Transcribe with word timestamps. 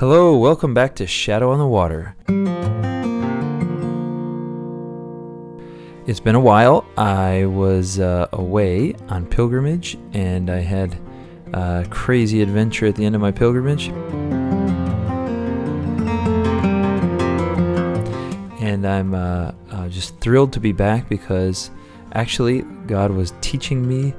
Hello, 0.00 0.34
welcome 0.34 0.72
back 0.72 0.94
to 0.94 1.06
Shadow 1.06 1.50
on 1.50 1.58
the 1.58 1.66
Water. 1.66 2.16
It's 6.06 6.20
been 6.20 6.34
a 6.34 6.40
while. 6.40 6.86
I 6.96 7.44
was 7.44 8.00
uh, 8.00 8.28
away 8.32 8.94
on 9.10 9.26
pilgrimage 9.26 9.98
and 10.14 10.48
I 10.48 10.60
had 10.60 10.98
a 11.52 11.86
crazy 11.90 12.40
adventure 12.40 12.86
at 12.86 12.94
the 12.94 13.04
end 13.04 13.14
of 13.14 13.20
my 13.20 13.30
pilgrimage. 13.30 13.88
And 18.58 18.86
I'm 18.86 19.12
uh, 19.12 19.52
uh, 19.70 19.88
just 19.90 20.18
thrilled 20.20 20.54
to 20.54 20.60
be 20.60 20.72
back 20.72 21.10
because 21.10 21.70
actually, 22.14 22.62
God 22.86 23.10
was 23.10 23.34
teaching 23.42 23.86
me 23.86 24.14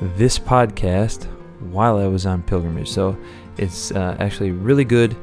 this 0.00 0.38
podcast 0.38 1.28
while 1.60 1.98
I 1.98 2.06
was 2.06 2.24
on 2.24 2.42
pilgrimage. 2.42 2.88
So 2.88 3.18
it's 3.58 3.90
uh, 3.92 4.16
actually 4.18 4.52
really 4.52 4.84
good 4.84 5.16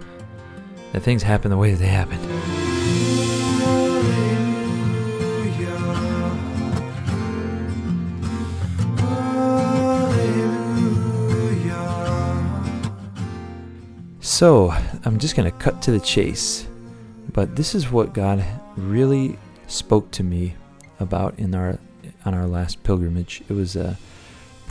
that 0.91 1.01
things 1.01 1.23
happen 1.23 1.51
the 1.51 1.57
way 1.57 1.71
that 1.71 1.77
they 1.77 1.87
happen. 1.87 2.19
So, 14.21 14.71
I'm 15.05 15.17
just 15.17 15.37
going 15.37 15.49
to 15.49 15.57
cut 15.57 15.81
to 15.83 15.91
the 15.91 15.99
chase. 15.99 16.67
But 17.31 17.55
this 17.55 17.73
is 17.73 17.89
what 17.89 18.13
God 18.13 18.43
really 18.75 19.39
spoke 19.67 20.11
to 20.11 20.23
me 20.23 20.55
about 20.99 21.37
in 21.39 21.55
our 21.55 21.79
on 22.25 22.33
our 22.33 22.47
last 22.47 22.83
pilgrimage. 22.83 23.43
It 23.47 23.53
was 23.53 23.75
a 23.75 23.89
uh, 23.89 23.95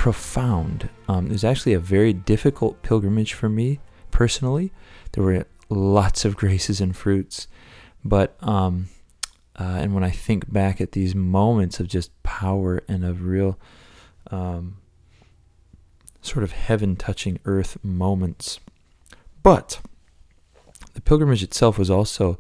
profound. 0.05 0.91
Um, 1.09 1.29
it 1.29 1.33
was 1.33 1.45
actually 1.45 1.73
a 1.73 1.81
very 1.81 2.13
difficult 2.13 2.83
pilgrimage 2.83 3.33
for 3.33 3.49
me 3.49 3.81
personally. 4.11 4.71
There 5.13 5.25
were 5.25 5.47
lots 5.71 6.27
of 6.27 6.37
graces 6.37 6.79
and 6.79 6.95
fruits, 6.95 7.49
but 8.05 8.37
um, 8.43 8.91
uh, 9.59 9.79
and 9.81 9.95
when 9.95 10.05
I 10.05 10.11
think 10.11 10.53
back 10.53 10.79
at 10.79 10.93
these 10.93 11.15
moments 11.15 11.81
of 11.81 11.89
just 11.89 12.11
power 12.23 12.83
and 12.87 13.03
of 13.03 13.25
real 13.25 13.59
um, 14.31 14.77
sort 16.21 16.43
of 16.43 16.53
heaven 16.53 16.97
touching 16.97 17.39
earth 17.47 17.83
moments, 17.83 18.61
but 19.43 19.81
the 20.93 21.01
pilgrimage 21.01 21.43
itself 21.43 21.79
was 21.79 21.89
also 21.89 22.39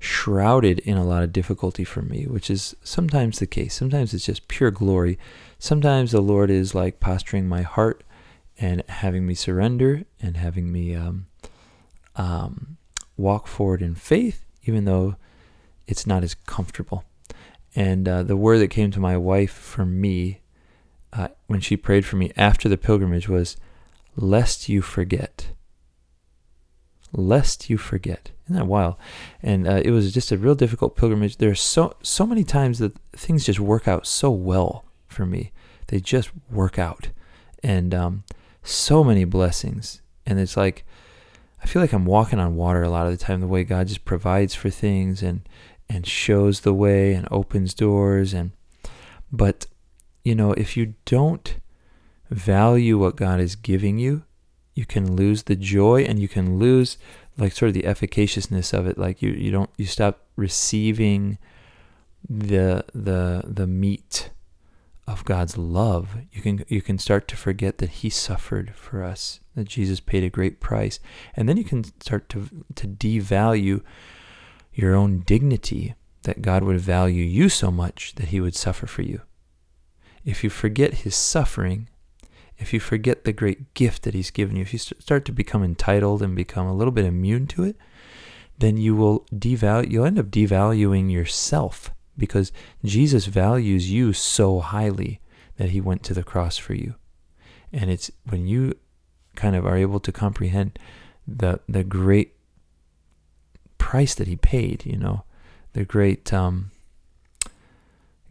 shrouded 0.00 0.80
in 0.80 0.96
a 0.96 1.04
lot 1.04 1.22
of 1.22 1.32
difficulty 1.32 1.84
for 1.84 2.02
me, 2.02 2.26
which 2.26 2.50
is 2.50 2.74
sometimes 2.82 3.38
the 3.38 3.46
case. 3.46 3.74
Sometimes 3.74 4.12
it's 4.12 4.26
just 4.26 4.48
pure 4.48 4.72
glory. 4.72 5.20
Sometimes 5.58 6.12
the 6.12 6.20
Lord 6.20 6.50
is 6.50 6.74
like 6.74 7.00
posturing 7.00 7.48
my 7.48 7.62
heart 7.62 8.04
and 8.58 8.82
having 8.88 9.26
me 9.26 9.34
surrender 9.34 10.04
and 10.20 10.36
having 10.36 10.70
me 10.72 10.94
um, 10.94 11.26
um, 12.16 12.76
walk 13.16 13.46
forward 13.46 13.82
in 13.82 13.94
faith, 13.94 14.44
even 14.64 14.84
though 14.84 15.16
it's 15.86 16.06
not 16.06 16.22
as 16.22 16.34
comfortable. 16.34 17.04
And 17.74 18.08
uh, 18.08 18.22
the 18.22 18.36
word 18.36 18.58
that 18.58 18.68
came 18.68 18.90
to 18.92 19.00
my 19.00 19.16
wife 19.16 19.52
from 19.52 20.00
me 20.00 20.40
uh, 21.12 21.28
when 21.46 21.60
she 21.60 21.76
prayed 21.76 22.06
for 22.06 22.16
me 22.16 22.32
after 22.36 22.68
the 22.68 22.78
pilgrimage 22.78 23.28
was, 23.28 23.56
lest 24.16 24.68
you 24.68 24.82
forget 24.82 25.50
lest 27.12 27.70
you 27.70 27.78
forget. 27.78 28.30
Isn't 28.44 28.56
that 28.56 28.66
wild? 28.66 28.96
And 29.42 29.66
uh, 29.66 29.82
it 29.84 29.90
was 29.90 30.12
just 30.12 30.30
a 30.30 30.38
real 30.38 30.54
difficult 30.54 30.96
pilgrimage. 30.96 31.38
There's 31.38 31.60
so 31.60 31.96
so 32.02 32.26
many 32.26 32.44
times 32.44 32.78
that 32.78 32.96
things 33.12 33.46
just 33.46 33.60
work 33.60 33.88
out 33.88 34.06
so 34.06 34.30
well 34.30 34.84
for 35.16 35.26
me. 35.26 35.52
They 35.88 35.98
just 35.98 36.30
work 36.50 36.78
out, 36.78 37.08
and 37.62 37.94
um, 37.94 38.24
so 38.62 39.02
many 39.02 39.24
blessings. 39.24 40.02
And 40.24 40.38
it's 40.38 40.56
like 40.56 40.84
I 41.62 41.66
feel 41.66 41.82
like 41.82 41.92
I'm 41.92 42.06
walking 42.06 42.38
on 42.38 42.56
water 42.56 42.82
a 42.82 42.90
lot 42.90 43.06
of 43.06 43.12
the 43.12 43.24
time. 43.24 43.40
The 43.40 43.46
way 43.46 43.64
God 43.64 43.88
just 43.88 44.04
provides 44.04 44.54
for 44.54 44.70
things 44.70 45.22
and 45.22 45.48
and 45.88 46.06
shows 46.06 46.60
the 46.60 46.74
way 46.74 47.14
and 47.14 47.28
opens 47.30 47.74
doors 47.74 48.34
and 48.34 48.50
but 49.30 49.66
you 50.24 50.34
know 50.34 50.52
if 50.52 50.76
you 50.76 50.94
don't 51.04 51.56
value 52.30 52.98
what 52.98 53.16
God 53.16 53.40
is 53.40 53.54
giving 53.54 53.98
you 53.98 54.24
you 54.74 54.84
can 54.84 55.14
lose 55.14 55.44
the 55.44 55.56
joy 55.56 56.02
and 56.02 56.18
you 56.18 56.28
can 56.28 56.58
lose 56.58 56.98
like 57.38 57.52
sort 57.52 57.68
of 57.68 57.74
the 57.74 57.84
efficaciousness 57.84 58.72
of 58.72 58.86
it 58.86 58.98
like 58.98 59.22
you 59.22 59.30
you 59.30 59.50
don't 59.50 59.70
you 59.76 59.86
stop 59.86 60.24
receiving 60.34 61.38
the 62.28 62.84
the 62.92 63.42
the 63.46 63.66
meat 63.66 64.30
of 65.06 65.24
God's 65.24 65.56
love 65.56 66.16
you 66.32 66.42
can 66.42 66.64
you 66.68 66.82
can 66.82 66.98
start 66.98 67.28
to 67.28 67.36
forget 67.36 67.78
that 67.78 67.90
he 67.90 68.10
suffered 68.10 68.74
for 68.74 69.04
us 69.04 69.40
that 69.54 69.68
Jesus 69.68 70.00
paid 70.00 70.22
a 70.22 70.30
great 70.30 70.60
price. 70.60 71.00
And 71.34 71.48
then 71.48 71.56
you 71.56 71.64
can 71.64 71.84
start 72.00 72.28
to 72.30 72.48
to 72.74 72.86
devalue 72.86 73.82
your 74.72 74.94
own 74.94 75.20
dignity 75.20 75.94
that 76.22 76.42
God 76.42 76.62
would 76.62 76.80
value 76.80 77.24
you 77.24 77.48
so 77.48 77.70
much 77.70 78.14
that 78.16 78.28
he 78.28 78.40
would 78.40 78.54
suffer 78.54 78.86
for 78.86 79.02
you. 79.02 79.22
If 80.24 80.44
you 80.44 80.50
forget 80.50 80.94
his 80.94 81.14
suffering 81.14 81.88
if 82.58 82.72
you 82.72 82.80
forget 82.80 83.24
the 83.24 83.32
great 83.32 83.74
gift 83.74 84.02
that 84.02 84.14
He's 84.14 84.30
given 84.30 84.56
you, 84.56 84.62
if 84.62 84.72
you 84.72 84.78
start 84.78 85.24
to 85.26 85.32
become 85.32 85.62
entitled 85.62 86.22
and 86.22 86.34
become 86.34 86.66
a 86.66 86.74
little 86.74 86.92
bit 86.92 87.04
immune 87.04 87.46
to 87.48 87.64
it, 87.64 87.76
then 88.58 88.78
you 88.78 88.94
will 88.94 89.26
devalue, 89.34 89.90
you'll 89.90 90.06
end 90.06 90.18
up 90.18 90.26
devaluing 90.26 91.12
yourself 91.12 91.90
because 92.18 92.52
Jesus 92.84 93.26
values 93.26 93.90
you 93.90 94.12
so 94.12 94.60
highly 94.60 95.20
that 95.56 95.70
He 95.70 95.80
went 95.80 96.02
to 96.04 96.14
the 96.14 96.24
cross 96.24 96.56
for 96.56 96.74
you. 96.74 96.94
And 97.72 97.90
it's 97.90 98.10
when 98.28 98.46
you 98.46 98.74
kind 99.34 99.56
of 99.56 99.66
are 99.66 99.76
able 99.76 100.00
to 100.00 100.12
comprehend 100.12 100.78
the 101.26 101.60
the 101.68 101.84
great 101.84 102.36
price 103.78 104.14
that 104.14 104.26
He 104.26 104.36
paid, 104.36 104.86
you 104.86 104.96
know, 104.96 105.24
the 105.72 105.84
great 105.84 106.32
um, 106.32 106.70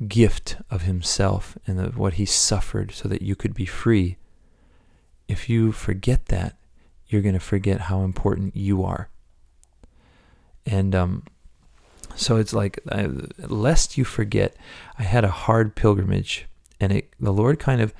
gift 0.07 0.57
of 0.69 0.81
himself 0.81 1.57
and 1.65 1.79
of 1.79 1.97
what 1.97 2.15
he 2.15 2.25
suffered 2.25 2.91
so 2.91 3.07
that 3.07 3.21
you 3.21 3.35
could 3.35 3.53
be 3.53 3.65
free. 3.65 4.17
If 5.27 5.49
you 5.49 5.71
forget 5.71 6.27
that, 6.27 6.57
you're 7.07 7.21
going 7.21 7.33
to 7.33 7.39
forget 7.39 7.81
how 7.81 8.01
important 8.01 8.55
you 8.55 8.83
are. 8.83 9.09
And 10.65 10.95
um, 10.95 11.23
so 12.15 12.37
it's 12.37 12.53
like, 12.53 12.79
I, 12.89 13.09
lest 13.47 13.97
you 13.97 14.03
forget, 14.03 14.55
I 14.97 15.03
had 15.03 15.23
a 15.23 15.29
hard 15.29 15.75
pilgrimage, 15.75 16.47
and 16.79 16.91
it, 16.91 17.13
the 17.19 17.33
Lord 17.33 17.59
kind 17.59 17.81
of 17.81 17.93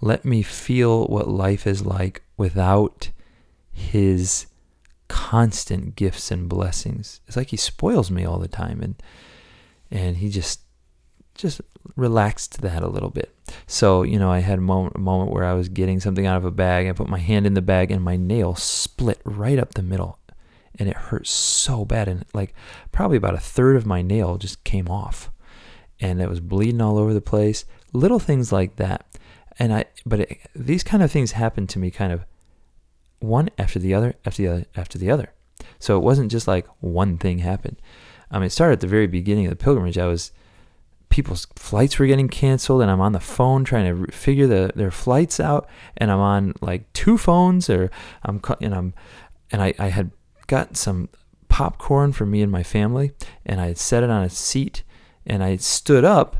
let 0.00 0.24
me 0.24 0.42
feel 0.42 1.06
what 1.06 1.28
life 1.28 1.66
is 1.66 1.84
like 1.84 2.22
without 2.36 3.10
His 3.72 4.46
constant 5.08 5.96
gifts 5.96 6.30
and 6.30 6.48
blessings. 6.48 7.20
It's 7.26 7.36
like 7.36 7.50
He 7.50 7.56
spoils 7.56 8.10
me 8.10 8.24
all 8.24 8.38
the 8.38 8.48
time, 8.48 8.80
and 8.80 8.94
and 9.90 10.16
He 10.16 10.30
just 10.30 10.60
just 11.34 11.60
relaxed 11.96 12.60
that 12.60 12.82
a 12.82 12.88
little 12.88 13.08
bit. 13.10 13.34
So, 13.66 14.02
you 14.02 14.18
know, 14.18 14.30
I 14.30 14.40
had 14.40 14.58
a 14.58 14.62
moment, 14.62 14.96
a 14.96 15.00
moment 15.00 15.32
where 15.32 15.44
I 15.44 15.54
was 15.54 15.68
getting 15.68 15.98
something 15.98 16.26
out 16.26 16.36
of 16.36 16.44
a 16.44 16.50
bag. 16.50 16.86
I 16.86 16.92
put 16.92 17.08
my 17.08 17.18
hand 17.18 17.46
in 17.46 17.54
the 17.54 17.62
bag 17.62 17.90
and 17.90 18.04
my 18.04 18.16
nail 18.16 18.54
split 18.54 19.20
right 19.24 19.58
up 19.58 19.74
the 19.74 19.82
middle. 19.82 20.18
And 20.78 20.88
it 20.88 20.96
hurt 20.96 21.26
so 21.26 21.84
bad. 21.84 22.08
And 22.08 22.24
like 22.32 22.54
probably 22.92 23.16
about 23.16 23.34
a 23.34 23.38
third 23.38 23.76
of 23.76 23.86
my 23.86 24.02
nail 24.02 24.38
just 24.38 24.64
came 24.64 24.88
off. 24.88 25.30
And 26.00 26.20
it 26.20 26.28
was 26.28 26.40
bleeding 26.40 26.80
all 26.80 26.98
over 26.98 27.12
the 27.12 27.20
place. 27.20 27.64
Little 27.92 28.18
things 28.18 28.52
like 28.52 28.76
that. 28.76 29.06
And 29.58 29.74
I, 29.74 29.84
but 30.06 30.20
it, 30.20 30.40
these 30.54 30.82
kind 30.82 31.02
of 31.02 31.10
things 31.10 31.32
happened 31.32 31.68
to 31.70 31.78
me 31.78 31.90
kind 31.90 32.12
of 32.12 32.24
one 33.18 33.50
after 33.58 33.78
the 33.78 33.92
other, 33.92 34.14
after 34.24 34.42
the 34.42 34.48
other, 34.48 34.64
after 34.74 34.98
the 34.98 35.10
other. 35.10 35.32
So 35.78 35.96
it 35.96 36.02
wasn't 36.02 36.30
just 36.30 36.48
like 36.48 36.66
one 36.80 37.18
thing 37.18 37.38
happened. 37.38 37.76
I 38.30 38.38
mean, 38.38 38.46
it 38.46 38.50
started 38.50 38.74
at 38.74 38.80
the 38.80 38.86
very 38.86 39.06
beginning 39.06 39.46
of 39.46 39.50
the 39.50 39.62
pilgrimage. 39.62 39.98
I 39.98 40.06
was, 40.06 40.32
people's 41.10 41.46
flights 41.56 41.98
were 41.98 42.06
getting 42.06 42.28
canceled 42.28 42.80
and 42.80 42.90
I'm 42.90 43.00
on 43.00 43.12
the 43.12 43.20
phone 43.20 43.64
trying 43.64 44.06
to 44.06 44.12
figure 44.12 44.46
the, 44.46 44.72
their 44.74 44.90
flights 44.90 45.40
out 45.40 45.68
and 45.96 46.10
I'm 46.10 46.20
on 46.20 46.54
like 46.60 46.90
two 46.92 47.18
phones 47.18 47.68
or 47.68 47.90
I'm 48.22 48.40
and 48.60 48.74
I'm 48.74 48.94
and 49.50 49.60
I, 49.60 49.74
I 49.78 49.88
had 49.88 50.12
got 50.50 50.76
some 50.76 51.08
popcorn 51.48 52.12
for 52.12 52.26
me 52.26 52.42
and 52.42 52.52
my 52.52 52.62
family 52.62 53.12
and 53.44 53.60
I 53.60 53.68
had 53.68 53.78
set 53.78 54.02
it 54.02 54.10
on 54.10 54.22
a 54.22 54.30
seat 54.30 54.82
and 55.26 55.42
I 55.42 55.56
stood 55.56 56.04
up 56.04 56.36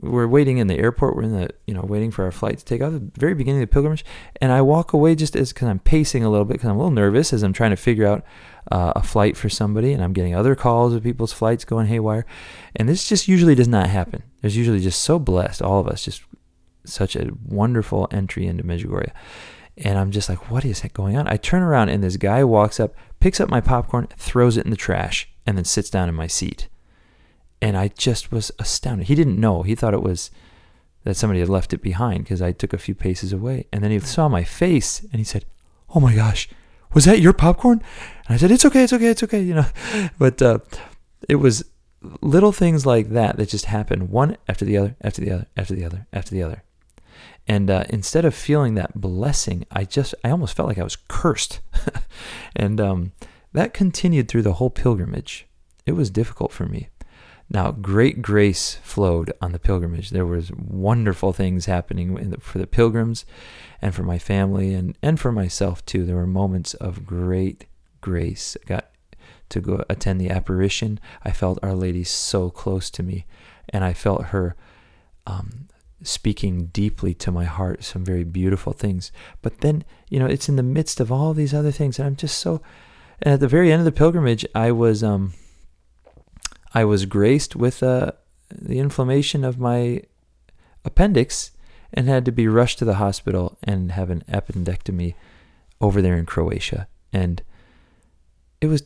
we're 0.00 0.26
waiting 0.26 0.58
in 0.58 0.66
the 0.66 0.78
airport 0.78 1.16
we're 1.16 1.22
in 1.22 1.32
the 1.32 1.50
you 1.66 1.74
know 1.74 1.82
waiting 1.82 2.10
for 2.10 2.24
our 2.24 2.32
flight 2.32 2.58
to 2.58 2.64
take 2.64 2.82
off 2.82 2.92
the 2.92 3.10
very 3.18 3.34
beginning 3.34 3.62
of 3.62 3.68
the 3.68 3.72
pilgrimage 3.72 4.04
and 4.40 4.52
I 4.52 4.62
walk 4.62 4.92
away 4.92 5.14
just 5.14 5.36
as 5.36 5.52
because 5.52 5.68
I'm 5.68 5.78
pacing 5.78 6.24
a 6.24 6.30
little 6.30 6.44
bit 6.44 6.54
because 6.54 6.70
I'm 6.70 6.76
a 6.76 6.78
little 6.78 6.90
nervous 6.90 7.32
as 7.32 7.42
I'm 7.42 7.52
trying 7.52 7.70
to 7.70 7.76
figure 7.76 8.06
out 8.06 8.24
uh, 8.70 8.92
a 8.96 9.02
flight 9.02 9.36
for 9.36 9.48
somebody, 9.48 9.92
and 9.92 10.02
I'm 10.02 10.12
getting 10.12 10.34
other 10.34 10.54
calls 10.54 10.94
of 10.94 11.02
people's 11.02 11.32
flights 11.32 11.64
going 11.64 11.86
haywire. 11.86 12.24
And 12.76 12.88
this 12.88 13.08
just 13.08 13.28
usually 13.28 13.54
does 13.54 13.68
not 13.68 13.88
happen. 13.88 14.22
There's 14.40 14.56
usually 14.56 14.80
just 14.80 15.02
so 15.02 15.18
blessed, 15.18 15.62
all 15.62 15.80
of 15.80 15.88
us, 15.88 16.04
just 16.04 16.22
such 16.84 17.16
a 17.16 17.30
wonderful 17.46 18.08
entry 18.10 18.46
into 18.46 18.64
Medjugorje. 18.64 19.10
And 19.76 19.98
I'm 19.98 20.12
just 20.12 20.28
like, 20.28 20.50
what 20.50 20.64
is 20.64 20.82
going 20.92 21.16
on? 21.16 21.26
I 21.28 21.36
turn 21.36 21.62
around, 21.62 21.88
and 21.88 22.02
this 22.02 22.16
guy 22.16 22.44
walks 22.44 22.78
up, 22.78 22.94
picks 23.24 23.40
up 23.40 23.48
my 23.48 23.62
popcorn, 23.62 24.06
throws 24.18 24.58
it 24.58 24.66
in 24.66 24.70
the 24.70 24.76
trash, 24.76 25.30
and 25.46 25.56
then 25.56 25.64
sits 25.64 25.88
down 25.88 26.10
in 26.10 26.14
my 26.14 26.26
seat. 26.26 26.68
And 27.62 27.74
I 27.74 27.88
just 27.88 28.30
was 28.30 28.52
astounded. 28.58 29.06
He 29.06 29.14
didn't 29.14 29.40
know. 29.40 29.62
He 29.62 29.74
thought 29.74 29.94
it 29.94 30.02
was 30.02 30.30
that 31.04 31.16
somebody 31.16 31.40
had 31.40 31.48
left 31.48 31.72
it 31.72 31.80
behind 31.80 32.24
because 32.24 32.42
I 32.42 32.52
took 32.52 32.74
a 32.74 32.78
few 32.78 32.94
paces 32.94 33.32
away. 33.32 33.64
And 33.72 33.82
then 33.82 33.90
he 33.90 33.98
saw 34.00 34.28
my 34.28 34.44
face 34.44 35.00
and 35.04 35.14
he 35.14 35.24
said, 35.24 35.46
Oh 35.94 36.00
my 36.00 36.14
gosh, 36.14 36.50
was 36.92 37.06
that 37.06 37.20
your 37.20 37.32
popcorn? 37.32 37.80
And 38.26 38.34
I 38.34 38.36
said, 38.36 38.50
it's 38.50 38.66
okay, 38.66 38.84
it's 38.84 38.92
okay, 38.92 39.06
it's 39.06 39.22
okay, 39.22 39.40
you 39.40 39.54
know. 39.54 39.68
But 40.18 40.42
uh, 40.42 40.58
it 41.26 41.36
was 41.36 41.64
little 42.20 42.52
things 42.52 42.84
like 42.84 43.08
that 43.08 43.38
that 43.38 43.48
just 43.48 43.64
happened 43.64 44.10
one 44.10 44.36
after 44.50 44.66
the 44.66 44.76
other, 44.76 44.96
after 45.00 45.22
the 45.22 45.32
other, 45.32 45.46
after 45.56 45.74
the 45.74 45.86
other, 45.86 46.06
after 46.12 46.34
the 46.34 46.42
other. 46.42 46.62
And 47.46 47.70
uh, 47.70 47.84
instead 47.90 48.24
of 48.24 48.34
feeling 48.34 48.74
that 48.74 49.00
blessing, 49.00 49.66
I 49.70 49.84
just, 49.84 50.14
I 50.24 50.30
almost 50.30 50.56
felt 50.56 50.68
like 50.68 50.78
I 50.78 50.84
was 50.84 50.96
cursed. 50.96 51.60
and 52.56 52.80
um, 52.80 53.12
that 53.52 53.74
continued 53.74 54.28
through 54.28 54.42
the 54.42 54.54
whole 54.54 54.70
pilgrimage. 54.70 55.46
It 55.86 55.92
was 55.92 56.10
difficult 56.10 56.52
for 56.52 56.64
me. 56.64 56.88
Now, 57.50 57.70
great 57.72 58.22
grace 58.22 58.78
flowed 58.82 59.32
on 59.42 59.52
the 59.52 59.58
pilgrimage. 59.58 60.10
There 60.10 60.24
was 60.24 60.50
wonderful 60.52 61.32
things 61.32 61.66
happening 61.66 62.30
the, 62.30 62.40
for 62.40 62.58
the 62.58 62.66
pilgrims 62.66 63.26
and 63.82 63.94
for 63.94 64.02
my 64.02 64.18
family 64.18 64.72
and, 64.72 64.96
and 65.02 65.20
for 65.20 65.30
myself 65.30 65.84
too. 65.84 66.06
There 66.06 66.16
were 66.16 66.26
moments 66.26 66.72
of 66.74 67.04
great 67.04 67.66
grace. 68.00 68.56
I 68.64 68.66
got 68.66 68.90
to 69.50 69.60
go 69.60 69.84
attend 69.90 70.20
the 70.20 70.30
apparition. 70.30 70.98
I 71.22 71.32
felt 71.32 71.58
Our 71.62 71.74
Lady 71.74 72.02
so 72.02 72.50
close 72.50 72.90
to 72.90 73.02
me, 73.02 73.26
and 73.68 73.84
I 73.84 73.92
felt 73.92 74.26
her 74.26 74.56
um, 75.26 75.68
speaking 76.04 76.66
deeply 76.66 77.14
to 77.14 77.30
my 77.30 77.44
heart 77.44 77.82
some 77.82 78.04
very 78.04 78.24
beautiful 78.24 78.72
things. 78.72 79.10
But 79.42 79.60
then, 79.60 79.84
you 80.08 80.18
know, 80.18 80.26
it's 80.26 80.48
in 80.48 80.56
the 80.56 80.62
midst 80.62 81.00
of 81.00 81.10
all 81.10 81.34
these 81.34 81.54
other 81.54 81.72
things, 81.72 81.98
and 81.98 82.06
I'm 82.06 82.16
just 82.16 82.38
so. 82.38 82.62
And 83.22 83.34
at 83.34 83.40
the 83.40 83.48
very 83.48 83.72
end 83.72 83.80
of 83.80 83.84
the 83.84 83.92
pilgrimage, 83.92 84.46
I 84.54 84.72
was 84.72 85.02
um, 85.02 85.34
I 86.74 86.84
was 86.84 87.06
graced 87.06 87.56
with 87.56 87.82
uh, 87.82 88.12
the 88.50 88.78
inflammation 88.78 89.44
of 89.44 89.58
my 89.58 90.02
appendix 90.84 91.52
and 91.92 92.08
had 92.08 92.24
to 92.24 92.32
be 92.32 92.48
rushed 92.48 92.78
to 92.80 92.84
the 92.84 92.94
hospital 92.94 93.56
and 93.62 93.92
have 93.92 94.10
an 94.10 94.24
appendectomy 94.28 95.14
over 95.80 96.02
there 96.02 96.16
in 96.16 96.26
Croatia. 96.26 96.88
And 97.12 97.42
it 98.60 98.66
was 98.66 98.82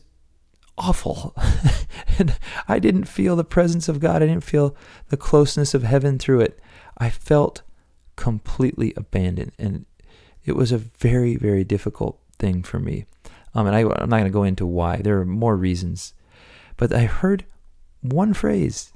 awful. 0.77 1.35
and 2.19 2.37
I 2.67 2.79
didn't 2.79 3.05
feel 3.05 3.35
the 3.35 3.43
presence 3.43 3.89
of 3.89 3.99
God. 3.99 4.21
I 4.21 4.27
didn't 4.27 4.43
feel 4.43 4.75
the 5.09 5.17
closeness 5.17 5.73
of 5.73 5.83
heaven 5.83 6.19
through 6.19 6.41
it. 6.41 6.59
I 6.99 7.09
felt 7.09 7.61
completely 8.15 8.93
abandoned. 8.97 9.53
And 9.57 9.85
it 10.45 10.55
was 10.55 10.71
a 10.71 10.77
very, 10.77 11.35
very 11.35 11.63
difficult 11.63 12.19
thing 12.37 12.63
for 12.63 12.79
me. 12.79 13.05
Um, 13.55 13.67
and 13.67 13.75
I, 13.75 13.81
I'm 13.81 14.09
not 14.09 14.17
going 14.17 14.23
to 14.25 14.29
go 14.29 14.43
into 14.43 14.65
why. 14.65 14.97
There 14.97 15.19
are 15.19 15.25
more 15.25 15.55
reasons. 15.55 16.13
But 16.77 16.93
I 16.93 17.05
heard 17.05 17.45
one 18.01 18.33
phrase, 18.33 18.91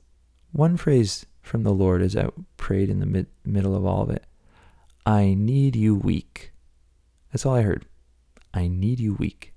one 0.52 0.78
phrase 0.78 1.26
from 1.42 1.64
the 1.64 1.74
Lord 1.74 2.02
as 2.02 2.16
I 2.16 2.30
prayed 2.58 2.90
in 2.90 3.00
the 3.00 3.06
mid, 3.06 3.28
middle 3.46 3.76
of 3.76 3.86
all 3.86 4.04
of 4.04 4.10
it. 4.10 4.24
I 5.06 5.34
need 5.34 5.76
you 5.76 5.96
weak. 5.96 6.52
That's 7.32 7.46
all 7.46 7.56
I 7.56 7.62
heard. 7.62 7.86
I 8.54 8.68
need 8.68 9.00
you 9.00 9.14
weak. 9.16 9.53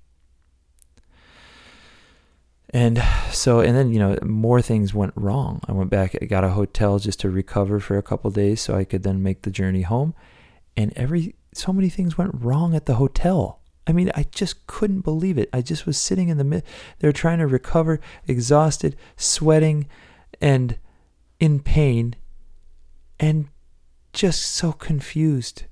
And 2.77 3.03
so, 3.31 3.59
and 3.59 3.75
then, 3.75 3.91
you 3.91 3.97
know, 3.97 4.19
more 4.21 4.61
things 4.61 4.93
went 4.93 5.13
wrong. 5.15 5.61
I 5.67 5.71
went 5.71 5.89
back, 5.89 6.15
I 6.21 6.25
got 6.25 6.43
a 6.43 6.51
hotel 6.51 6.99
just 6.99 7.19
to 7.21 7.29
recover 7.31 7.79
for 7.79 7.97
a 7.97 8.03
couple 8.03 8.29
days 8.29 8.61
so 8.61 8.75
I 8.75 8.83
could 8.83 9.01
then 9.01 9.23
make 9.23 9.41
the 9.41 9.49
journey 9.49 9.81
home. 9.81 10.13
And 10.75 10.93
every, 10.95 11.33
so 11.55 11.73
many 11.73 11.89
things 11.89 12.19
went 12.19 12.35
wrong 12.35 12.75
at 12.75 12.85
the 12.85 12.93
hotel. 12.93 13.61
I 13.87 13.93
mean, 13.93 14.11
I 14.13 14.27
just 14.29 14.67
couldn't 14.67 15.01
believe 15.01 15.39
it. 15.39 15.49
I 15.51 15.61
just 15.61 15.87
was 15.87 15.97
sitting 15.97 16.29
in 16.29 16.37
the 16.37 16.43
mid, 16.43 16.61
they're 16.99 17.11
trying 17.11 17.39
to 17.39 17.47
recover, 17.47 17.99
exhausted, 18.27 18.95
sweating, 19.15 19.87
and 20.39 20.77
in 21.39 21.61
pain, 21.61 22.13
and 23.19 23.47
just 24.13 24.43
so 24.43 24.71
confused. 24.71 25.63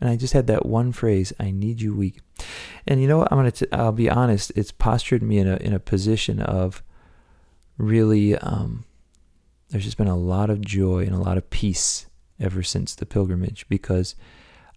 And 0.00 0.08
I 0.08 0.16
just 0.16 0.32
had 0.32 0.46
that 0.46 0.64
one 0.64 0.92
phrase, 0.92 1.32
I 1.38 1.50
need 1.50 1.80
you 1.80 1.94
weak. 1.94 2.20
And 2.86 3.02
you 3.02 3.08
know 3.08 3.18
what? 3.18 3.28
I'm 3.30 3.38
going 3.38 3.52
to, 3.52 3.68
I'll 3.72 3.92
be 3.92 4.08
honest, 4.08 4.50
it's 4.56 4.72
postured 4.72 5.22
me 5.22 5.38
in 5.38 5.46
a, 5.46 5.56
in 5.56 5.74
a 5.74 5.78
position 5.78 6.40
of 6.40 6.82
really, 7.76 8.36
um, 8.36 8.84
there's 9.68 9.84
just 9.84 9.98
been 9.98 10.08
a 10.08 10.16
lot 10.16 10.48
of 10.50 10.62
joy 10.62 11.00
and 11.00 11.14
a 11.14 11.18
lot 11.20 11.36
of 11.36 11.50
peace 11.50 12.06
ever 12.40 12.62
since 12.62 12.94
the 12.94 13.06
pilgrimage 13.06 13.66
because 13.68 14.14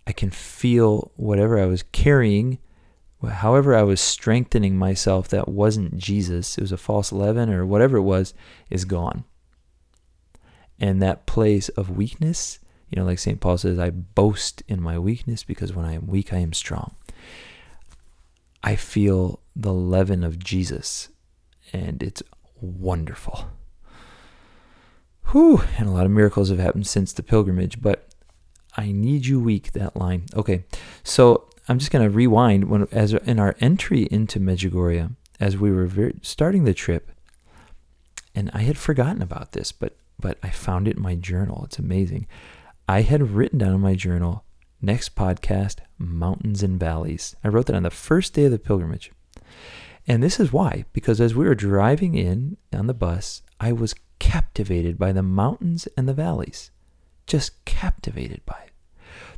I 0.06 0.12
can 0.12 0.30
feel 0.30 1.12
whatever 1.16 1.58
I 1.58 1.66
was 1.66 1.84
carrying, 1.84 2.60
however 3.26 3.74
I 3.74 3.84
was 3.84 4.02
strengthening 4.02 4.78
myself 4.78 5.30
that 5.30 5.48
wasn't 5.48 5.98
Jesus, 5.98 6.58
it 6.58 6.62
was 6.62 6.74
a 6.74 6.78
false 6.78 7.14
leaven 7.14 7.50
or 7.50 7.66
whatever 7.66 7.98
it 7.98 8.02
was, 8.02 8.34
is 8.70 8.84
gone. 8.84 9.24
And 10.80 11.02
that 11.02 11.26
place 11.26 11.70
of 11.70 11.90
weakness, 11.90 12.60
you 12.94 13.00
know, 13.00 13.08
like 13.08 13.18
St. 13.18 13.40
Paul 13.40 13.58
says, 13.58 13.80
I 13.80 13.90
boast 13.90 14.62
in 14.68 14.80
my 14.80 15.00
weakness 15.00 15.44
because 15.44 15.74
when 15.74 15.84
I 15.84 15.94
am 15.94 16.06
weak, 16.06 16.32
I 16.32 16.38
am 16.38 16.54
strong. 16.54 16.94
I 18.64 18.76
feel 18.76 19.40
the 19.56 19.74
leaven 19.74 20.24
of 20.24 20.38
Jesus, 20.38 21.10
and 21.74 22.04
it's 22.04 22.22
wonderful. 22.62 23.48
Whew, 25.32 25.64
and 25.80 25.90
a 25.90 25.92
lot 25.92 26.06
of 26.06 26.12
miracles 26.12 26.50
have 26.50 26.60
happened 26.60 26.86
since 26.86 27.12
the 27.12 27.24
pilgrimage, 27.24 27.82
but 27.82 28.14
I 28.78 28.92
need 28.92 29.26
you 29.26 29.40
weak, 29.40 29.72
that 29.72 29.98
line. 29.98 30.26
Okay, 30.36 30.64
so 31.04 31.50
I'm 31.68 31.80
just 31.80 31.90
going 31.90 32.06
to 32.06 32.16
rewind 32.16 32.70
when 32.70 32.88
as 32.92 33.14
in 33.14 33.40
our 33.40 33.56
entry 33.60 34.04
into 34.12 34.40
Medjugorje, 34.40 35.16
as 35.40 35.58
we 35.58 35.72
were 35.72 35.90
starting 36.22 36.66
the 36.66 36.76
trip, 36.76 37.10
and 38.36 38.52
I 38.54 38.62
had 38.62 38.78
forgotten 38.78 39.24
about 39.24 39.54
this, 39.54 39.72
but 39.72 39.96
but 40.20 40.38
I 40.44 40.52
found 40.52 40.88
it 40.88 40.98
in 40.98 41.02
my 41.02 41.16
journal. 41.16 41.64
It's 41.66 41.80
amazing. 41.80 42.28
I 42.88 43.02
had 43.02 43.32
written 43.32 43.60
down 43.60 43.76
in 43.76 43.80
my 43.80 43.96
journal 43.96 44.44
Next 44.82 45.16
podcast, 45.16 45.78
Mountains 45.98 46.62
and 46.62 46.78
Valleys. 46.78 47.34
I 47.42 47.48
wrote 47.48 47.68
that 47.68 47.76
on 47.76 47.84
the 47.84 47.90
first 47.90 48.34
day 48.34 48.44
of 48.46 48.52
the 48.52 48.60
pilgrimage. 48.60 49.14
And 50.06 50.22
this 50.22 50.38
is 50.38 50.52
why, 50.52 50.84
because 50.92 51.22
as 51.22 51.34
we 51.34 51.46
were 51.46 51.56
driving 51.56 52.16
in 52.16 52.58
on 52.74 52.88
the 52.88 52.94
bus, 52.94 53.42
I 53.62 53.72
was 53.72 53.96
captivated 54.20 55.00
by 55.00 55.14
the 55.14 55.24
mountains 55.24 55.88
and 55.96 56.10
the 56.10 56.14
valleys. 56.14 56.72
Just 57.26 57.64
captivated 57.64 58.42
by 58.46 58.60
it. 58.66 58.74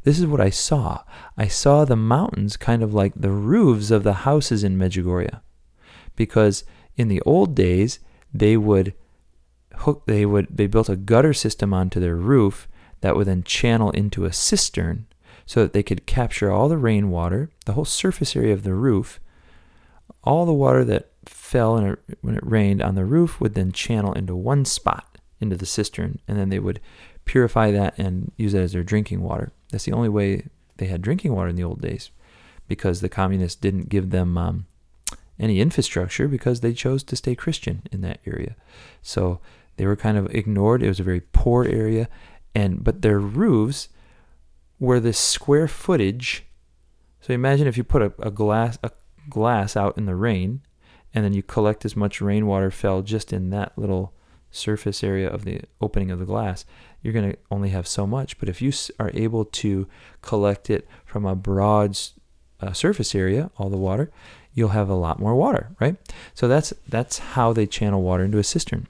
This 0.02 0.18
is 0.18 0.26
what 0.26 0.42
I 0.42 0.50
saw. 0.50 1.04
I 1.38 1.48
saw 1.48 1.86
the 1.86 1.96
mountains 1.96 2.58
kind 2.58 2.82
of 2.82 2.96
like 2.96 3.14
the 3.16 3.30
roofs 3.30 3.92
of 3.92 4.02
the 4.02 4.14
houses 4.14 4.64
in 4.64 4.76
Medjugorje. 4.76 5.40
Because 6.16 6.64
in 6.96 7.10
the 7.10 7.22
old 7.22 7.54
days, 7.54 8.00
they 8.34 8.58
would 8.58 8.96
hook 9.76 10.04
they 10.08 10.26
would 10.26 10.48
they 10.50 10.66
built 10.66 10.90
a 10.90 10.96
gutter 10.96 11.34
system 11.34 11.74
onto 11.74 12.00
their 12.00 12.16
roof 12.16 12.68
that 13.02 13.16
would 13.16 13.28
then 13.28 13.44
channel 13.44 13.92
into 13.92 14.26
a 14.26 14.34
cistern 14.34 15.06
so 15.46 15.62
that 15.62 15.74
they 15.74 15.84
could 15.84 16.06
capture 16.06 16.52
all 16.52 16.68
the 16.68 16.78
rainwater, 16.78 17.52
the 17.66 17.74
whole 17.74 17.86
surface 17.86 18.36
area 18.36 18.54
of 18.54 18.64
the 18.64 18.74
roof, 18.74 19.20
all 20.24 20.46
the 20.46 20.54
water 20.54 20.84
that 20.84 21.12
fell 21.25 21.75
when 22.22 22.36
it 22.36 22.46
rained 22.46 22.82
on 22.82 22.96
the 22.96 23.06
roof 23.06 23.40
would 23.40 23.54
then 23.54 23.72
channel 23.72 24.14
into 24.14 24.36
one 24.36 24.66
spot 24.66 25.18
into 25.40 25.56
the 25.56 25.66
cistern, 25.66 26.20
and 26.28 26.38
then 26.38 26.50
they 26.50 26.60
would 26.60 26.80
purify 27.25 27.72
that 27.72 27.98
and 27.98 28.32
use 28.38 28.54
it 28.54 28.62
as 28.62 28.74
their 28.74 28.84
drinking 28.84 29.22
water. 29.22 29.52
That's 29.72 29.86
the 29.86 29.94
only 29.94 30.10
way 30.10 30.48
they 30.78 30.86
had 30.88 31.02
drinking 31.02 31.34
water 31.34 31.50
in 31.50 31.56
the 31.56 31.64
old 31.64 31.82
days, 31.82 32.10
because 32.68 33.02
the 33.02 33.10
communists 33.10 33.60
didn't 33.60 33.90
give 33.90 34.10
them 34.10 34.38
um, 34.38 34.66
any 35.40 35.60
infrastructure 35.60 36.28
because 36.28 36.62
they 36.62 36.74
chose 36.74 37.04
to 37.04 37.16
stay 37.16 37.36
Christian 37.36 37.84
in 37.92 38.02
that 38.02 38.20
area. 38.25 38.56
So 39.02 39.40
they 39.78 39.86
were 39.86 39.96
kind 39.96 40.18
of 40.18 40.34
ignored. 40.34 40.82
It 40.82 40.88
was 40.88 41.00
a 41.00 41.04
very 41.04 41.22
poor 41.22 41.66
area, 41.66 42.08
and 42.56 42.84
but 42.84 43.02
their 43.02 43.20
roofs 43.20 43.90
where 44.80 45.00
the 45.00 45.14
square 45.14 45.68
footage. 45.68 46.46
So 47.22 47.34
imagine 47.34 47.68
if 47.68 47.78
you 47.78 47.84
put 47.84 48.02
a, 48.02 48.14
a 48.20 48.32
glass 48.32 48.80
a 48.84 48.92
glass 49.30 49.76
out 49.76 49.98
in 49.98 50.06
the 50.06 50.16
rain, 50.16 50.62
and 51.14 51.24
then 51.24 51.34
you 51.34 51.44
collect 51.44 51.86
as 51.86 51.96
much 51.96 52.22
rainwater 52.22 52.72
fell 52.72 53.02
just 53.02 53.34
in 53.34 53.50
that 53.50 53.78
little 53.78 54.14
surface 54.52 55.04
area 55.04 55.30
of 55.30 55.44
the 55.44 55.62
opening 55.82 56.12
of 56.12 56.20
the 56.20 56.26
glass, 56.26 56.66
you're 57.02 57.14
going 57.14 57.32
to 57.32 57.38
only 57.52 57.70
have 57.70 57.88
so 57.88 58.08
much. 58.08 58.40
But 58.40 58.50
if 58.50 58.62
you 58.62 58.72
are 59.00 59.12
able 59.14 59.46
to 59.46 59.88
collect 60.22 60.70
it 60.70 60.88
from 61.06 61.26
a 61.26 61.36
broad 61.36 62.00
uh, 62.62 62.74
surface 62.74 63.14
area, 63.14 63.52
all 63.58 63.70
the 63.70 63.78
water, 63.78 64.12
you'll 64.54 64.70
have 64.70 64.90
a 64.90 64.96
lot 64.96 65.20
more 65.20 65.36
water, 65.36 65.76
right? 65.80 65.98
So 66.34 66.48
that's 66.48 66.74
that's 66.88 67.20
how 67.20 67.54
they 67.54 67.68
channel 67.68 68.02
water 68.02 68.24
into 68.24 68.38
a 68.38 68.44
cistern. 68.44 68.88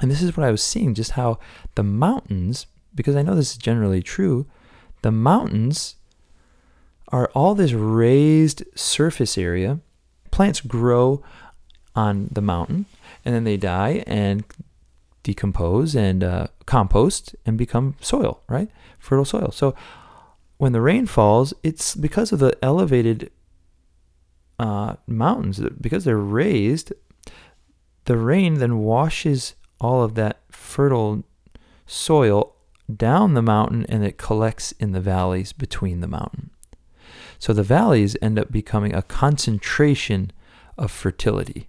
And 0.00 0.10
this 0.10 0.22
is 0.22 0.36
what 0.36 0.46
I 0.46 0.50
was 0.50 0.62
seeing, 0.62 0.94
just 0.94 1.12
how 1.12 1.38
the 1.74 1.82
mountains, 1.82 2.66
because 2.94 3.16
I 3.16 3.22
know 3.22 3.34
this 3.34 3.52
is 3.52 3.58
generally 3.58 4.02
true, 4.02 4.46
the 5.02 5.12
mountains 5.12 5.96
are 7.08 7.30
all 7.34 7.54
this 7.54 7.72
raised 7.72 8.64
surface 8.74 9.38
area. 9.38 9.80
Plants 10.30 10.60
grow 10.60 11.22
on 11.94 12.28
the 12.32 12.40
mountain 12.40 12.86
and 13.24 13.34
then 13.34 13.44
they 13.44 13.56
die 13.56 14.02
and 14.06 14.44
decompose 15.22 15.94
and 15.94 16.24
uh, 16.24 16.46
compost 16.66 17.36
and 17.46 17.56
become 17.56 17.96
soil, 18.00 18.42
right? 18.48 18.68
Fertile 18.98 19.24
soil. 19.24 19.50
So 19.52 19.74
when 20.58 20.72
the 20.72 20.80
rain 20.80 21.06
falls, 21.06 21.54
it's 21.62 21.94
because 21.94 22.32
of 22.32 22.38
the 22.38 22.56
elevated 22.62 23.30
uh, 24.58 24.94
mountains, 25.06 25.60
because 25.80 26.04
they're 26.04 26.16
raised, 26.16 26.92
the 28.04 28.16
rain 28.16 28.54
then 28.54 28.78
washes 28.78 29.54
all 29.84 30.02
of 30.02 30.14
that 30.14 30.40
fertile 30.50 31.22
soil 31.84 32.56
down 32.96 33.34
the 33.34 33.42
mountain 33.42 33.84
and 33.86 34.02
it 34.02 34.16
collects 34.16 34.72
in 34.72 34.92
the 34.92 35.00
valleys 35.00 35.52
between 35.52 36.00
the 36.00 36.08
mountain. 36.08 36.48
So 37.38 37.52
the 37.52 37.62
valleys 37.62 38.16
end 38.22 38.38
up 38.38 38.50
becoming 38.50 38.94
a 38.94 39.02
concentration 39.02 40.32
of 40.78 40.90
fertility. 40.90 41.68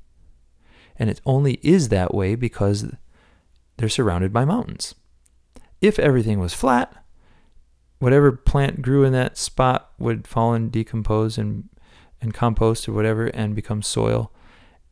And 0.98 1.10
it 1.10 1.20
only 1.26 1.60
is 1.62 1.90
that 1.90 2.16
way 2.16 2.36
because 2.36 2.90
they're 3.76 3.90
surrounded 3.90 4.32
by 4.32 4.46
mountains. 4.46 4.96
If 5.82 6.00
everything 6.00 6.40
was 6.40 6.54
flat, 6.54 6.96
whatever 8.00 8.32
plant 8.32 8.82
grew 8.82 9.04
in 9.04 9.12
that 9.12 9.38
spot 9.38 9.92
would 10.00 10.26
fall 10.26 10.54
and 10.54 10.72
decompose 10.72 11.38
and, 11.38 11.68
and 12.22 12.34
compost 12.34 12.88
or 12.88 12.94
whatever 12.94 13.28
and 13.28 13.54
become 13.54 13.82
soil 13.82 14.32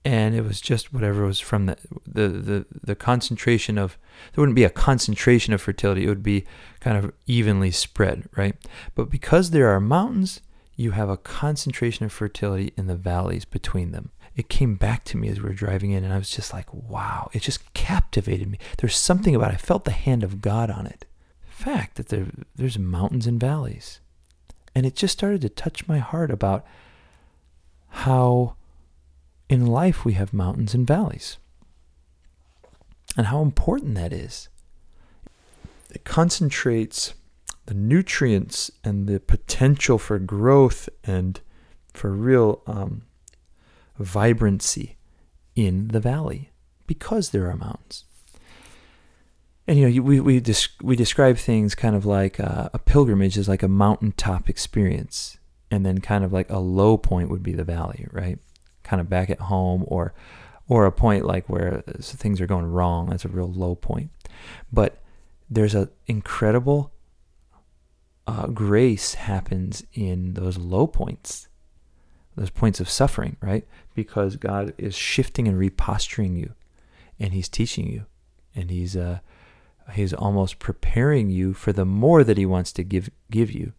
and 0.06 0.36
it 0.36 0.42
was 0.42 0.60
just 0.60 0.94
whatever 0.94 1.26
was 1.26 1.40
from 1.40 1.66
the, 1.66 1.78
the 2.06 2.28
the 2.28 2.66
the 2.84 2.96
concentration 2.96 3.78
of 3.78 3.98
there 4.34 4.42
wouldn't 4.42 4.56
be 4.56 4.64
a 4.64 4.70
concentration 4.70 5.54
of 5.54 5.62
fertility. 5.62 6.06
It 6.06 6.10
would 6.10 6.24
be 6.24 6.46
kind 6.80 6.98
of 6.98 7.14
evenly 7.26 7.72
spread 7.72 8.28
right? 8.36 8.56
But 8.96 9.10
because 9.10 9.52
there 9.52 9.70
are 9.70 9.80
mountains 9.80 10.42
you 10.76 10.92
have 10.92 11.10
a 11.10 11.18
concentration 11.18 12.06
of 12.06 12.12
fertility 12.12 12.74
in 12.76 12.88
the 12.88 12.96
valleys 12.96 13.46
between 13.46 13.92
them. 13.92 14.10
It 14.36 14.50
came 14.50 14.74
back 14.74 15.04
to 15.06 15.18
me 15.18 15.28
as 15.30 15.40
we 15.40 15.50
were 15.50 15.54
driving 15.54 15.92
in 15.92 16.04
and 16.04 16.12
i 16.12 16.18
was 16.18 16.32
just 16.32 16.52
like 16.52 16.74
wow 16.74 17.30
it 17.34 17.42
just 17.42 17.74
captivated 17.74 18.50
me. 18.50 18.58
There's 18.78 18.98
something 18.98 19.36
about 19.36 19.52
it. 19.52 19.56
I 19.56 19.58
felt 19.58 19.86
the 19.86 19.92
hand 19.92 20.24
of 20.24 20.42
god 20.42 20.70
on 20.70 20.86
it. 20.86 21.06
The 21.46 21.64
fact 21.64 21.96
that 21.96 22.10
there 22.10 22.28
there's 22.56 22.78
mountains 22.78 23.28
and 23.28 23.40
valleys. 23.40 24.00
And 24.76 24.86
it 24.88 24.96
just 24.96 25.14
started 25.14 25.42
to 25.42 25.50
touch 25.50 25.88
my 25.88 26.00
heart 26.00 26.32
about 26.32 26.66
how 27.90 28.56
in 29.54 29.68
life 29.68 30.04
we 30.04 30.14
have 30.14 30.34
mountains 30.34 30.74
and 30.74 30.88
valleys. 30.88 31.38
And 33.16 33.28
how 33.28 33.44
important 33.44 33.94
that 33.94 34.12
is. 34.12 34.50
It 35.92 36.04
concentrates 36.04 37.14
the 37.68 37.76
nutrients 37.76 38.72
and 38.84 39.08
the 39.08 39.20
potential 39.20 40.00
for 40.00 40.18
growth 40.18 40.90
and 41.04 41.40
for 41.94 42.10
real 42.10 42.64
um, 42.66 43.04
vibrancy 44.00 44.98
in 45.56 45.90
the 45.90 46.00
valley 46.00 46.50
because 46.88 47.30
there 47.30 47.48
are 47.48 47.56
mountains. 47.56 48.06
And 49.68 49.78
you 49.78 49.88
know, 49.88 50.02
we 50.02 50.20
we 50.20 50.42
we 50.82 50.96
describe 50.96 51.38
things 51.38 51.76
kind 51.76 51.96
of 51.96 52.08
like 52.08 52.40
uh, 52.40 52.70
a 52.74 52.80
pilgrimage 52.80 53.38
is 53.38 53.48
like 53.48 53.62
a 53.62 53.68
mountaintop 53.68 54.50
experience, 54.50 55.38
and 55.70 55.86
then 55.86 56.00
kind 56.00 56.26
of 56.26 56.34
like 56.34 56.50
a 56.50 56.60
low 56.60 56.98
point 56.98 57.30
would 57.30 57.44
be 57.44 57.54
the 57.54 57.64
valley, 57.64 58.08
right? 58.12 58.40
Kind 58.84 59.00
of 59.00 59.10
back 59.10 59.30
at 59.30 59.40
home 59.40 59.84
or 59.88 60.14
or 60.70 60.86
a 60.86 60.92
point 60.92 61.26
like 61.26 61.50
where 61.50 61.84
things 62.00 62.40
are 62.40 62.48
going 62.48 62.66
wrong. 62.66 63.10
That's 63.10 63.26
a 63.26 63.30
real 63.30 63.52
low 63.52 63.76
point. 63.76 64.10
But 64.72 65.02
there's 65.50 65.76
an 65.76 65.90
incredible 66.08 66.94
uh, 68.26 68.48
grace 68.48 69.16
happens 69.16 69.84
in 69.94 70.34
those 70.34 70.58
low 70.58 70.88
points, 70.88 71.50
those 72.36 72.50
points 72.50 72.80
of 72.80 72.90
suffering, 72.90 73.38
right? 73.42 73.68
Because 73.94 74.38
God 74.38 74.74
is 74.78 74.96
shifting 74.96 75.48
and 75.48 75.60
reposturing 75.60 76.38
you, 76.38 76.54
and 77.20 77.34
He's 77.34 77.50
teaching 77.50 77.88
you, 77.88 78.06
and 78.56 78.70
He's 78.72 78.96
uh, 78.96 79.20
He's 79.92 80.14
almost 80.14 80.60
preparing 80.60 81.30
you 81.30 81.54
for 81.54 81.74
the 81.74 81.86
more 81.86 82.24
that 82.24 82.38
He 82.38 82.46
wants 82.46 82.72
to 82.74 82.84
give 82.84 83.10
give 83.30 83.52
you, 83.52 83.74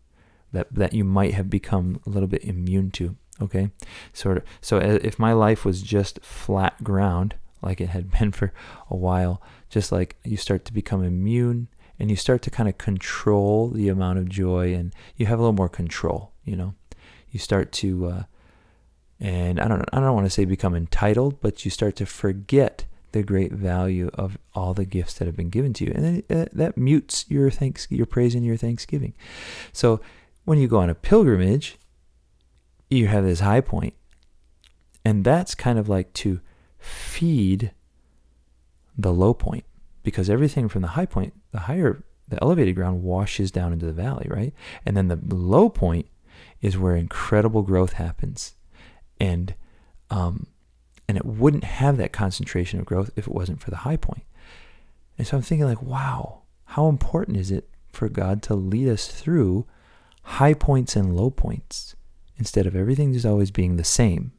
that 0.52 0.73
that 0.75 0.92
you 0.92 1.04
might 1.04 1.34
have 1.34 1.49
become 1.49 2.00
a 2.06 2.11
little 2.11 2.28
bit 2.28 2.44
immune 2.44 2.90
to. 2.92 3.16
Okay, 3.43 3.71
sort 4.12 4.38
of. 4.38 4.45
So 4.61 4.79
if 4.79 5.19
my 5.19 5.33
life 5.33 5.64
was 5.64 5.83
just 5.83 6.21
flat 6.23 6.83
ground, 6.85 7.35
like 7.62 7.81
it 7.81 7.88
had 7.88 8.11
been 8.19 8.33
for 8.33 8.53
a 8.91 8.97
while, 8.97 9.43
just 9.69 9.91
like 9.91 10.17
you 10.25 10.37
start 10.37 10.64
to 10.67 10.73
become 10.73 11.03
immune 11.03 11.69
and 11.99 12.11
you 12.11 12.17
start 12.17 12.43
to 12.43 12.50
kind 12.50 12.69
of 12.69 12.79
control 12.79 13.69
the 13.71 13.88
amount 13.88 14.19
of 14.19 14.29
joy 14.29 14.75
and 14.75 14.95
you 15.17 15.26
have 15.26 15.38
a 15.38 15.43
little 15.43 15.53
more 15.53 15.69
control, 15.69 16.33
you 16.45 16.57
know. 16.57 16.75
You 17.31 17.41
start 17.41 17.73
to, 17.73 18.07
uh, 18.07 18.23
and 19.21 19.61
I 19.61 19.67
don't, 19.67 19.88
I 19.93 20.00
don't 20.00 20.14
want 20.14 20.26
to 20.26 20.31
say 20.31 20.45
become 20.45 20.75
entitled, 20.75 21.41
but 21.41 21.64
you 21.64 21.71
start 21.71 21.97
to 21.97 22.07
forget 22.07 22.85
the 23.12 23.23
great 23.23 23.53
value 23.53 24.11
of 24.14 24.37
all 24.55 24.75
the 24.75 24.85
gifts 24.85 25.14
that 25.14 25.26
have 25.26 25.37
been 25.37 25.50
given 25.50 25.73
to 25.73 25.85
you, 25.85 25.93
and 25.95 26.25
then 26.29 26.41
uh, 26.41 26.47
that 26.53 26.76
mutes 26.76 27.25
your 27.29 27.49
thanks, 27.49 27.87
your 27.91 28.07
praise 28.07 28.35
and 28.35 28.45
your 28.45 28.57
thanksgiving. 28.57 29.14
So 29.73 30.00
when 30.45 30.59
you 30.59 30.67
go 30.67 30.79
on 30.79 30.91
a 30.91 30.95
pilgrimage, 30.97 31.79
you 32.94 33.08
have 33.08 33.24
this 33.24 33.40
high. 33.40 33.62
And 35.04 35.24
that's 35.24 35.54
kind 35.54 35.78
of 35.78 35.88
like 35.88 36.12
to 36.14 36.40
feed 36.78 37.72
the 38.96 39.12
low 39.12 39.34
point 39.34 39.64
because 40.02 40.30
everything 40.30 40.68
from 40.68 40.82
the 40.82 40.88
high 40.88 41.06
point, 41.06 41.34
the 41.52 41.60
higher, 41.60 42.04
the 42.28 42.42
elevated 42.42 42.74
ground 42.74 43.02
washes 43.02 43.50
down 43.50 43.72
into 43.72 43.86
the 43.86 43.92
valley, 43.92 44.26
right? 44.28 44.52
And 44.86 44.96
then 44.96 45.08
the 45.08 45.18
low 45.34 45.68
point 45.68 46.06
is 46.60 46.78
where 46.78 46.96
incredible 46.96 47.62
growth 47.62 47.94
happens. 47.94 48.54
And, 49.20 49.54
um, 50.10 50.46
and 51.08 51.16
it 51.18 51.24
wouldn't 51.24 51.64
have 51.64 51.96
that 51.98 52.12
concentration 52.12 52.80
of 52.80 52.86
growth 52.86 53.10
if 53.16 53.26
it 53.26 53.32
wasn't 53.32 53.60
for 53.60 53.70
the 53.70 53.78
high 53.78 53.96
point. 53.96 54.24
And 55.18 55.26
so 55.26 55.36
I'm 55.36 55.42
thinking 55.42 55.66
like, 55.66 55.82
wow, 55.82 56.42
how 56.64 56.88
important 56.88 57.36
is 57.36 57.50
it 57.50 57.68
for 57.92 58.08
God 58.08 58.42
to 58.44 58.54
lead 58.54 58.88
us 58.88 59.06
through 59.06 59.66
high 60.22 60.54
points 60.54 60.96
and 60.96 61.16
low 61.16 61.30
points? 61.30 61.94
Instead 62.38 62.67
of 62.67 62.76
everything 62.76 63.12
just 63.12 63.26
always 63.26 63.50
being 63.50 63.76
the 63.76 63.85
same. 63.85 64.33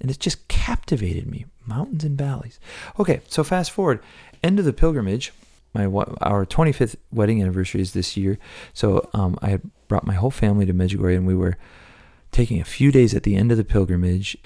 And 0.00 0.10
it 0.10 0.18
just 0.18 0.48
captivated 0.48 1.26
me 1.26 1.46
mountains 1.66 2.04
and 2.04 2.18
valleys. 2.18 2.58
Okay, 2.98 3.20
so 3.28 3.44
fast 3.44 3.70
forward, 3.70 4.00
end 4.42 4.58
of 4.58 4.64
the 4.64 4.72
pilgrimage. 4.72 5.32
My 5.72 5.86
our 5.86 6.46
25th 6.46 6.94
wedding 7.10 7.42
anniversary 7.42 7.80
is 7.80 7.94
this 7.94 8.16
year, 8.16 8.38
so 8.72 9.08
um, 9.12 9.36
I 9.42 9.48
had 9.48 9.62
brought 9.88 10.06
my 10.06 10.14
whole 10.14 10.30
family 10.30 10.66
to 10.66 10.72
Medjugorje, 10.72 11.16
and 11.16 11.26
we 11.26 11.34
were 11.34 11.56
taking 12.30 12.60
a 12.60 12.64
few 12.64 12.92
days 12.92 13.12
at 13.12 13.24
the 13.24 13.34
end 13.34 13.50
of 13.50 13.56
the 13.58 13.64
pilgrimage, 13.64 14.36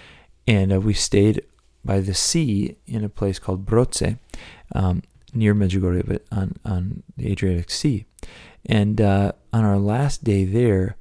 and 0.46 0.72
uh, 0.72 0.80
we 0.80 0.94
stayed 0.94 1.42
by 1.84 2.00
the 2.00 2.14
sea 2.14 2.76
in 2.86 3.04
a 3.04 3.10
place 3.10 3.38
called 3.38 3.66
Broce, 3.66 4.18
um, 4.74 5.02
near 5.34 5.54
Medjugorje, 5.54 6.06
but 6.06 6.24
on 6.32 6.56
on 6.64 7.02
the 7.18 7.30
Adriatic 7.30 7.70
Sea. 7.70 8.06
And 8.64 8.98
uh, 9.00 9.32
on 9.52 9.64
our 9.64 9.78
last 9.78 10.24
day 10.24 10.44
there, 10.44 10.96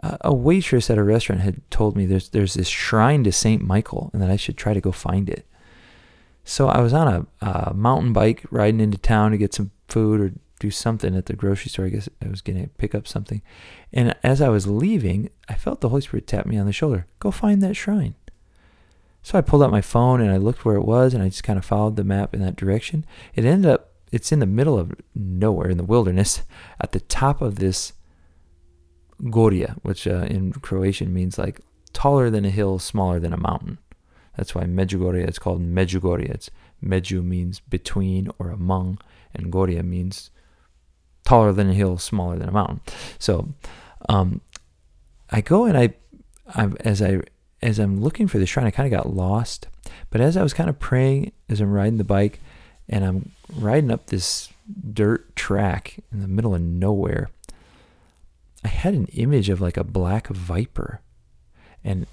a 0.00 0.32
waitress 0.32 0.90
at 0.90 0.98
a 0.98 1.02
restaurant 1.02 1.42
had 1.42 1.68
told 1.70 1.96
me 1.96 2.06
there's 2.06 2.28
there's 2.28 2.54
this 2.54 2.68
shrine 2.68 3.24
to 3.24 3.32
Saint 3.32 3.62
Michael 3.62 4.10
and 4.12 4.22
that 4.22 4.30
I 4.30 4.36
should 4.36 4.56
try 4.56 4.72
to 4.74 4.80
go 4.80 4.92
find 4.92 5.28
it. 5.28 5.46
So 6.44 6.68
I 6.68 6.80
was 6.80 6.92
on 6.92 7.08
a, 7.42 7.46
a 7.46 7.74
mountain 7.74 8.12
bike 8.12 8.44
riding 8.50 8.80
into 8.80 8.96
town 8.96 9.32
to 9.32 9.38
get 9.38 9.52
some 9.52 9.70
food 9.88 10.20
or 10.20 10.32
do 10.60 10.70
something 10.70 11.14
at 11.14 11.26
the 11.26 11.34
grocery 11.34 11.68
store. 11.68 11.86
I 11.86 11.90
guess 11.90 12.08
I 12.24 12.28
was 12.28 12.40
going 12.40 12.62
to 12.62 12.68
pick 12.70 12.94
up 12.94 13.06
something. 13.06 13.42
And 13.92 14.16
as 14.22 14.40
I 14.40 14.48
was 14.48 14.66
leaving, 14.66 15.30
I 15.48 15.54
felt 15.54 15.80
the 15.80 15.90
Holy 15.90 16.00
Spirit 16.00 16.26
tap 16.26 16.46
me 16.46 16.56
on 16.56 16.66
the 16.66 16.72
shoulder. 16.72 17.06
Go 17.18 17.30
find 17.30 17.62
that 17.62 17.74
shrine. 17.74 18.14
So 19.22 19.36
I 19.36 19.42
pulled 19.42 19.62
out 19.62 19.70
my 19.70 19.80
phone 19.80 20.20
and 20.20 20.30
I 20.30 20.36
looked 20.36 20.64
where 20.64 20.76
it 20.76 20.84
was 20.84 21.12
and 21.12 21.22
I 21.22 21.28
just 21.28 21.44
kind 21.44 21.58
of 21.58 21.64
followed 21.64 21.96
the 21.96 22.04
map 22.04 22.34
in 22.34 22.40
that 22.40 22.56
direction. 22.56 23.04
It 23.34 23.44
ended 23.44 23.70
up, 23.70 23.92
it's 24.10 24.32
in 24.32 24.38
the 24.38 24.46
middle 24.46 24.78
of 24.78 24.94
nowhere 25.14 25.68
in 25.68 25.76
the 25.76 25.84
wilderness 25.84 26.42
at 26.80 26.92
the 26.92 27.00
top 27.00 27.42
of 27.42 27.56
this 27.56 27.92
Goria, 29.30 29.76
which 29.82 30.06
uh, 30.06 30.26
in 30.28 30.52
Croatian 30.52 31.12
means 31.12 31.38
like 31.38 31.60
taller 31.92 32.30
than 32.30 32.44
a 32.44 32.50
hill, 32.50 32.78
smaller 32.78 33.18
than 33.18 33.32
a 33.32 33.36
mountain. 33.36 33.78
That's 34.36 34.54
why 34.54 34.64
Medjugorje 34.64 35.28
is 35.28 35.38
called 35.38 35.60
Medjugorje. 35.60 36.30
It's 36.30 36.50
Među 36.82 37.24
means 37.24 37.60
between 37.60 38.30
or 38.38 38.50
among, 38.50 38.98
and 39.34 39.50
Goria 39.50 39.82
means 39.82 40.30
taller 41.24 41.52
than 41.52 41.70
a 41.70 41.74
hill, 41.74 41.98
smaller 41.98 42.38
than 42.38 42.48
a 42.48 42.52
mountain. 42.52 42.80
So, 43.18 43.48
um, 44.08 44.40
I 45.30 45.40
go 45.40 45.64
and 45.64 45.76
I, 45.76 45.94
I, 46.54 46.70
as 46.80 47.02
I 47.02 47.20
as 47.60 47.78
I'm 47.78 48.00
looking 48.00 48.28
for 48.28 48.38
the 48.38 48.46
shrine, 48.46 48.66
I 48.66 48.70
kind 48.70 48.92
of 48.92 48.96
got 48.96 49.12
lost. 49.14 49.66
But 50.10 50.20
as 50.20 50.36
I 50.36 50.42
was 50.42 50.54
kind 50.54 50.70
of 50.70 50.78
praying, 50.78 51.32
as 51.48 51.60
I'm 51.60 51.72
riding 51.72 51.98
the 51.98 52.04
bike, 52.04 52.40
and 52.88 53.04
I'm 53.04 53.32
riding 53.56 53.90
up 53.90 54.06
this 54.06 54.50
dirt 54.92 55.34
track 55.34 55.98
in 56.12 56.20
the 56.20 56.28
middle 56.28 56.54
of 56.54 56.60
nowhere, 56.60 57.30
I 58.64 58.68
had 58.68 58.94
an 58.94 59.06
image 59.06 59.48
of 59.48 59.60
like 59.60 59.76
a 59.76 59.84
black 59.84 60.28
viper. 60.28 61.00
And 61.84 62.06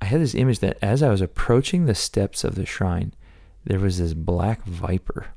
I 0.00 0.06
had 0.06 0.20
this 0.20 0.34
image 0.34 0.60
that 0.60 0.78
as 0.82 1.02
I 1.02 1.08
was 1.08 1.20
approaching 1.20 1.86
the 1.86 1.94
steps 1.94 2.44
of 2.44 2.54
the 2.54 2.66
shrine, 2.66 3.14
there 3.64 3.80
was 3.80 3.98
this 3.98 4.14
black 4.14 4.64
viper. 4.64 5.28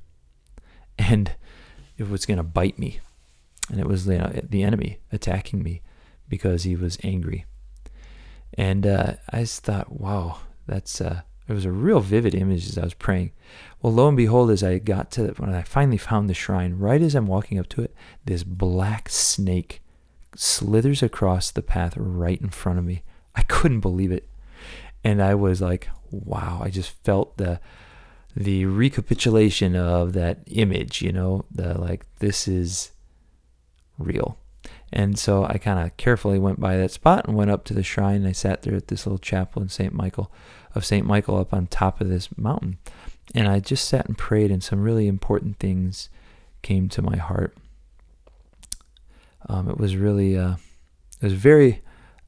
And 0.97 1.33
it 1.97 2.09
was 2.09 2.25
going 2.25 2.37
to 2.37 2.43
bite 2.43 2.77
me. 2.77 2.99
And 3.69 3.79
it 3.79 3.87
was 3.87 4.05
you 4.07 4.17
know, 4.17 4.31
the 4.43 4.63
enemy 4.63 4.99
attacking 5.11 5.63
me 5.63 5.81
because 6.27 6.63
he 6.63 6.75
was 6.75 6.97
angry. 7.03 7.45
And 8.55 8.85
uh, 8.85 9.13
I 9.29 9.41
just 9.41 9.63
thought, 9.63 9.99
wow, 9.99 10.39
that's 10.67 10.99
uh, 10.99 11.21
it 11.47 11.53
was 11.53 11.65
a 11.65 11.71
real 11.71 11.99
vivid 11.99 12.35
image 12.35 12.67
as 12.67 12.77
I 12.77 12.83
was 12.83 12.93
praying. 12.93 13.31
Well, 13.81 13.93
lo 13.93 14.07
and 14.07 14.17
behold, 14.17 14.51
as 14.51 14.63
I 14.63 14.79
got 14.79 15.11
to 15.11 15.27
when 15.37 15.53
I 15.53 15.63
finally 15.63 15.97
found 15.97 16.29
the 16.29 16.33
shrine, 16.33 16.77
right 16.77 17.01
as 17.01 17.15
I'm 17.15 17.27
walking 17.27 17.59
up 17.59 17.67
to 17.69 17.81
it, 17.81 17.95
this 18.25 18.43
black 18.43 19.09
snake 19.09 19.81
slithers 20.35 21.03
across 21.03 21.51
the 21.51 21.61
path 21.61 21.95
right 21.97 22.41
in 22.41 22.49
front 22.49 22.79
of 22.79 22.85
me. 22.85 23.03
I 23.35 23.43
couldn't 23.43 23.81
believe 23.81 24.11
it. 24.11 24.27
And 25.03 25.21
I 25.21 25.35
was 25.35 25.61
like, 25.61 25.89
wow, 26.11 26.59
I 26.61 26.69
just 26.69 26.91
felt 27.03 27.37
the 27.37 27.59
the 28.33 28.65
recapitulation 28.65 29.75
of 29.75 30.13
that 30.13 30.39
image, 30.47 31.01
you 31.01 31.11
know, 31.11 31.43
the 31.51 31.77
like 31.77 32.05
this 32.19 32.47
is 32.47 32.91
real. 33.97 34.37
And 34.93 35.17
so 35.17 35.45
I 35.45 35.57
kind 35.57 35.79
of 35.79 35.95
carefully 35.97 36.39
went 36.39 36.59
by 36.59 36.77
that 36.77 36.91
spot 36.91 37.27
and 37.27 37.35
went 37.35 37.51
up 37.51 37.63
to 37.65 37.73
the 37.73 37.83
shrine. 37.83 38.17
And 38.17 38.27
I 38.27 38.33
sat 38.33 38.61
there 38.61 38.75
at 38.75 38.87
this 38.89 39.05
little 39.05 39.19
chapel 39.19 39.61
in 39.61 39.69
St. 39.69 39.93
Michael, 39.93 40.31
of 40.75 40.85
St. 40.85 41.05
Michael 41.05 41.37
up 41.37 41.53
on 41.53 41.67
top 41.67 42.01
of 42.01 42.09
this 42.09 42.29
mountain. 42.37 42.77
And 43.33 43.47
I 43.47 43.59
just 43.59 43.87
sat 43.87 44.07
and 44.07 44.17
prayed, 44.17 44.51
and 44.51 44.61
some 44.61 44.81
really 44.81 45.07
important 45.07 45.59
things 45.59 46.09
came 46.61 46.89
to 46.89 47.01
my 47.01 47.15
heart. 47.15 47.55
Um, 49.51 49.69
it 49.69 49.77
was 49.77 49.97
really, 49.97 50.37
uh, 50.37 50.55
it 51.19 51.25
was 51.25 51.33
very, 51.33 51.81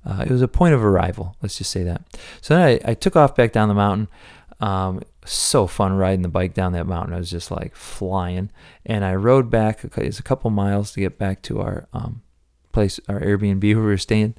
uh, 0.05 0.23
it 0.25 0.29
was 0.29 0.41
a 0.41 0.47
point 0.47 0.73
of 0.73 0.83
arrival. 0.83 1.37
Let's 1.41 1.57
just 1.57 1.71
say 1.71 1.83
that. 1.83 2.01
So 2.41 2.55
then 2.55 2.63
I, 2.63 2.91
I 2.91 2.93
took 2.93 3.15
off 3.15 3.33
back 3.33 3.53
down 3.53 3.69
the 3.69 3.73
mountain. 3.73 4.09
Um, 4.59 5.01
so 5.25 5.67
fun 5.67 5.93
riding 5.93 6.21
the 6.21 6.27
bike 6.27 6.53
down 6.53 6.73
that 6.73 6.85
mountain. 6.85 7.13
I 7.13 7.19
was 7.19 7.29
just 7.29 7.49
like 7.49 7.75
flying, 7.75 8.51
and 8.85 9.05
I 9.05 9.15
rode 9.15 9.49
back. 9.49 9.83
It's 9.97 10.19
a 10.19 10.23
couple 10.23 10.49
miles 10.51 10.91
to 10.91 10.99
get 10.99 11.17
back 11.17 11.41
to 11.43 11.61
our 11.61 11.87
um, 11.93 12.21
place, 12.71 12.99
our 13.07 13.19
Airbnb 13.19 13.61
where 13.75 13.83
we 13.83 13.89
were 13.89 13.97
staying, 13.97 14.35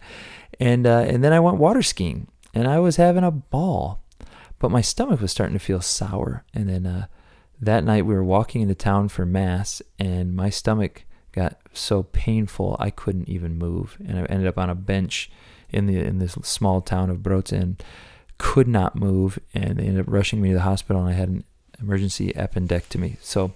and 0.60 0.86
uh, 0.86 1.04
and 1.06 1.24
then 1.24 1.32
I 1.32 1.40
went 1.40 1.56
water 1.56 1.82
skiing, 1.82 2.28
and 2.52 2.68
I 2.68 2.78
was 2.78 2.96
having 2.96 3.24
a 3.24 3.30
ball, 3.30 4.00
but 4.58 4.70
my 4.70 4.82
stomach 4.82 5.20
was 5.20 5.30
starting 5.30 5.58
to 5.58 5.64
feel 5.64 5.80
sour. 5.80 6.44
And 6.52 6.68
then 6.68 6.86
uh, 6.86 7.06
that 7.60 7.84
night 7.84 8.06
we 8.06 8.14
were 8.14 8.24
walking 8.24 8.60
into 8.62 8.74
town 8.74 9.08
for 9.08 9.24
mass, 9.24 9.80
and 9.98 10.36
my 10.36 10.50
stomach 10.50 11.04
got 11.34 11.58
so 11.72 12.04
painful 12.04 12.76
I 12.78 12.90
couldn't 12.90 13.28
even 13.28 13.58
move, 13.58 13.96
and 14.06 14.18
I 14.18 14.24
ended 14.24 14.46
up 14.46 14.58
on 14.58 14.70
a 14.70 14.74
bench 14.74 15.30
in 15.70 15.86
the 15.86 15.98
in 15.98 16.18
this 16.18 16.32
small 16.42 16.80
town 16.80 17.10
of 17.10 17.18
Broten, 17.18 17.78
could 18.38 18.68
not 18.68 18.96
move, 18.96 19.38
and 19.52 19.78
they 19.78 19.84
ended 19.84 20.06
up 20.06 20.12
rushing 20.12 20.40
me 20.40 20.50
to 20.50 20.54
the 20.54 20.60
hospital, 20.62 21.02
and 21.02 21.10
I 21.10 21.18
had 21.18 21.28
an 21.28 21.44
emergency 21.80 22.32
appendectomy. 22.32 23.16
So 23.20 23.52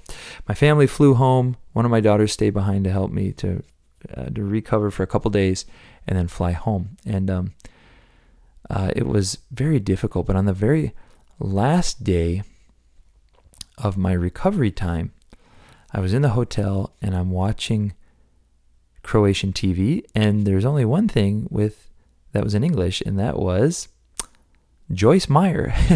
my 0.49 0.55
family 0.55 0.87
flew 0.87 1.15
home. 1.15 1.57
One 1.73 1.85
of 1.85 1.91
my 1.91 2.01
daughters 2.01 2.33
stayed 2.33 2.55
behind 2.55 2.85
to 2.85 2.91
help 2.91 3.13
me 3.13 3.33
to 3.33 3.63
uh, 4.17 4.27
to 4.27 4.43
recover 4.43 4.91
for 4.91 5.03
a 5.03 5.07
couple 5.07 5.31
days, 5.31 5.65
and 6.07 6.19
then 6.19 6.29
fly 6.29 6.53
home. 6.53 6.97
And 7.07 7.31
um, 7.31 7.55
uh, 8.69 8.91
it 8.97 9.07
was 9.07 9.39
very 9.51 9.81
difficult. 9.81 10.27
But 10.27 10.37
on 10.37 10.47
the 10.47 10.53
very 10.53 10.95
last 11.39 12.03
day 12.03 12.43
of 13.77 13.97
my 13.97 14.13
recovery 14.13 14.73
time, 14.73 15.13
I 15.93 16.01
was 16.01 16.13
in 16.13 16.23
the 16.23 16.31
hotel 16.31 16.95
and 17.01 17.15
I'm 17.15 17.31
watching 17.31 17.95
Croatian 19.03 19.53
TV, 19.53 20.05
and 20.15 20.47
there's 20.47 20.65
only 20.65 20.85
one 20.85 21.09
thing 21.09 21.47
with 21.51 21.91
that 22.33 22.45
was 22.45 22.55
in 22.55 22.63
English, 22.63 23.01
and 23.01 23.19
that 23.19 23.39
was 23.39 23.89
Joyce 24.93 25.29
Meyer. 25.29 25.73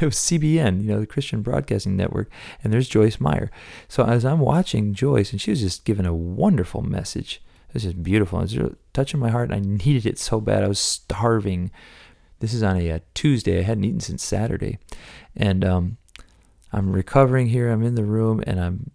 it 0.00 0.02
was 0.02 0.16
CBN, 0.16 0.82
you 0.82 0.88
know, 0.88 1.00
the 1.00 1.06
Christian 1.06 1.42
Broadcasting 1.42 1.96
Network, 1.96 2.30
and 2.62 2.72
there's 2.72 2.88
Joyce 2.88 3.20
Meyer. 3.20 3.50
So 3.86 4.04
as 4.04 4.24
I'm 4.24 4.40
watching 4.40 4.94
Joyce, 4.94 5.30
and 5.32 5.40
she 5.40 5.50
was 5.50 5.60
just 5.60 5.84
giving 5.84 6.06
a 6.06 6.14
wonderful 6.14 6.82
message. 6.82 7.42
It 7.68 7.74
was 7.74 7.82
just 7.82 8.02
beautiful. 8.02 8.40
It 8.40 8.56
was 8.56 8.76
touching 8.94 9.20
my 9.20 9.28
heart, 9.28 9.52
I 9.52 9.60
needed 9.60 10.06
it 10.06 10.18
so 10.18 10.40
bad. 10.40 10.64
I 10.64 10.68
was 10.68 10.78
starving. 10.78 11.70
This 12.40 12.54
is 12.54 12.62
on 12.62 12.76
a, 12.78 12.88
a 12.88 13.02
Tuesday. 13.12 13.58
I 13.58 13.62
hadn't 13.62 13.84
eaten 13.84 14.00
since 14.00 14.24
Saturday, 14.24 14.78
and 15.36 15.64
um, 15.64 15.98
I'm 16.72 16.92
recovering 16.92 17.48
here. 17.48 17.70
I'm 17.70 17.82
in 17.82 17.94
the 17.94 18.04
room, 18.04 18.42
and 18.46 18.58
I'm 18.58 18.90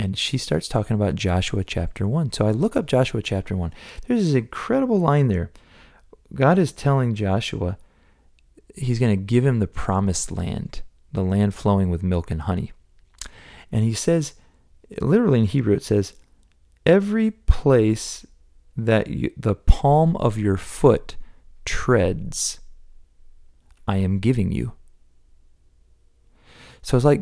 and 0.00 0.16
she 0.16 0.38
starts 0.38 0.66
talking 0.66 0.94
about 0.94 1.14
Joshua 1.14 1.62
chapter 1.62 2.08
1. 2.08 2.32
So 2.32 2.46
I 2.46 2.52
look 2.52 2.74
up 2.74 2.86
Joshua 2.86 3.20
chapter 3.20 3.54
1. 3.54 3.70
There's 4.06 4.24
this 4.24 4.34
incredible 4.34 4.98
line 4.98 5.28
there. 5.28 5.50
God 6.32 6.58
is 6.58 6.72
telling 6.72 7.14
Joshua 7.14 7.76
he's 8.74 8.98
going 8.98 9.14
to 9.14 9.22
give 9.22 9.44
him 9.44 9.58
the 9.58 9.66
promised 9.66 10.32
land, 10.32 10.80
the 11.12 11.22
land 11.22 11.52
flowing 11.54 11.90
with 11.90 12.02
milk 12.02 12.30
and 12.30 12.40
honey. 12.42 12.72
And 13.70 13.84
he 13.84 13.92
says, 13.92 14.32
literally 15.02 15.40
in 15.40 15.44
Hebrew, 15.44 15.74
it 15.74 15.82
says, 15.82 16.14
every 16.86 17.30
place 17.30 18.24
that 18.78 19.08
you, 19.08 19.30
the 19.36 19.54
palm 19.54 20.16
of 20.16 20.38
your 20.38 20.56
foot 20.56 21.16
treads, 21.66 22.60
I 23.86 23.98
am 23.98 24.18
giving 24.18 24.50
you. 24.50 24.72
So 26.80 26.96
it's 26.96 27.04
like 27.04 27.20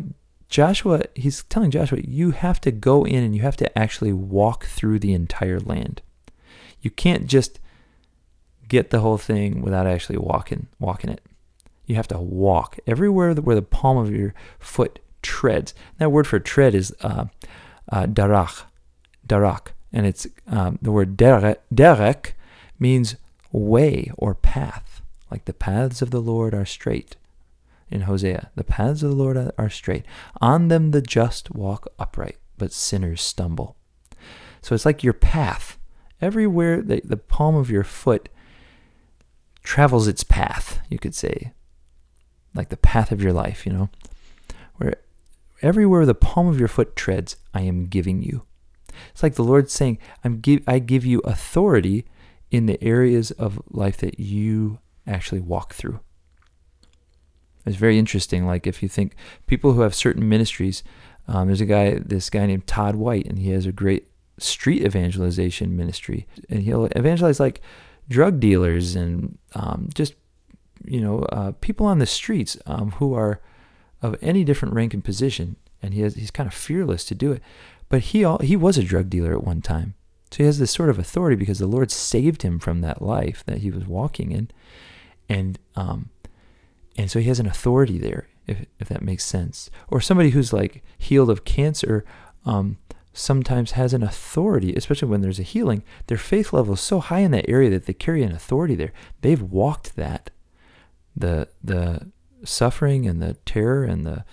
Joshua, 0.48 1.02
he's 1.14 1.42
telling 1.44 1.70
Joshua, 1.70 2.00
you 2.02 2.30
have 2.30 2.60
to 2.62 2.70
go 2.70 3.04
in 3.04 3.22
and 3.22 3.36
you 3.36 3.42
have 3.42 3.56
to 3.58 3.78
actually 3.78 4.12
walk 4.12 4.64
through 4.64 4.98
the 4.98 5.12
entire 5.12 5.60
land. 5.60 6.00
You 6.80 6.90
can't 6.90 7.26
just 7.26 7.60
get 8.66 8.90
the 8.90 9.00
whole 9.00 9.18
thing 9.18 9.62
without 9.62 9.86
actually 9.86 10.18
walking 10.18 10.68
walking 10.78 11.10
it. 11.10 11.20
You 11.86 11.96
have 11.96 12.08
to 12.08 12.18
walk 12.18 12.78
everywhere 12.86 13.34
where 13.34 13.56
the 13.56 13.62
palm 13.62 13.96
of 13.96 14.10
your 14.10 14.34
foot 14.58 14.98
treads. 15.22 15.74
That 15.98 16.12
word 16.12 16.26
for 16.26 16.38
tread 16.38 16.74
is 16.74 16.94
uh, 17.02 17.26
uh, 17.90 18.06
darach, 18.06 18.64
darach, 19.26 19.68
and 19.92 20.06
it's 20.06 20.26
um, 20.46 20.78
the 20.82 20.92
word 20.92 21.16
derek, 21.16 21.60
derek 21.74 22.36
means 22.78 23.16
way 23.52 24.10
or 24.16 24.34
path, 24.34 25.02
like 25.30 25.46
the 25.46 25.54
paths 25.54 26.02
of 26.02 26.10
the 26.10 26.20
Lord 26.20 26.54
are 26.54 26.66
straight. 26.66 27.16
In 27.90 28.02
Hosea, 28.02 28.50
the 28.54 28.64
paths 28.64 29.02
of 29.02 29.10
the 29.10 29.16
Lord 29.16 29.52
are 29.56 29.70
straight. 29.70 30.04
On 30.40 30.68
them 30.68 30.90
the 30.90 31.00
just 31.00 31.54
walk 31.54 31.88
upright, 31.98 32.36
but 32.58 32.72
sinners 32.72 33.22
stumble. 33.22 33.76
So 34.60 34.74
it's 34.74 34.86
like 34.86 35.02
your 35.02 35.14
path. 35.14 35.78
Everywhere 36.20 36.82
the, 36.82 37.00
the 37.04 37.16
palm 37.16 37.54
of 37.54 37.70
your 37.70 37.84
foot 37.84 38.28
travels 39.62 40.08
its 40.08 40.24
path, 40.24 40.80
you 40.90 40.98
could 40.98 41.14
say 41.14 41.52
like 42.54 42.68
the 42.68 42.76
path 42.76 43.12
of 43.12 43.22
your 43.22 43.32
life, 43.32 43.64
you 43.64 43.72
know, 43.72 43.90
where 44.76 44.94
everywhere 45.62 46.04
the 46.04 46.14
palm 46.14 46.48
of 46.48 46.58
your 46.58 46.68
foot 46.68 46.96
treads, 46.96 47.36
I 47.54 47.62
am 47.62 47.86
giving 47.86 48.22
you. 48.22 48.42
It's 49.10 49.22
like 49.22 49.34
the 49.34 49.44
Lord 49.44 49.70
saying, 49.70 49.98
I'm 50.24 50.40
give, 50.40 50.62
I 50.66 50.78
give 50.78 51.04
you 51.04 51.20
authority 51.20 52.04
in 52.50 52.66
the 52.66 52.82
areas 52.82 53.30
of 53.32 53.60
life 53.70 53.98
that 53.98 54.18
you 54.18 54.78
actually 55.06 55.40
walk 55.40 55.74
through. 55.74 56.00
It's 57.68 57.76
very 57.76 57.98
interesting. 57.98 58.46
Like 58.46 58.66
if 58.66 58.82
you 58.82 58.88
think 58.88 59.14
people 59.46 59.72
who 59.72 59.82
have 59.82 59.94
certain 59.94 60.28
ministries, 60.28 60.82
um, 61.26 61.46
there's 61.46 61.60
a 61.60 61.66
guy, 61.66 61.98
this 62.04 62.30
guy 62.30 62.46
named 62.46 62.66
Todd 62.66 62.96
White, 62.96 63.26
and 63.26 63.38
he 63.38 63.50
has 63.50 63.66
a 63.66 63.72
great 63.72 64.08
street 64.38 64.82
evangelization 64.82 65.76
ministry, 65.76 66.26
and 66.48 66.62
he'll 66.62 66.86
evangelize 66.86 67.40
like 67.40 67.60
drug 68.08 68.40
dealers 68.40 68.96
and 68.96 69.38
um, 69.54 69.88
just 69.94 70.14
you 70.84 71.00
know, 71.00 71.20
uh, 71.32 71.52
people 71.60 71.86
on 71.86 71.98
the 71.98 72.06
streets 72.06 72.56
um, 72.66 72.92
who 72.92 73.14
are 73.14 73.40
of 74.02 74.16
any 74.22 74.44
different 74.44 74.74
rank 74.74 74.94
and 74.94 75.04
position, 75.04 75.56
and 75.82 75.94
he 75.94 76.02
has, 76.02 76.14
he's 76.14 76.30
kind 76.30 76.46
of 76.46 76.54
fearless 76.54 77.04
to 77.04 77.14
do 77.14 77.32
it. 77.32 77.42
But 77.88 78.00
he 78.00 78.24
all, 78.24 78.38
he 78.38 78.56
was 78.56 78.78
a 78.78 78.82
drug 78.82 79.10
dealer 79.10 79.32
at 79.32 79.44
one 79.44 79.62
time, 79.62 79.94
so 80.30 80.38
he 80.38 80.44
has 80.44 80.58
this 80.58 80.70
sort 80.70 80.90
of 80.90 80.98
authority 80.98 81.36
because 81.36 81.58
the 81.58 81.66
Lord 81.66 81.90
saved 81.90 82.42
him 82.42 82.58
from 82.58 82.80
that 82.80 83.02
life 83.02 83.42
that 83.46 83.58
he 83.58 83.70
was 83.70 83.86
walking 83.86 84.30
in, 84.30 84.50
and 85.28 85.58
um, 85.74 86.10
and 86.98 87.10
so 87.10 87.20
he 87.20 87.28
has 87.28 87.40
an 87.40 87.46
authority 87.46 87.96
there, 87.96 88.28
if 88.46 88.66
if 88.78 88.88
that 88.88 89.02
makes 89.02 89.24
sense. 89.24 89.70
Or 89.88 90.00
somebody 90.00 90.30
who's 90.30 90.52
like 90.52 90.82
healed 90.98 91.30
of 91.30 91.44
cancer. 91.44 92.04
Um, 92.44 92.78
sometimes 93.12 93.72
has 93.72 93.92
an 93.92 94.02
authority, 94.02 94.74
especially 94.74 95.08
when 95.08 95.22
there's 95.22 95.40
a 95.40 95.42
healing. 95.42 95.82
Their 96.06 96.18
faith 96.18 96.52
level 96.52 96.74
is 96.74 96.80
so 96.80 97.00
high 97.00 97.18
in 97.18 97.32
that 97.32 97.48
area 97.48 97.68
that 97.70 97.86
they 97.86 97.92
carry 97.92 98.22
an 98.22 98.30
authority 98.30 98.76
there. 98.76 98.92
They've 99.22 99.42
walked 99.42 99.96
that 99.96 100.30
the 101.16 101.48
the 101.62 102.12
suffering 102.44 103.06
and 103.06 103.20
the 103.20 103.34
terror 103.44 103.84
and 103.84 104.06
the 104.06 104.24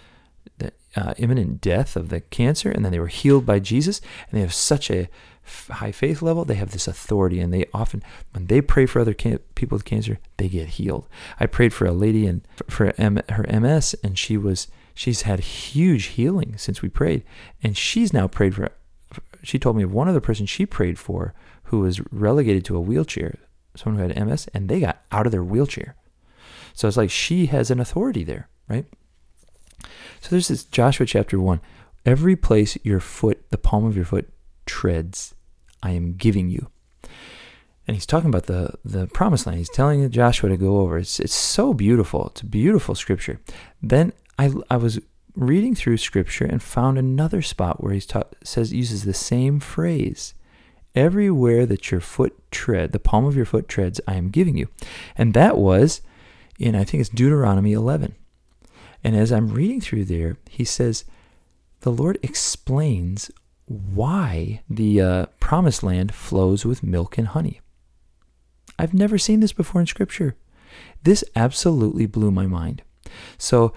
the 0.57 0.71
uh, 0.95 1.13
imminent 1.17 1.61
death 1.61 1.95
of 1.95 2.09
the 2.09 2.21
cancer, 2.21 2.71
and 2.71 2.83
then 2.83 2.91
they 2.91 2.99
were 2.99 3.07
healed 3.07 3.45
by 3.45 3.59
Jesus, 3.59 4.01
and 4.29 4.37
they 4.37 4.41
have 4.41 4.53
such 4.53 4.89
a 4.89 5.09
high 5.69 5.91
faith 5.91 6.21
level. 6.21 6.45
They 6.45 6.55
have 6.55 6.71
this 6.71 6.87
authority, 6.87 7.39
and 7.39 7.53
they 7.53 7.65
often, 7.73 8.03
when 8.31 8.47
they 8.47 8.61
pray 8.61 8.85
for 8.85 8.99
other 8.99 9.13
can- 9.13 9.39
people 9.55 9.75
with 9.75 9.85
cancer, 9.85 10.19
they 10.37 10.47
get 10.47 10.69
healed. 10.69 11.07
I 11.39 11.45
prayed 11.45 11.73
for 11.73 11.85
a 11.85 11.91
lady 11.91 12.25
and 12.27 12.41
for 12.69 12.93
M- 12.97 13.21
her 13.29 13.45
MS, 13.47 13.95
and 14.03 14.17
she 14.17 14.37
was 14.37 14.67
she's 14.93 15.23
had 15.23 15.39
huge 15.41 16.05
healing 16.05 16.57
since 16.57 16.81
we 16.81 16.89
prayed, 16.89 17.23
and 17.61 17.77
she's 17.77 18.13
now 18.13 18.27
prayed 18.27 18.55
for. 18.55 18.69
She 19.43 19.59
told 19.59 19.75
me 19.75 19.83
of 19.83 19.93
one 19.93 20.07
other 20.07 20.21
person 20.21 20.45
she 20.45 20.65
prayed 20.65 20.97
for 20.97 21.33
who 21.65 21.79
was 21.79 22.01
relegated 22.11 22.65
to 22.65 22.77
a 22.77 22.81
wheelchair, 22.81 23.35
someone 23.75 24.01
who 24.01 24.07
had 24.07 24.27
MS, 24.27 24.47
and 24.53 24.69
they 24.69 24.79
got 24.79 25.01
out 25.11 25.25
of 25.25 25.31
their 25.31 25.43
wheelchair 25.43 25.95
so 26.75 26.89
it's 26.89 26.97
like 26.97 27.09
she 27.09 27.47
has 27.47 27.71
an 27.71 27.79
authority 27.79 28.23
there, 28.23 28.49
right? 28.67 28.85
So 30.21 30.29
there's 30.29 30.47
this 30.47 30.63
Joshua 30.63 31.05
chapter 31.05 31.39
1. 31.39 31.61
Every 32.05 32.35
place 32.35 32.77
your 32.83 32.99
foot, 32.99 33.49
the 33.49 33.57
palm 33.57 33.85
of 33.85 33.95
your 33.95 34.05
foot 34.05 34.29
treads, 34.65 35.33
I 35.81 35.91
am 35.91 36.13
giving 36.13 36.49
you. 36.49 36.69
And 37.87 37.95
he's 37.95 38.05
talking 38.05 38.29
about 38.29 38.47
the, 38.47 38.73
the 38.83 39.07
promised 39.07 39.45
land. 39.45 39.59
He's 39.59 39.69
telling 39.69 40.09
Joshua 40.09 40.49
to 40.49 40.57
go 40.57 40.79
over. 40.79 40.97
It's, 40.97 41.19
it's 41.19 41.33
so 41.33 41.73
beautiful. 41.73 42.27
It's 42.27 42.41
a 42.41 42.45
beautiful 42.45 42.95
scripture. 42.95 43.39
Then 43.81 44.13
I, 44.39 44.51
I 44.69 44.77
was 44.77 44.99
reading 45.35 45.75
through 45.75 45.97
scripture 45.97 46.45
and 46.45 46.63
found 46.63 46.97
another 46.97 47.41
spot 47.41 47.83
where 47.83 47.93
he 47.93 48.01
says 48.43 48.73
uses 48.73 49.03
the 49.03 49.13
same 49.13 49.59
phrase. 49.59 50.33
Everywhere 50.95 51.65
that 51.65 51.91
your 51.91 51.99
foot 51.99 52.35
tread, 52.51 52.91
the 52.91 52.99
palm 52.99 53.25
of 53.25 53.35
your 53.35 53.45
foot 53.45 53.67
treads, 53.67 53.99
I 54.07 54.15
am 54.15 54.29
giving 54.29 54.57
you. 54.57 54.69
And 55.17 55.33
that 55.33 55.57
was 55.57 56.01
in, 56.57 56.73
I 56.73 56.85
think 56.85 57.01
it's 57.01 57.09
Deuteronomy 57.09 57.73
11. 57.73 58.15
And 59.05 59.15
as 59.15 59.31
I'm 59.31 59.49
reading 59.49 59.79
through 59.81 60.05
there, 60.05 60.37
he 60.49 60.65
says, 60.65 61.05
the 61.81 61.91
Lord 61.91 62.17
explains 62.23 63.29
why 63.67 64.63
the 64.67 64.99
uh, 64.99 65.25
promised 65.39 65.83
land 65.83 66.11
flows 66.11 66.65
with 66.65 66.81
milk 66.81 67.19
and 67.19 67.27
honey. 67.27 67.61
I've 68.79 68.95
never 68.95 69.19
seen 69.19 69.41
this 69.41 69.53
before 69.53 69.79
in 69.79 69.85
Scripture. 69.85 70.35
This 71.03 71.23
absolutely 71.35 72.07
blew 72.07 72.31
my 72.31 72.47
mind. 72.47 72.81
So, 73.37 73.73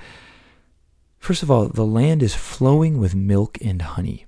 first 1.19 1.43
of 1.43 1.51
all, 1.51 1.69
the 1.69 1.85
land 1.85 2.23
is 2.23 2.35
flowing 2.35 2.99
with 2.99 3.15
milk 3.15 3.59
and 3.61 3.83
honey. 3.83 4.25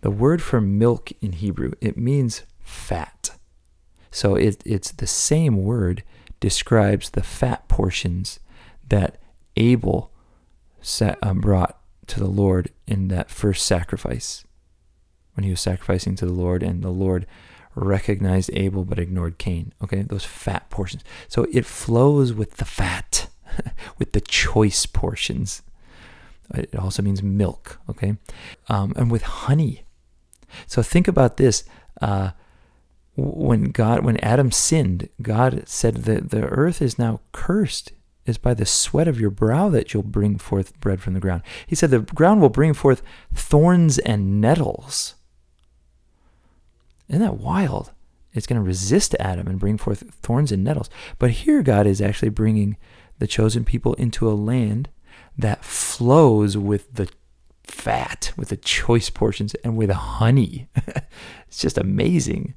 The 0.00 0.10
word 0.10 0.40
for 0.40 0.62
milk 0.62 1.12
in 1.20 1.32
Hebrew, 1.32 1.72
it 1.82 1.98
means 1.98 2.44
fat. 2.58 3.32
So 4.10 4.34
it, 4.34 4.62
it's 4.64 4.92
the 4.92 5.06
same 5.06 5.62
word 5.62 6.04
describes 6.40 7.10
the 7.10 7.22
fat 7.22 7.68
portions 7.68 8.40
that 8.88 9.18
Abel 9.56 10.12
sat, 10.80 11.18
um, 11.22 11.40
brought 11.40 11.78
to 12.06 12.20
the 12.20 12.28
Lord 12.28 12.70
in 12.86 13.08
that 13.08 13.30
first 13.30 13.66
sacrifice 13.66 14.44
when 15.34 15.44
he 15.44 15.50
was 15.50 15.60
sacrificing 15.60 16.16
to 16.16 16.26
the 16.26 16.32
Lord, 16.32 16.62
and 16.62 16.82
the 16.82 16.90
Lord 16.90 17.26
recognized 17.74 18.50
Abel 18.54 18.84
but 18.84 18.98
ignored 18.98 19.38
Cain. 19.38 19.72
Okay, 19.82 20.02
those 20.02 20.24
fat 20.24 20.70
portions. 20.70 21.04
So 21.28 21.46
it 21.52 21.66
flows 21.66 22.32
with 22.32 22.56
the 22.56 22.64
fat, 22.64 23.28
with 23.98 24.12
the 24.12 24.20
choice 24.20 24.86
portions. 24.86 25.62
It 26.54 26.74
also 26.74 27.02
means 27.02 27.22
milk. 27.22 27.78
Okay, 27.88 28.16
um, 28.68 28.92
and 28.96 29.10
with 29.10 29.22
honey. 29.22 29.84
So 30.66 30.82
think 30.82 31.06
about 31.06 31.36
this. 31.36 31.64
Uh, 32.00 32.30
when 33.16 33.64
God, 33.70 34.04
when 34.04 34.18
Adam 34.18 34.50
sinned, 34.52 35.08
God 35.22 35.62
said 35.66 36.04
that 36.04 36.30
the 36.30 36.44
earth 36.44 36.82
is 36.82 36.98
now 36.98 37.20
cursed. 37.32 37.92
Is 38.26 38.38
by 38.38 38.54
the 38.54 38.66
sweat 38.66 39.06
of 39.06 39.20
your 39.20 39.30
brow 39.30 39.68
that 39.68 39.94
you'll 39.94 40.02
bring 40.02 40.36
forth 40.36 40.78
bread 40.80 41.00
from 41.00 41.14
the 41.14 41.20
ground. 41.20 41.42
He 41.66 41.76
said 41.76 41.90
the 41.90 42.00
ground 42.00 42.40
will 42.40 42.48
bring 42.48 42.74
forth 42.74 43.02
thorns 43.32 43.98
and 43.98 44.40
nettles. 44.40 45.14
Isn't 47.08 47.22
that 47.22 47.38
wild? 47.38 47.92
It's 48.32 48.46
going 48.46 48.60
to 48.60 48.66
resist 48.66 49.14
Adam 49.18 49.46
and 49.46 49.58
bring 49.58 49.78
forth 49.78 50.10
thorns 50.22 50.52
and 50.52 50.64
nettles. 50.64 50.90
But 51.18 51.30
here, 51.30 51.62
God 51.62 51.86
is 51.86 52.02
actually 52.02 52.28
bringing 52.28 52.76
the 53.18 53.26
chosen 53.26 53.64
people 53.64 53.94
into 53.94 54.28
a 54.28 54.34
land 54.34 54.90
that 55.38 55.64
flows 55.64 56.56
with 56.56 56.94
the 56.94 57.08
fat, 57.64 58.32
with 58.36 58.48
the 58.48 58.56
choice 58.56 59.08
portions, 59.08 59.54
and 59.56 59.76
with 59.76 59.90
honey. 59.90 60.68
it's 61.48 61.60
just 61.60 61.78
amazing. 61.78 62.54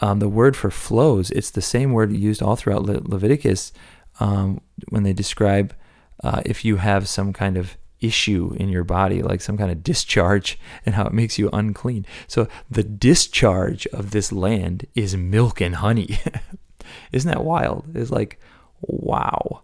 Um, 0.00 0.18
the 0.18 0.28
word 0.28 0.56
for 0.56 0.70
flows, 0.70 1.30
it's 1.30 1.50
the 1.50 1.62
same 1.62 1.92
word 1.92 2.12
used 2.12 2.42
all 2.42 2.56
throughout 2.56 2.84
Le- 2.84 3.00
Leviticus 3.02 3.72
um, 4.20 4.60
when 4.88 5.02
they 5.02 5.12
describe 5.12 5.74
uh, 6.22 6.42
if 6.44 6.64
you 6.64 6.76
have 6.76 7.08
some 7.08 7.32
kind 7.32 7.56
of 7.56 7.76
issue 8.00 8.54
in 8.58 8.68
your 8.68 8.84
body, 8.84 9.22
like 9.22 9.40
some 9.40 9.56
kind 9.56 9.70
of 9.70 9.82
discharge, 9.82 10.58
and 10.86 10.94
how 10.94 11.06
it 11.06 11.12
makes 11.12 11.38
you 11.38 11.50
unclean. 11.52 12.06
So 12.26 12.48
the 12.70 12.82
discharge 12.82 13.86
of 13.88 14.10
this 14.10 14.32
land 14.32 14.86
is 14.94 15.16
milk 15.16 15.60
and 15.60 15.76
honey. 15.76 16.18
Isn't 17.12 17.30
that 17.30 17.44
wild? 17.44 17.96
It's 17.96 18.10
like, 18.10 18.40
wow. 18.80 19.62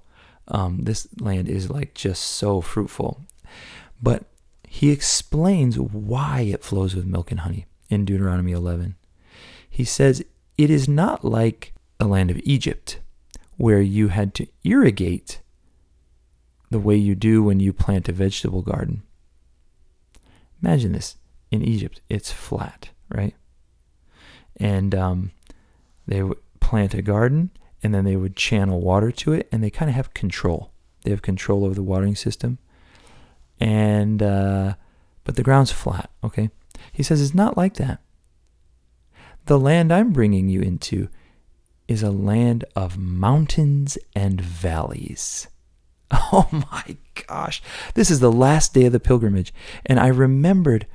Um, 0.49 0.81
this 0.83 1.07
land 1.21 1.49
is 1.49 1.71
like 1.71 1.95
just 1.95 2.23
so 2.23 2.61
fruitful. 2.61 3.23
But 4.03 4.25
he 4.67 4.91
explains 4.91 5.79
why 5.79 6.41
it 6.41 6.65
flows 6.65 6.95
with 6.95 7.07
milk 7.07 7.31
and 7.31 7.41
honey 7.41 7.67
in 7.89 8.05
Deuteronomy 8.05 8.53
11. 8.53 8.97
He 9.73 9.85
says, 9.85 10.23
It 10.59 10.69
is 10.69 10.87
not 10.87 11.25
like 11.25 11.73
the 11.97 12.07
land 12.07 12.31
of 12.31 12.39
Egypt, 12.45 13.01
where 13.57 13.81
you 13.81 14.09
had 14.09 14.35
to 14.35 14.47
irrigate 14.65 15.41
the 16.71 16.79
way 16.79 16.95
you 16.95 17.15
do 17.15 17.43
when 17.43 17.59
you 17.59 17.73
plant 17.73 18.07
a 18.07 18.13
vegetable 18.13 18.61
garden. 18.61 19.03
Imagine 20.63 20.93
this 20.93 21.17
in 21.51 21.63
Egypt, 21.63 22.03
it's 22.11 22.31
flat, 22.31 22.91
right? 23.09 23.35
And 24.59 24.95
um, 24.95 25.31
they 26.07 26.23
would 26.23 26.39
plant 26.61 26.93
a 26.93 27.01
garden 27.01 27.51
and 27.83 27.95
then 27.95 28.05
they 28.05 28.17
would 28.17 28.37
channel 28.37 28.79
water 28.79 29.11
to 29.11 29.33
it 29.33 29.49
and 29.51 29.65
they 29.65 29.71
kind 29.71 29.89
of 29.89 29.95
have 29.95 30.13
control. 30.13 30.71
They 31.03 31.11
have 31.11 31.23
control 31.23 31.65
over 31.65 31.75
the 31.75 31.83
watering 31.83 32.15
system. 32.15 32.59
And, 33.59 34.23
uh, 34.23 34.75
but 35.25 35.37
the 35.37 35.43
ground's 35.43 35.73
flat, 35.73 36.11
okay? 36.23 36.51
He 36.93 37.03
says 37.03 37.23
it's 37.23 37.35
not 37.35 37.57
like 37.57 37.75
that. 37.75 38.03
The 39.47 39.59
land 39.59 39.93
I'm 39.93 40.13
bringing 40.13 40.49
you 40.49 40.61
into 40.61 41.09
is 41.89 42.03
a 42.03 42.11
land 42.11 42.65
of 42.77 42.97
mountains 42.97 43.99
and 44.15 44.41
valleys. 44.41 45.49
Oh 46.35 46.49
my 46.53 46.97
gosh. 47.27 47.63
This 47.95 48.11
is 48.11 48.21
the 48.21 48.33
last 48.33 48.75
day 48.75 48.85
of 48.85 48.93
the 48.93 49.01
pilgrimage. 49.01 49.53
And 49.85 49.99
I 49.99 50.09
remembered, 50.09 50.87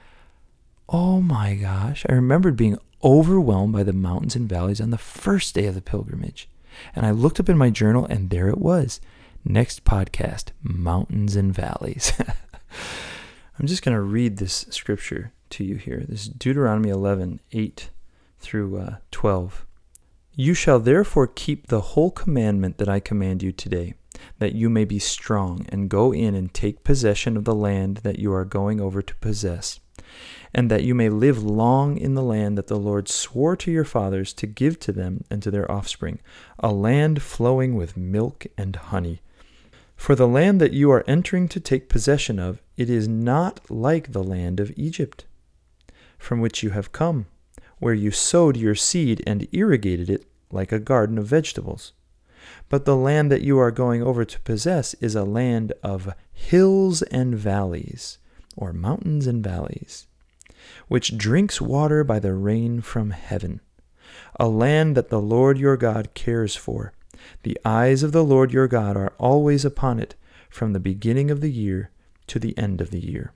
oh 0.90 1.22
my 1.22 1.56
gosh, 1.56 2.06
I 2.08 2.14
remembered 2.14 2.56
being 2.56 2.78
overwhelmed 3.04 3.74
by 3.74 3.84
the 3.84 3.94
mountains 3.94 4.36
and 4.36 4.48
valleys 4.48 4.80
on 4.80 4.92
the 4.92 4.98
first 4.98 5.56
day 5.56 5.66
of 5.66 5.76
the 5.76 5.82
pilgrimage. 5.82 6.48
And 6.96 7.06
I 7.06 7.12
looked 7.12 7.40
up 7.40 7.50
in 7.50 7.58
my 7.58 7.70
journal, 7.72 8.06
and 8.06 8.30
there 8.30 8.48
it 8.48 8.60
was. 8.60 9.00
Next 9.44 9.84
podcast 9.84 10.52
Mountains 10.62 11.36
and 11.36 11.54
Valleys. 11.54 12.14
I'm 13.60 13.66
just 13.66 13.84
going 13.84 13.96
to 13.96 14.02
read 14.02 14.38
this 14.38 14.68
scripture 14.70 15.34
to 15.52 15.64
you 15.64 15.76
here. 15.76 16.04
This 16.08 16.24
is 16.24 16.30
Deuteronomy 16.30 16.90
11 16.90 17.40
8 17.52 17.90
through 18.39 18.78
uh, 18.78 18.95
12. 19.12 19.65
You 20.36 20.54
shall 20.54 20.80
therefore 20.80 21.28
keep 21.28 21.67
the 21.67 21.82
whole 21.82 22.12
commandment 22.12 22.78
that 22.78 22.89
I 22.89 23.00
command 23.00 23.41
you 23.41 23.52
today 23.52 23.95
that 24.39 24.54
you 24.54 24.69
may 24.69 24.86
be 24.86 25.00
strong, 25.00 25.65
and 25.69 25.89
go 25.89 26.13
in 26.13 26.36
and 26.36 26.54
take 26.54 26.84
possession 26.84 27.38
of 27.38 27.45
the 27.45 27.56
land 27.56 27.97
that 27.97 28.19
you 28.19 28.34
are 28.34 28.45
going 28.45 28.80
over 28.80 29.02
to 29.02 29.15
possess, 29.15 29.80
and 30.54 30.69
that 30.71 30.84
you 30.84 30.95
may 30.95 31.10
live 31.10 31.43
long 31.43 31.97
in 31.97 32.15
the 32.15 32.23
land 32.23 32.58
that 32.58 32.67
the 32.67 32.78
Lord 32.78 33.08
swore 33.08 33.56
to 33.58 33.71
your 33.71 33.86
fathers 33.86 34.34
to 34.34 34.47
give 34.47 34.80
to 34.82 34.91
them 34.91 35.23
and 35.30 35.41
to 35.43 35.52
their 35.52 35.69
offspring, 35.71 36.19
a 36.60 36.71
land 36.71 37.21
flowing 37.21 37.76
with 37.76 37.97
milk 37.97 38.45
and 38.58 38.76
honey. 38.76 39.21
For 39.95 40.15
the 40.15 40.28
land 40.28 40.62
that 40.62 40.73
you 40.73 40.91
are 40.91 41.04
entering 41.08 41.47
to 41.50 41.60
take 41.60 41.89
possession 41.89 42.38
of, 42.38 42.62
it 42.76 42.89
is 42.89 43.08
not 43.08 43.60
like 43.69 44.12
the 44.12 44.23
land 44.23 44.60
of 44.60 44.71
Egypt, 44.76 45.26
from 46.19 46.39
which 46.39 46.62
you 46.62 46.69
have 46.71 46.91
come, 46.91 47.26
where 47.80 47.94
you 47.94 48.12
sowed 48.12 48.58
your 48.58 48.76
seed 48.76 49.24
and 49.28 49.48
irrigated 49.52 50.10
it 50.10 50.26
like 50.52 50.72
a 50.72 50.80
garden 50.80 51.18
of 51.18 51.26
vegetables. 51.26 51.94
But 52.70 52.86
the 52.86 52.96
land 52.96 53.32
that 53.32 53.42
you 53.42 53.60
are 53.60 53.72
going 53.72 54.02
over 54.02 54.26
to 54.26 54.40
possess 54.42 54.94
is 54.96 55.16
a 55.16 55.24
land 55.24 55.74
of 55.84 56.13
hills 56.32 57.02
and 57.04 57.36
valleys, 57.36 58.18
or 58.56 58.74
mountains 58.74 59.28
and 59.28 59.44
valleys, 59.44 60.08
which 60.88 61.18
drinks 61.18 61.62
water 61.62 62.04
by 62.04 62.20
the 62.20 62.34
rain 62.34 62.82
from 62.82 63.12
heaven, 63.12 63.62
a 64.40 64.48
land 64.48 64.96
that 64.96 65.10
the 65.10 65.22
Lord 65.22 65.58
your 65.58 65.78
God 65.78 66.13
cares 66.13 66.56
for. 66.56 66.94
The 67.44 67.58
eyes 67.66 68.04
of 68.04 68.12
the 68.12 68.24
Lord 68.24 68.54
your 68.54 68.68
God 68.68 68.96
are 68.96 69.13
always 69.18 69.66
upon 69.66 70.00
it, 70.00 70.16
from 70.50 70.74
the 70.74 70.80
beginning 70.80 71.30
of 71.30 71.42
the 71.42 71.52
year 71.52 71.92
to 72.28 72.40
the 72.40 72.58
end 72.58 72.82
of 72.82 72.92
the 72.92 73.00
year. 73.00 73.34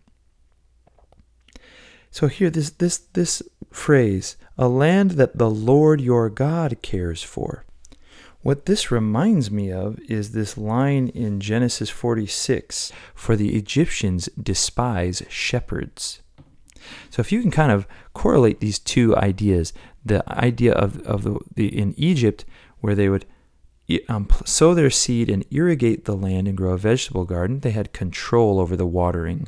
So 2.12 2.28
here 2.28 2.50
this 2.50 2.69
this 2.69 2.97
this 2.97 3.41
phrase, 3.71 4.36
a 4.58 4.67
land 4.67 5.12
that 5.12 5.38
the 5.38 5.50
Lord 5.50 6.02
your 6.02 6.30
God 6.30 6.78
cares 6.82 7.24
for. 7.24 7.65
What 8.41 8.65
this 8.65 8.91
reminds 8.91 9.50
me 9.50 9.71
of 9.71 10.00
is 10.10 10.32
this 10.32 10.58
line 10.58 11.08
in 11.10 11.39
Genesis 11.39 11.89
46 11.89 12.91
For 13.13 13.36
the 13.36 13.56
Egyptians 13.56 14.30
despise 14.41 15.24
shepherds. 15.30 16.21
So 17.12 17.21
if 17.21 17.32
you 17.32 17.41
can 17.41 17.52
kind 17.52 17.71
of 17.71 17.88
correlate 18.13 18.60
these 18.60 18.80
two 18.80 19.15
ideas, 19.15 19.71
the 20.04 20.24
idea 20.28 20.74
of, 20.74 21.00
of 21.04 21.24
the, 21.24 21.39
the 21.56 21.67
in 21.67 21.93
Egypt, 21.97 22.43
where 22.80 22.95
they 22.95 23.08
would 23.08 23.26
um, 24.10 24.28
sow 24.45 24.74
their 24.74 24.89
seed 24.89 25.30
and 25.30 25.45
irrigate 25.52 26.06
the 26.06 26.15
land 26.15 26.47
and 26.47 26.58
grow 26.58 26.74
a 26.74 26.78
vegetable 26.78 27.26
garden, 27.26 27.60
they 27.60 27.71
had 27.71 27.93
control 27.93 28.60
over 28.60 28.76
the 28.76 28.88
watering. 28.88 29.47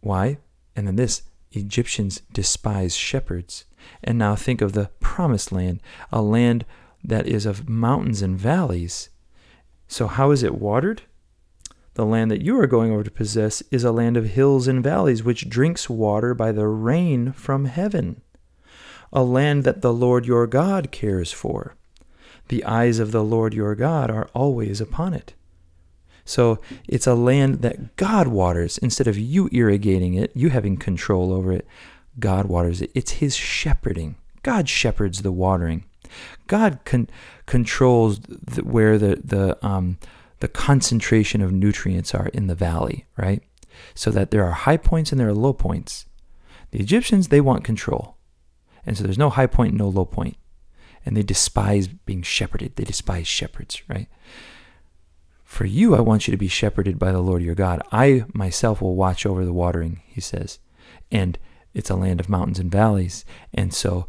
Why? 0.00 0.38
And 0.78 0.86
then 0.86 0.94
this 0.94 1.22
Egyptians 1.50 2.22
despise 2.32 2.94
shepherds. 2.94 3.64
And 4.04 4.16
now 4.16 4.36
think 4.36 4.60
of 4.60 4.74
the 4.74 4.90
promised 5.00 5.50
land, 5.50 5.82
a 6.12 6.22
land 6.22 6.64
that 7.02 7.26
is 7.26 7.46
of 7.46 7.68
mountains 7.68 8.22
and 8.22 8.38
valleys. 8.38 9.08
So, 9.88 10.06
how 10.06 10.30
is 10.30 10.44
it 10.44 10.54
watered? 10.54 11.02
The 11.94 12.06
land 12.06 12.30
that 12.30 12.42
you 12.42 12.60
are 12.60 12.68
going 12.68 12.92
over 12.92 13.02
to 13.02 13.10
possess 13.10 13.60
is 13.72 13.82
a 13.82 13.90
land 13.90 14.16
of 14.16 14.26
hills 14.26 14.68
and 14.68 14.84
valleys, 14.84 15.24
which 15.24 15.48
drinks 15.48 15.90
water 15.90 16.32
by 16.32 16.52
the 16.52 16.68
rain 16.68 17.32
from 17.32 17.64
heaven, 17.64 18.22
a 19.12 19.24
land 19.24 19.64
that 19.64 19.82
the 19.82 19.92
Lord 19.92 20.26
your 20.26 20.46
God 20.46 20.92
cares 20.92 21.32
for. 21.32 21.74
The 22.46 22.62
eyes 22.62 23.00
of 23.00 23.10
the 23.10 23.24
Lord 23.24 23.52
your 23.52 23.74
God 23.74 24.12
are 24.12 24.30
always 24.32 24.80
upon 24.80 25.12
it. 25.12 25.34
So 26.28 26.60
it's 26.86 27.06
a 27.06 27.14
land 27.14 27.62
that 27.62 27.96
God 27.96 28.28
waters 28.28 28.78
instead 28.78 29.06
of 29.06 29.18
you 29.18 29.48
irrigating 29.52 30.14
it, 30.14 30.30
you 30.34 30.50
having 30.50 30.76
control 30.76 31.32
over 31.32 31.52
it. 31.52 31.66
God 32.18 32.46
waters 32.46 32.82
it. 32.82 32.90
It's 32.94 33.12
His 33.12 33.36
shepherding. 33.36 34.16
God 34.42 34.68
shepherds 34.68 35.22
the 35.22 35.32
watering. 35.32 35.84
God 36.46 36.80
con- 36.84 37.08
controls 37.46 38.20
where 38.62 38.98
the 38.98 39.20
the 39.22 39.66
um, 39.66 39.98
the 40.40 40.48
concentration 40.48 41.40
of 41.40 41.52
nutrients 41.52 42.14
are 42.14 42.28
in 42.28 42.46
the 42.46 42.54
valley, 42.54 43.06
right? 43.16 43.42
so 43.94 44.10
that 44.10 44.30
there 44.30 44.44
are 44.44 44.52
high 44.52 44.76
points 44.76 45.10
and 45.10 45.20
there 45.20 45.28
are 45.28 45.34
low 45.34 45.52
points. 45.52 46.06
The 46.70 46.80
Egyptians, 46.80 47.28
they 47.28 47.40
want 47.40 47.64
control. 47.64 48.16
And 48.84 48.96
so 48.96 49.04
there's 49.04 49.18
no 49.18 49.30
high 49.30 49.46
point, 49.46 49.74
no 49.74 49.88
low. 49.88 50.08
And 51.04 51.16
they 51.16 51.22
despise 51.22 51.88
being 51.88 52.22
shepherded. 52.22 52.76
They 52.76 52.84
despise 52.84 53.26
shepherds, 53.26 53.82
right? 53.88 54.08
For 55.48 55.64
you, 55.64 55.96
I 55.96 56.00
want 56.00 56.28
you 56.28 56.32
to 56.32 56.36
be 56.36 56.46
shepherded 56.46 56.98
by 56.98 57.10
the 57.10 57.22
Lord 57.22 57.42
your 57.42 57.54
God. 57.54 57.80
I 57.90 58.26
myself 58.34 58.82
will 58.82 58.94
watch 58.94 59.24
over 59.24 59.46
the 59.46 59.52
watering, 59.52 60.02
he 60.06 60.20
says. 60.20 60.58
And 61.10 61.38
it's 61.72 61.88
a 61.88 61.96
land 61.96 62.20
of 62.20 62.28
mountains 62.28 62.58
and 62.58 62.70
valleys. 62.70 63.24
And 63.54 63.72
so 63.72 64.06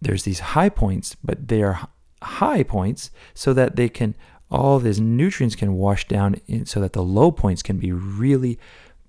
there's 0.00 0.22
these 0.22 0.38
high 0.38 0.68
points, 0.68 1.16
but 1.22 1.48
they 1.48 1.64
are 1.64 1.88
high 2.22 2.62
points 2.62 3.10
so 3.34 3.52
that 3.54 3.74
they 3.74 3.88
can, 3.88 4.14
all 4.52 4.78
these 4.78 5.00
nutrients 5.00 5.56
can 5.56 5.74
wash 5.74 6.06
down 6.06 6.36
in, 6.46 6.64
so 6.64 6.78
that 6.78 6.92
the 6.92 7.02
low 7.02 7.32
points 7.32 7.60
can 7.60 7.78
be 7.78 7.90
really 7.90 8.56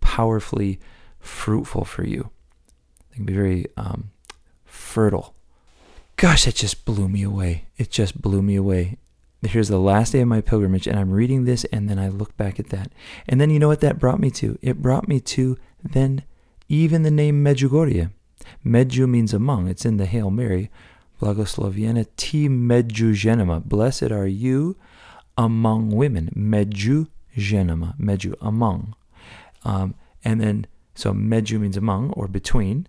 powerfully 0.01 0.79
fruitful 1.19 1.85
for 1.85 2.03
you. 2.03 2.31
They 3.11 3.17
can 3.17 3.25
be 3.25 3.33
very 3.33 3.67
um, 3.77 4.09
fertile. 4.65 5.35
Gosh, 6.15 6.47
it 6.47 6.55
just 6.55 6.83
blew 6.83 7.07
me 7.07 7.21
away. 7.21 7.65
It 7.77 7.91
just 7.91 8.19
blew 8.19 8.41
me 8.41 8.55
away. 8.55 8.97
Here's 9.41 9.69
the 9.69 9.79
last 9.79 10.11
day 10.11 10.19
of 10.19 10.27
my 10.27 10.41
pilgrimage, 10.41 10.85
and 10.85 10.99
I'm 10.99 11.11
reading 11.11 11.45
this, 11.45 11.63
and 11.65 11.89
then 11.89 11.97
I 11.97 12.09
look 12.09 12.35
back 12.35 12.59
at 12.59 12.69
that. 12.69 12.91
And 13.27 13.39
then 13.39 13.49
you 13.49 13.57
know 13.57 13.69
what 13.69 13.79
that 13.79 13.97
brought 13.97 14.19
me 14.19 14.29
to? 14.31 14.59
It 14.61 14.81
brought 14.81 15.07
me 15.07 15.21
to 15.21 15.57
then 15.81 16.23
even 16.67 17.03
the 17.03 17.11
name 17.11 17.43
Medjugorje. 17.43 18.11
Medju 18.65 19.07
means 19.07 19.33
among. 19.33 19.67
It's 19.67 19.85
in 19.85 19.97
the 19.97 20.05
Hail 20.05 20.29
Mary. 20.29 20.69
Blagosloviena 21.21 22.05
ti 22.17 22.49
medjugenema. 22.49 23.63
Blessed 23.63 24.11
are 24.11 24.27
you 24.27 24.77
among 25.37 25.89
women. 25.89 26.29
Medjugenema. 26.35 27.97
Medju, 27.97 28.35
among. 28.41 28.93
Um, 29.63 29.95
and 30.23 30.41
then, 30.41 30.67
so 30.95 31.13
Medju 31.13 31.61
means 31.61 31.77
among 31.77 32.11
or 32.11 32.27
between. 32.27 32.87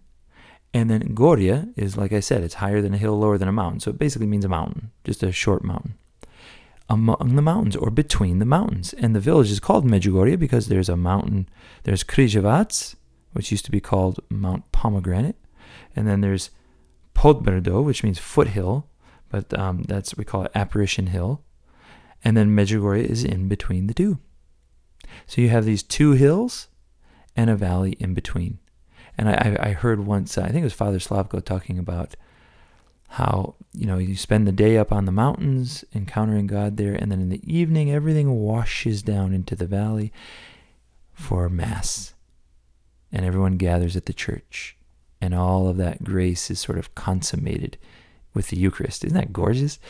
And 0.74 0.90
then 0.90 1.14
Goria 1.14 1.68
is, 1.76 1.96
like 1.96 2.12
I 2.12 2.20
said, 2.20 2.42
it's 2.42 2.54
higher 2.54 2.80
than 2.80 2.94
a 2.94 2.98
hill, 2.98 3.18
lower 3.18 3.38
than 3.38 3.48
a 3.48 3.52
mountain. 3.52 3.80
So 3.80 3.90
it 3.90 3.98
basically 3.98 4.26
means 4.26 4.44
a 4.44 4.48
mountain, 4.48 4.90
just 5.04 5.22
a 5.22 5.32
short 5.32 5.64
mountain. 5.64 5.94
Among 6.90 7.37
the 7.37 7.42
mountains 7.42 7.76
or 7.76 7.90
between 7.90 8.40
the 8.40 8.44
mountains. 8.44 8.92
And 8.94 9.14
the 9.14 9.20
village 9.20 9.50
is 9.50 9.61
called 9.61 9.87
Medjugorje 9.87 10.38
because 10.38 10.66
there's 10.66 10.88
a 10.88 10.96
mountain. 10.96 11.48
There's 11.85 12.03
Križevac, 12.03 12.96
which 13.33 13.53
used 13.53 13.64
to 13.66 13.70
be 13.70 13.81
called 13.81 14.18
Mount 14.29 14.70
Pomegranate. 14.72 15.37
And 15.94 16.09
then 16.09 16.20
there's 16.20 16.50
Podbrdo, 17.14 17.85
which 17.85 18.03
means 18.03 18.18
foothill, 18.18 18.88
but 19.29 19.57
um, 19.57 19.83
that's 19.83 20.16
we 20.16 20.24
call 20.24 20.44
it 20.44 20.53
Apparition 20.55 21.07
Hill. 21.07 21.44
And 22.24 22.37
then 22.37 22.57
Medjugorje 22.57 23.05
is 23.05 23.24
in 23.24 23.48
between 23.48 23.87
the 23.87 23.94
two. 23.94 24.18
So 25.26 25.40
you 25.40 25.48
have 25.48 25.64
these 25.64 25.83
two 25.83 26.12
hills 26.12 26.68
and 27.37 27.48
a 27.48 27.57
valley 27.57 27.92
in 28.00 28.14
between. 28.14 28.59
And 29.16 29.29
I, 29.29 29.57
I 29.61 29.72
heard 29.72 30.07
once, 30.07 30.37
I 30.38 30.48
think 30.48 30.62
it 30.62 30.64
was 30.64 30.72
Father 30.72 30.98
Slavko 30.98 31.44
talking 31.44 31.79
about 31.79 32.16
how, 33.10 33.56
you 33.72 33.86
know, 33.86 33.98
you 33.98 34.14
spend 34.14 34.46
the 34.46 34.52
day 34.52 34.78
up 34.78 34.92
on 34.92 35.04
the 35.04 35.12
mountains 35.12 35.84
encountering 35.92 36.46
God 36.46 36.76
there, 36.76 36.94
and 36.94 37.10
then 37.10 37.20
in 37.20 37.28
the 37.28 37.42
evening, 37.44 37.90
everything 37.90 38.30
washes 38.30 39.02
down 39.02 39.34
into 39.34 39.56
the 39.56 39.66
valley 39.66 40.12
for 41.12 41.48
Mass. 41.48 42.14
And 43.10 43.26
everyone 43.26 43.56
gathers 43.56 43.96
at 43.96 44.06
the 44.06 44.12
church. 44.12 44.76
And 45.20 45.34
all 45.34 45.66
of 45.66 45.76
that 45.78 46.04
grace 46.04 46.52
is 46.52 46.60
sort 46.60 46.78
of 46.78 46.94
consummated 46.94 47.76
with 48.32 48.48
the 48.48 48.56
Eucharist. 48.56 49.04
Isn't 49.04 49.18
that 49.18 49.32
gorgeous? 49.32 49.80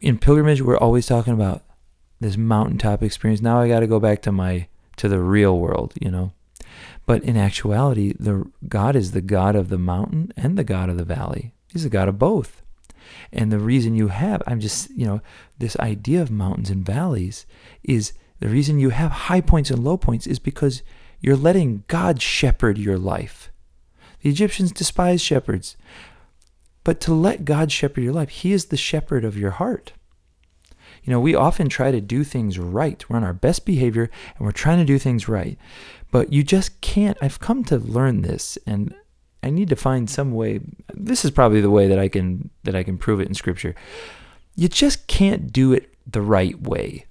In 0.00 0.18
pilgrimage, 0.18 0.62
we're 0.62 0.78
always 0.78 1.04
talking 1.06 1.34
about 1.34 1.64
this 2.18 2.38
mountaintop 2.38 3.02
experience. 3.02 3.42
Now 3.42 3.60
I 3.60 3.68
got 3.68 3.80
to 3.80 3.86
go 3.86 4.00
back 4.00 4.22
to 4.22 4.32
my 4.32 4.68
to 4.96 5.08
the 5.08 5.20
real 5.20 5.58
world, 5.58 5.92
you 6.00 6.10
know. 6.10 6.32
But 7.04 7.22
in 7.22 7.36
actuality, 7.36 8.14
the 8.18 8.50
God 8.68 8.96
is 8.96 9.12
the 9.12 9.20
God 9.20 9.54
of 9.54 9.68
the 9.68 9.78
mountain 9.78 10.32
and 10.34 10.56
the 10.56 10.64
God 10.64 10.88
of 10.88 10.96
the 10.96 11.04
valley. 11.04 11.52
He's 11.72 11.84
the 11.84 11.88
God 11.88 12.08
of 12.08 12.18
both. 12.18 12.62
And 13.32 13.52
the 13.52 13.58
reason 13.58 13.94
you 13.94 14.08
have, 14.08 14.42
I'm 14.46 14.60
just, 14.60 14.90
you 14.90 15.06
know, 15.06 15.20
this 15.58 15.78
idea 15.78 16.22
of 16.22 16.30
mountains 16.30 16.70
and 16.70 16.84
valleys 16.84 17.46
is 17.82 18.12
the 18.40 18.48
reason 18.48 18.78
you 18.78 18.90
have 18.90 19.10
high 19.10 19.40
points 19.40 19.70
and 19.70 19.82
low 19.82 19.96
points 19.96 20.26
is 20.26 20.38
because 20.38 20.82
you're 21.20 21.36
letting 21.36 21.84
God 21.88 22.22
shepherd 22.22 22.78
your 22.78 22.98
life. 22.98 23.50
The 24.22 24.30
Egyptians 24.30 24.72
despised 24.72 25.24
shepherds. 25.24 25.76
But 26.84 27.00
to 27.00 27.12
let 27.12 27.44
God 27.44 27.70
shepherd 27.70 28.02
your 28.02 28.12
life, 28.12 28.30
He 28.30 28.52
is 28.52 28.66
the 28.66 28.76
shepherd 28.76 29.24
of 29.24 29.36
your 29.36 29.52
heart. 29.52 29.92
You 31.02 31.12
know, 31.12 31.20
we 31.20 31.34
often 31.34 31.68
try 31.68 31.90
to 31.90 32.00
do 32.00 32.24
things 32.24 32.58
right. 32.58 33.08
We're 33.08 33.16
on 33.16 33.24
our 33.24 33.32
best 33.32 33.64
behavior 33.64 34.10
and 34.36 34.46
we're 34.46 34.52
trying 34.52 34.78
to 34.78 34.84
do 34.84 34.98
things 34.98 35.28
right. 35.28 35.58
But 36.10 36.32
you 36.32 36.42
just 36.42 36.80
can't. 36.80 37.18
I've 37.20 37.40
come 37.40 37.64
to 37.64 37.76
learn 37.76 38.22
this 38.22 38.58
and 38.66 38.94
I 39.42 39.50
need 39.50 39.68
to 39.68 39.76
find 39.76 40.10
some 40.10 40.32
way. 40.32 40.60
This 40.92 41.24
is 41.24 41.30
probably 41.30 41.60
the 41.60 41.70
way 41.70 41.86
that 41.88 41.98
I 41.98 42.08
can 42.08 42.50
that 42.64 42.74
I 42.74 42.82
can 42.82 42.98
prove 42.98 43.20
it 43.20 43.28
in 43.28 43.34
scripture. 43.34 43.74
You 44.56 44.68
just 44.68 45.06
can't 45.06 45.52
do 45.52 45.72
it 45.72 45.94
the 46.06 46.22
right 46.22 46.60
way. 46.60 47.06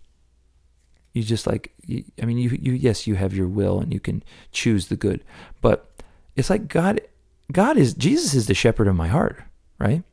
You 1.14 1.24
just 1.24 1.48
like 1.48 1.74
I 2.22 2.26
mean 2.26 2.38
you 2.38 2.50
you 2.62 2.74
yes, 2.74 3.08
you 3.08 3.16
have 3.16 3.34
your 3.34 3.48
will 3.48 3.80
and 3.80 3.94
you 3.94 4.00
can 4.00 4.24
choose 4.52 4.88
the 4.88 4.96
good. 4.96 5.24
But 5.62 5.90
it's 6.36 6.50
like 6.50 6.68
God 6.68 7.02
God 7.52 7.78
is 7.78 7.94
Jesus 7.94 8.34
is 8.34 8.48
the 8.48 8.54
shepherd 8.54 8.88
of 8.88 8.96
my 8.96 9.08
heart, 9.08 9.44
right? 9.80 10.04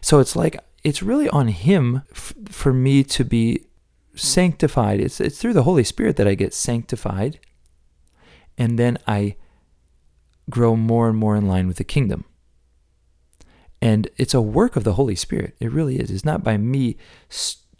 So 0.00 0.18
it's 0.18 0.34
like 0.34 0.58
it's 0.82 1.02
really 1.02 1.28
on 1.30 1.48
him 1.48 2.02
f- 2.10 2.34
for 2.48 2.72
me 2.72 3.02
to 3.04 3.24
be 3.24 3.64
sanctified. 4.14 5.00
It's, 5.00 5.20
it's 5.20 5.38
through 5.38 5.54
the 5.54 5.62
Holy 5.62 5.84
Spirit 5.84 6.16
that 6.16 6.28
I 6.28 6.34
get 6.34 6.54
sanctified. 6.54 7.40
And 8.56 8.78
then 8.78 8.98
I 9.06 9.36
grow 10.50 10.76
more 10.76 11.08
and 11.08 11.18
more 11.18 11.36
in 11.36 11.46
line 11.46 11.66
with 11.66 11.76
the 11.76 11.84
kingdom. 11.84 12.24
And 13.80 14.08
it's 14.16 14.34
a 14.34 14.40
work 14.40 14.76
of 14.76 14.84
the 14.84 14.94
Holy 14.94 15.14
Spirit. 15.14 15.56
It 15.60 15.70
really 15.70 15.98
is. 15.98 16.10
It's 16.10 16.24
not 16.24 16.42
by 16.42 16.56
me. 16.56 16.96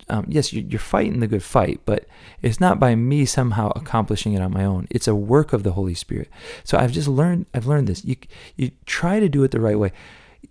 Um, 0.08 0.26
yes, 0.28 0.52
you're 0.52 0.78
fighting 0.78 1.20
the 1.20 1.26
good 1.26 1.42
fight, 1.42 1.80
but 1.86 2.06
it's 2.42 2.60
not 2.60 2.78
by 2.78 2.94
me 2.94 3.24
somehow 3.24 3.70
accomplishing 3.74 4.34
it 4.34 4.42
on 4.42 4.52
my 4.52 4.64
own. 4.64 4.86
It's 4.90 5.08
a 5.08 5.14
work 5.14 5.54
of 5.54 5.62
the 5.62 5.72
Holy 5.72 5.94
Spirit. 5.94 6.28
So 6.62 6.76
I've 6.76 6.92
just 6.92 7.08
learned. 7.08 7.46
I've 7.54 7.66
learned 7.66 7.86
this. 7.86 8.04
You 8.04 8.16
you 8.56 8.72
try 8.84 9.18
to 9.18 9.30
do 9.30 9.44
it 9.44 9.50
the 9.50 9.60
right 9.60 9.78
way 9.78 9.92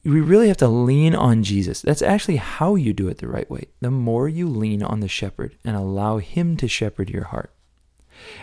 we 0.04 0.19
really 0.19 0.47
have 0.47 0.58
to 0.58 0.67
lean 0.67 1.15
on 1.15 1.43
Jesus. 1.43 1.82
That's 1.82 2.02
actually 2.02 2.38
how 2.38 2.76
you 2.76 2.93
do 2.93 3.08
it 3.08 3.19
the 3.19 3.28
right 3.28 3.49
way. 3.49 3.67
The 3.80 3.91
more 3.91 4.28
you 4.28 4.47
lean 4.49 4.84
on 4.84 4.99
the 4.99 5.08
shepherd 5.08 5.58
and 5.63 5.76
allow 5.76 6.17
him 6.17 6.58
to 6.58 6.67
shepherd 6.67 7.10
your 7.10 7.26
heart. 7.26 7.53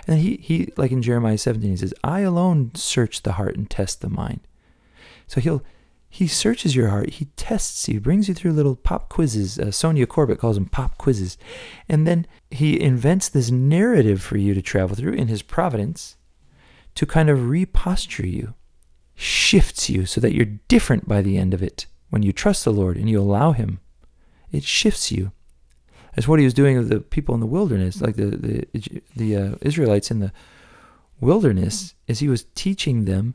And 0.06 0.18
he, 0.18 0.36
he 0.36 0.72
like 0.76 0.92
in 0.92 1.02
Jeremiah 1.02 1.38
17, 1.38 1.70
he 1.70 1.76
says, 1.76 1.94
I 2.02 2.20
alone 2.20 2.72
search 2.74 3.22
the 3.22 3.32
heart 3.32 3.56
and 3.56 3.68
test 3.68 4.00
the 4.00 4.08
mind. 4.08 4.40
So 5.26 5.40
he'll 5.40 5.62
he 6.12 6.26
searches 6.26 6.74
your 6.74 6.88
heart. 6.88 7.10
He 7.10 7.26
tests 7.36 7.88
you, 7.88 8.00
brings 8.00 8.26
you 8.26 8.34
through 8.34 8.52
little 8.52 8.74
pop 8.74 9.08
quizzes. 9.08 9.60
Uh, 9.60 9.66
Sonja 9.66 10.06
Corbitt 10.06 10.38
calls 10.38 10.56
them 10.56 10.66
pop 10.66 10.98
quizzes. 10.98 11.38
And 11.88 12.04
then 12.04 12.26
he 12.50 12.80
invents 12.80 13.28
this 13.28 13.48
narrative 13.48 14.20
for 14.20 14.36
you 14.36 14.52
to 14.52 14.60
travel 14.60 14.96
through 14.96 15.12
in 15.12 15.28
his 15.28 15.42
providence 15.42 16.16
to 16.96 17.06
kind 17.06 17.30
of 17.30 17.48
reposture 17.48 18.26
you 18.26 18.54
shifts 19.14 19.90
you 19.90 20.06
so 20.06 20.20
that 20.20 20.34
you're 20.34 20.58
different 20.68 21.06
by 21.06 21.20
the 21.22 21.36
end 21.36 21.52
of 21.54 21.62
it 21.62 21.86
when 22.08 22.22
you 22.22 22.32
trust 22.32 22.64
the 22.64 22.72
Lord 22.72 22.96
and 22.96 23.08
you 23.08 23.20
allow 23.20 23.52
Him. 23.52 23.80
It 24.50 24.64
shifts 24.64 25.12
you. 25.12 25.32
What 26.28 26.38
He 26.38 26.44
was 26.44 26.54
doing 26.54 26.76
with 26.76 26.88
the 26.88 27.00
people 27.00 27.34
in 27.34 27.40
the 27.40 27.46
wilderness, 27.46 28.00
like 28.00 28.16
the 28.16 28.26
the 28.26 29.02
the 29.16 29.36
uh, 29.36 29.54
Israelites 29.60 30.10
in 30.10 30.20
the 30.20 30.32
wilderness, 31.20 31.94
is 32.06 32.18
He 32.20 32.28
was 32.28 32.46
teaching 32.54 33.04
them 33.04 33.34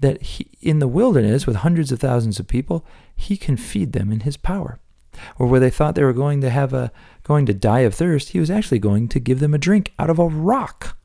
that 0.00 0.22
he, 0.22 0.48
in 0.60 0.78
the 0.78 0.88
wilderness 0.88 1.46
with 1.46 1.56
hundreds 1.56 1.90
of 1.90 1.98
thousands 1.98 2.38
of 2.38 2.46
people, 2.46 2.84
He 3.16 3.36
can 3.36 3.56
feed 3.56 3.92
them 3.92 4.12
in 4.12 4.20
His 4.20 4.36
power. 4.36 4.78
Or 5.36 5.48
where 5.48 5.58
they 5.58 5.70
thought 5.70 5.96
they 5.96 6.04
were 6.04 6.12
going 6.12 6.40
to 6.42 6.50
have 6.50 6.72
a 6.72 6.92
going 7.24 7.46
to 7.46 7.54
die 7.54 7.80
of 7.80 7.94
thirst, 7.94 8.30
He 8.30 8.40
was 8.40 8.50
actually 8.50 8.78
going 8.78 9.08
to 9.08 9.20
give 9.20 9.40
them 9.40 9.54
a 9.54 9.58
drink 9.58 9.92
out 9.98 10.10
of 10.10 10.18
a 10.18 10.26
rock. 10.28 10.98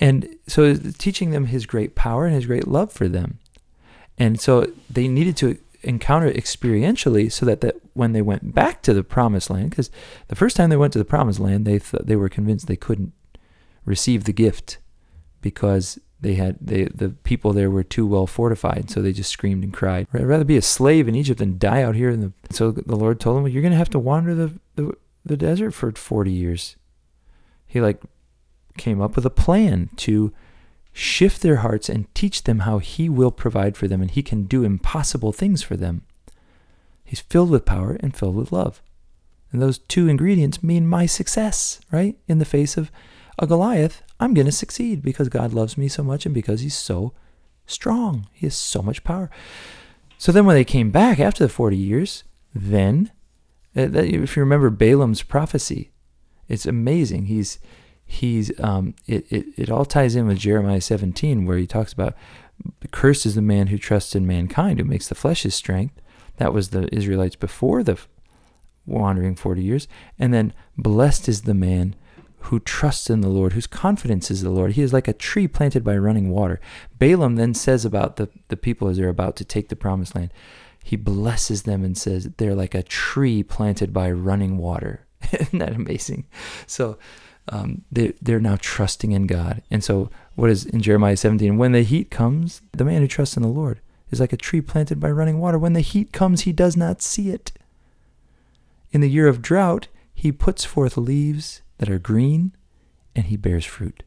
And 0.00 0.36
so 0.46 0.74
teaching 0.74 1.30
them 1.30 1.46
his 1.46 1.66
great 1.66 1.94
power 1.94 2.26
and 2.26 2.34
his 2.34 2.46
great 2.46 2.66
love 2.66 2.92
for 2.92 3.08
them. 3.08 3.38
And 4.18 4.40
so 4.40 4.70
they 4.90 5.08
needed 5.08 5.36
to 5.38 5.58
encounter 5.84 6.30
experientially 6.30 7.30
so 7.30 7.46
that, 7.46 7.60
that 7.60 7.76
when 7.92 8.12
they 8.12 8.22
went 8.22 8.54
back 8.54 8.82
to 8.82 8.94
the 8.94 9.04
promised 9.04 9.50
land, 9.50 9.70
because 9.70 9.90
the 10.28 10.36
first 10.36 10.56
time 10.56 10.70
they 10.70 10.76
went 10.76 10.92
to 10.92 10.98
the 10.98 11.04
promised 11.04 11.40
land, 11.40 11.64
they 11.64 11.78
th- 11.78 12.02
they 12.04 12.16
were 12.16 12.28
convinced 12.28 12.66
they 12.66 12.76
couldn't 12.76 13.12
receive 13.84 14.24
the 14.24 14.32
gift 14.32 14.78
because 15.40 15.98
they 16.20 16.34
had 16.34 16.56
they 16.60 16.84
the 16.84 17.10
people 17.10 17.52
there 17.52 17.70
were 17.70 17.84
too 17.84 18.06
well 18.06 18.26
fortified, 18.26 18.90
so 18.90 19.00
they 19.00 19.12
just 19.12 19.30
screamed 19.30 19.62
and 19.62 19.72
cried. 19.72 20.06
I'd 20.12 20.22
rather 20.26 20.44
be 20.44 20.56
a 20.56 20.62
slave 20.62 21.06
in 21.06 21.14
Egypt 21.14 21.38
than 21.38 21.58
die 21.58 21.82
out 21.82 21.94
here 21.94 22.10
in 22.10 22.20
the. 22.20 22.32
So 22.50 22.72
the 22.72 22.96
Lord 22.96 23.20
told 23.20 23.36
them, 23.36 23.42
well, 23.44 23.52
"You're 23.52 23.62
going 23.62 23.72
to 23.72 23.78
have 23.78 23.90
to 23.90 23.98
wander 23.98 24.34
the, 24.34 24.58
the 24.76 24.96
the 25.24 25.36
desert 25.36 25.72
for 25.72 25.92
forty 25.92 26.32
years." 26.32 26.76
He 27.66 27.80
like 27.80 28.00
came 28.78 29.00
up 29.00 29.16
with 29.16 29.26
a 29.26 29.30
plan 29.30 29.90
to 29.96 30.32
shift 30.94 31.42
their 31.42 31.56
hearts 31.56 31.90
and 31.90 32.12
teach 32.14 32.44
them 32.44 32.60
how 32.60 32.78
He 32.78 33.10
will 33.10 33.32
provide 33.32 33.76
for 33.76 33.86
them 33.86 34.00
and 34.00 34.10
He 34.10 34.22
can 34.22 34.44
do 34.44 34.64
impossible 34.64 35.32
things 35.32 35.62
for 35.62 35.76
them. 35.76 36.02
He's 37.04 37.20
filled 37.20 37.50
with 37.50 37.66
power 37.66 37.98
and 38.00 38.16
filled 38.16 38.36
with 38.36 38.52
love. 38.52 38.80
And 39.52 39.60
those 39.60 39.78
two 39.78 40.08
ingredients 40.08 40.62
mean 40.62 40.86
my 40.86 41.06
success, 41.06 41.80
right? 41.92 42.16
In 42.26 42.38
the 42.38 42.44
face 42.44 42.76
of 42.76 42.90
a 43.38 43.46
Goliath, 43.46 44.02
I'm 44.18 44.34
going 44.34 44.46
to 44.46 44.52
succeed 44.52 45.02
because 45.02 45.28
God 45.28 45.52
loves 45.52 45.76
me 45.76 45.88
so 45.88 46.02
much 46.02 46.24
and 46.24 46.34
because 46.34 46.60
he's 46.60 46.76
so 46.76 47.12
strong. 47.66 48.28
He 48.32 48.46
has 48.46 48.54
so 48.54 48.80
much 48.82 49.04
power. 49.04 49.30
So 50.16 50.32
then 50.32 50.46
when 50.46 50.56
they 50.56 50.64
came 50.64 50.90
back 50.90 51.20
after 51.20 51.44
the 51.44 51.52
40 51.52 51.76
years, 51.76 52.24
then, 52.54 53.10
uh, 53.76 53.88
if 53.92 54.36
you 54.36 54.42
remember 54.42 54.70
Balaam's 54.70 55.22
prophecy, 55.22 55.90
it's 56.48 56.66
amazing. 56.66 57.26
He's, 57.26 57.58
he's, 58.06 58.58
um, 58.60 58.94
it, 59.06 59.30
it, 59.30 59.46
it 59.56 59.70
all 59.70 59.84
ties 59.84 60.16
in 60.16 60.26
with 60.26 60.38
Jeremiah 60.38 60.80
17, 60.80 61.44
where 61.44 61.58
he 61.58 61.66
talks 61.66 61.92
about 61.92 62.14
the 62.80 62.88
cursed 62.88 63.26
is 63.26 63.34
the 63.34 63.42
man 63.42 63.68
who 63.68 63.78
trusts 63.78 64.14
in 64.14 64.26
mankind, 64.26 64.78
who 64.78 64.84
makes 64.84 65.08
the 65.08 65.14
flesh 65.14 65.42
his 65.42 65.54
strength. 65.54 66.00
That 66.36 66.52
was 66.52 66.70
the 66.70 66.92
Israelites 66.94 67.36
before 67.36 67.82
the 67.82 67.98
wandering 68.86 69.34
40 69.34 69.62
years. 69.62 69.88
And 70.18 70.32
then 70.32 70.52
blessed 70.76 71.28
is 71.28 71.42
the 71.42 71.54
man 71.54 71.96
who 72.44 72.60
trusts 72.60 73.08
in 73.08 73.22
the 73.22 73.28
Lord, 73.28 73.54
whose 73.54 73.66
confidence 73.66 74.30
is 74.30 74.42
the 74.42 74.50
Lord. 74.50 74.72
He 74.72 74.82
is 74.82 74.92
like 74.92 75.08
a 75.08 75.14
tree 75.14 75.48
planted 75.48 75.82
by 75.82 75.96
running 75.96 76.28
water. 76.30 76.60
Balaam 76.98 77.36
then 77.36 77.54
says 77.54 77.84
about 77.84 78.16
the, 78.16 78.28
the 78.48 78.56
people 78.56 78.88
as 78.88 78.98
they're 78.98 79.08
about 79.08 79.36
to 79.36 79.44
take 79.44 79.68
the 79.68 79.76
promised 79.76 80.14
land, 80.14 80.32
he 80.82 80.96
blesses 80.96 81.62
them 81.62 81.82
and 81.82 81.96
says, 81.96 82.28
they're 82.36 82.54
like 82.54 82.74
a 82.74 82.82
tree 82.82 83.42
planted 83.42 83.94
by 83.94 84.10
running 84.10 84.58
water. 84.58 85.06
Isn't 85.32 85.60
that 85.60 85.72
amazing? 85.72 86.26
So 86.66 86.98
um, 87.48 87.82
they, 87.92 88.12
they're 88.22 88.40
now 88.40 88.56
trusting 88.60 89.12
in 89.12 89.26
God. 89.26 89.62
And 89.70 89.84
so, 89.84 90.10
what 90.34 90.50
is 90.50 90.64
in 90.64 90.80
Jeremiah 90.80 91.16
17? 91.16 91.56
When 91.58 91.72
the 91.72 91.82
heat 91.82 92.10
comes, 92.10 92.62
the 92.72 92.84
man 92.84 93.02
who 93.02 93.08
trusts 93.08 93.36
in 93.36 93.42
the 93.42 93.48
Lord 93.48 93.80
is 94.10 94.20
like 94.20 94.32
a 94.32 94.38
tree 94.38 94.60
planted 94.60 94.98
by 94.98 95.10
running 95.10 95.38
water. 95.38 95.58
When 95.58 95.74
the 95.74 95.80
heat 95.80 96.12
comes, 96.12 96.42
he 96.42 96.52
does 96.52 96.76
not 96.76 97.02
see 97.02 97.30
it. 97.30 97.52
In 98.92 99.00
the 99.00 99.10
year 99.10 99.28
of 99.28 99.42
drought, 99.42 99.88
he 100.14 100.32
puts 100.32 100.64
forth 100.64 100.96
leaves 100.96 101.62
that 101.78 101.90
are 101.90 101.98
green 101.98 102.54
and 103.14 103.26
he 103.26 103.36
bears 103.36 103.64
fruit. 103.64 104.02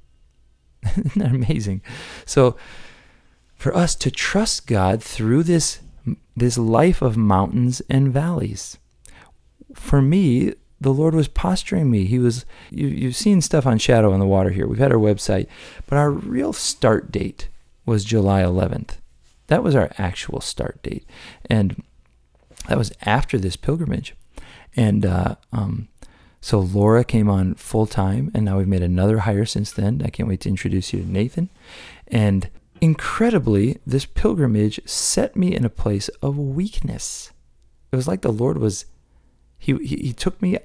Isn't 0.97 1.15
that 1.15 1.31
amazing? 1.31 1.81
So, 2.25 2.57
for 3.55 3.75
us 3.75 3.95
to 3.95 4.11
trust 4.11 4.67
God 4.67 5.01
through 5.01 5.43
this, 5.43 5.79
this 6.35 6.57
life 6.57 7.01
of 7.01 7.17
mountains 7.17 7.81
and 7.89 8.13
valleys, 8.13 8.77
for 9.73 10.01
me, 10.01 10.53
the 10.79 10.93
Lord 10.93 11.15
was 11.15 11.27
posturing 11.27 11.89
me. 11.89 12.05
He 12.05 12.19
was, 12.19 12.45
you, 12.69 12.87
you've 12.87 13.15
seen 13.15 13.41
stuff 13.41 13.65
on 13.65 13.77
Shadow 13.77 14.11
on 14.13 14.19
the 14.19 14.25
Water 14.25 14.51
here. 14.51 14.67
We've 14.67 14.79
had 14.79 14.91
our 14.91 14.99
website, 14.99 15.47
but 15.87 15.97
our 15.97 16.11
real 16.11 16.53
start 16.53 17.11
date 17.11 17.49
was 17.85 18.03
July 18.03 18.41
11th. 18.41 18.97
That 19.47 19.63
was 19.63 19.75
our 19.75 19.91
actual 19.97 20.41
start 20.41 20.81
date. 20.83 21.05
And 21.49 21.83
that 22.67 22.77
was 22.77 22.91
after 23.01 23.37
this 23.37 23.55
pilgrimage. 23.55 24.15
And 24.75 25.05
uh, 25.05 25.35
um, 25.51 25.87
so 26.41 26.59
Laura 26.59 27.03
came 27.03 27.29
on 27.29 27.55
full 27.55 27.87
time, 27.87 28.31
and 28.33 28.45
now 28.45 28.57
we've 28.57 28.67
made 28.67 28.83
another 28.83 29.19
hire 29.19 29.45
since 29.45 29.71
then. 29.71 30.01
I 30.05 30.09
can't 30.09 30.29
wait 30.29 30.41
to 30.41 30.49
introduce 30.49 30.93
you 30.93 31.01
to 31.01 31.11
Nathan. 31.11 31.49
And 32.07 32.49
incredibly, 32.79 33.79
this 33.85 34.05
pilgrimage 34.05 34.79
set 34.85 35.35
me 35.35 35.55
in 35.55 35.65
a 35.65 35.69
place 35.69 36.09
of 36.21 36.37
weakness. 36.37 37.31
It 37.91 37.95
was 37.95 38.07
like 38.07 38.21
the 38.21 38.31
Lord 38.31 38.59
was, 38.59 38.85
he, 39.57 39.75
he, 39.77 40.13
took 40.13 40.41
me 40.41 40.57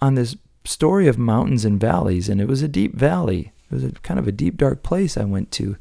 on 0.00 0.14
this 0.14 0.36
story 0.64 1.08
of 1.08 1.18
mountains 1.18 1.64
and 1.64 1.80
valleys, 1.80 2.28
and 2.28 2.40
it 2.40 2.48
was 2.48 2.62
a 2.62 2.68
deep 2.68 2.94
valley. 2.94 3.52
It 3.70 3.74
was 3.74 3.84
a, 3.84 3.92
kind 3.92 4.20
of 4.20 4.28
a 4.28 4.32
deep, 4.32 4.56
dark 4.56 4.82
place 4.82 5.16
I 5.16 5.24
went 5.24 5.50
to 5.52 5.76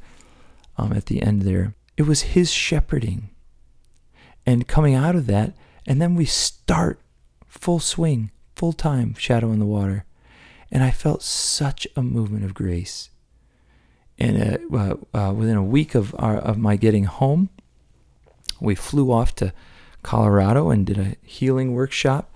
um, 0.77 0.93
at 0.93 1.07
the 1.07 1.21
end 1.21 1.43
there. 1.43 1.75
It 1.97 2.03
was 2.03 2.21
His 2.21 2.51
shepherding. 2.51 3.29
And 4.45 4.67
coming 4.67 4.95
out 4.95 5.15
of 5.15 5.27
that, 5.27 5.53
and 5.85 6.01
then 6.01 6.15
we 6.15 6.25
start 6.25 6.99
full 7.47 7.79
swing 7.79 8.31
full 8.57 8.73
time 8.73 9.13
Shadow 9.13 9.51
on 9.51 9.59
the 9.59 9.65
Water. 9.65 10.03
And 10.71 10.83
I 10.83 10.91
felt 10.91 11.21
such 11.21 11.87
a 11.95 12.01
movement 12.01 12.43
of 12.43 12.53
grace. 12.53 13.09
And 14.19 14.59
uh, 14.73 14.95
uh, 15.13 15.31
within 15.33 15.55
a 15.55 15.63
week 15.63 15.95
of, 15.95 16.15
our, 16.17 16.37
of 16.37 16.57
my 16.57 16.75
getting 16.75 17.05
home, 17.05 17.49
we 18.59 18.73
flew 18.73 19.11
off 19.11 19.35
to 19.35 19.53
Colorado 20.01 20.71
and 20.71 20.85
did 20.85 20.97
a 20.97 21.15
healing 21.21 21.73
workshop. 21.73 22.33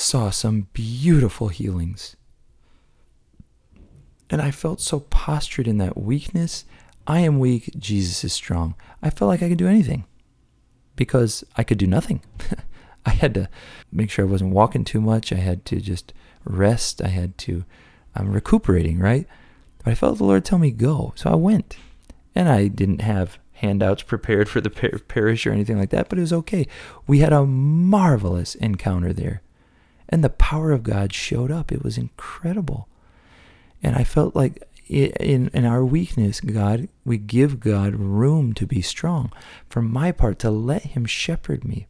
Saw 0.00 0.30
some 0.30 0.66
beautiful 0.72 1.48
healings. 1.48 2.16
And 4.30 4.40
I 4.40 4.50
felt 4.50 4.80
so 4.80 5.00
postured 5.00 5.68
in 5.68 5.76
that 5.76 5.98
weakness. 5.98 6.64
I 7.06 7.20
am 7.20 7.38
weak, 7.38 7.74
Jesus 7.78 8.24
is 8.24 8.32
strong. 8.32 8.76
I 9.02 9.10
felt 9.10 9.28
like 9.28 9.42
I 9.42 9.50
could 9.50 9.58
do 9.58 9.68
anything 9.68 10.06
because 10.96 11.44
I 11.58 11.64
could 11.64 11.76
do 11.76 11.86
nothing. 11.86 12.22
I 13.06 13.10
had 13.10 13.34
to 13.34 13.50
make 13.92 14.10
sure 14.10 14.24
I 14.24 14.30
wasn't 14.30 14.54
walking 14.54 14.84
too 14.84 15.02
much. 15.02 15.34
I 15.34 15.36
had 15.36 15.66
to 15.66 15.80
just 15.80 16.14
rest. 16.44 17.02
I 17.02 17.08
had 17.08 17.36
to, 17.38 17.66
I'm 18.14 18.32
recuperating, 18.32 19.00
right? 19.00 19.26
But 19.84 19.90
I 19.90 19.94
felt 19.94 20.16
the 20.16 20.24
Lord 20.24 20.46
tell 20.46 20.58
me 20.58 20.70
go. 20.70 21.12
So 21.14 21.30
I 21.30 21.34
went. 21.34 21.76
And 22.34 22.48
I 22.48 22.68
didn't 22.68 23.02
have 23.02 23.38
handouts 23.52 24.02
prepared 24.02 24.48
for 24.48 24.62
the 24.62 24.70
par- 24.70 24.98
parish 25.08 25.46
or 25.46 25.52
anything 25.52 25.78
like 25.78 25.90
that, 25.90 26.08
but 26.08 26.16
it 26.16 26.22
was 26.22 26.32
okay. 26.32 26.66
We 27.06 27.18
had 27.18 27.34
a 27.34 27.44
marvelous 27.44 28.54
encounter 28.54 29.12
there. 29.12 29.42
And 30.10 30.22
the 30.22 30.28
power 30.28 30.72
of 30.72 30.82
God 30.82 31.14
showed 31.14 31.50
up. 31.50 31.72
It 31.72 31.82
was 31.82 31.96
incredible. 31.96 32.88
And 33.82 33.96
I 33.96 34.04
felt 34.04 34.36
like 34.36 34.62
in, 34.88 35.48
in 35.54 35.64
our 35.64 35.84
weakness, 35.84 36.40
God, 36.40 36.88
we 37.04 37.16
give 37.16 37.60
God 37.60 37.94
room 37.94 38.52
to 38.54 38.66
be 38.66 38.82
strong. 38.82 39.32
For 39.68 39.80
my 39.80 40.12
part, 40.12 40.38
to 40.40 40.50
let 40.50 40.82
Him 40.82 41.06
shepherd 41.06 41.64
me 41.64 41.86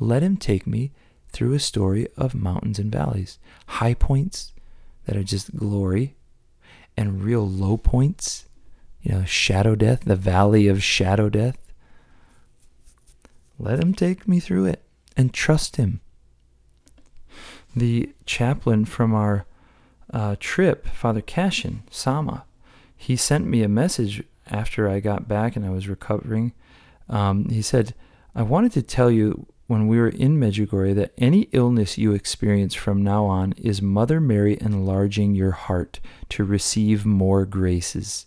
let 0.00 0.22
him 0.22 0.36
take 0.36 0.66
me 0.66 0.92
through 1.30 1.54
a 1.54 1.60
story 1.60 2.08
of 2.16 2.34
mountains 2.34 2.78
and 2.78 2.92
valleys, 2.92 3.38
high 3.66 3.94
points 3.94 4.52
that 5.04 5.16
are 5.16 5.24
just 5.24 5.56
glory, 5.56 6.16
and 6.96 7.22
real 7.22 7.46
low 7.46 7.76
points, 7.76 8.46
you 9.02 9.12
know, 9.12 9.24
shadow 9.24 9.74
death, 9.74 10.00
the 10.00 10.16
valley 10.16 10.66
of 10.68 10.82
shadow 10.82 11.28
death. 11.28 11.58
Let 13.58 13.80
him 13.80 13.94
take 13.94 14.28
me 14.28 14.40
through 14.40 14.66
it 14.66 14.82
and 15.16 15.32
trust 15.32 15.76
him. 15.76 16.00
The 17.74 18.10
chaplain 18.26 18.84
from 18.84 19.14
our 19.14 19.46
uh, 20.12 20.36
trip, 20.40 20.86
Father 20.88 21.20
Cashin, 21.20 21.82
Sama, 21.90 22.44
he 22.96 23.14
sent 23.14 23.46
me 23.46 23.62
a 23.62 23.68
message 23.68 24.24
after 24.50 24.88
I 24.88 25.00
got 25.00 25.28
back 25.28 25.54
and 25.54 25.64
I 25.64 25.70
was 25.70 25.88
recovering. 25.88 26.52
Um, 27.08 27.48
he 27.48 27.62
said, 27.62 27.94
I 28.34 28.42
wanted 28.42 28.72
to 28.72 28.82
tell 28.82 29.10
you 29.10 29.46
when 29.66 29.86
we 29.86 29.98
were 29.98 30.08
in 30.08 30.38
Medjugorje 30.38 30.94
that 30.94 31.12
any 31.18 31.42
illness 31.52 31.98
you 31.98 32.12
experience 32.12 32.74
from 32.74 33.02
now 33.02 33.26
on 33.26 33.52
is 33.52 33.82
Mother 33.82 34.18
Mary 34.18 34.56
enlarging 34.60 35.34
your 35.34 35.50
heart 35.52 36.00
to 36.30 36.42
receive 36.42 37.04
more 37.04 37.44
graces. 37.44 38.26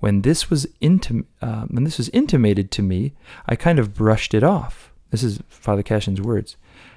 When 0.00 0.20
this 0.20 0.50
was 0.50 0.66
intim- 0.82 1.24
uh, 1.40 1.64
when 1.64 1.84
this 1.84 1.96
was 1.96 2.10
intimated 2.10 2.70
to 2.72 2.82
me, 2.82 3.14
I 3.46 3.56
kind 3.56 3.78
of 3.78 3.94
brushed 3.94 4.34
it 4.34 4.42
off. 4.42 4.92
This 5.10 5.22
is 5.22 5.40
Father 5.48 5.82
Cashin's 5.82 6.20
words. 6.20 6.56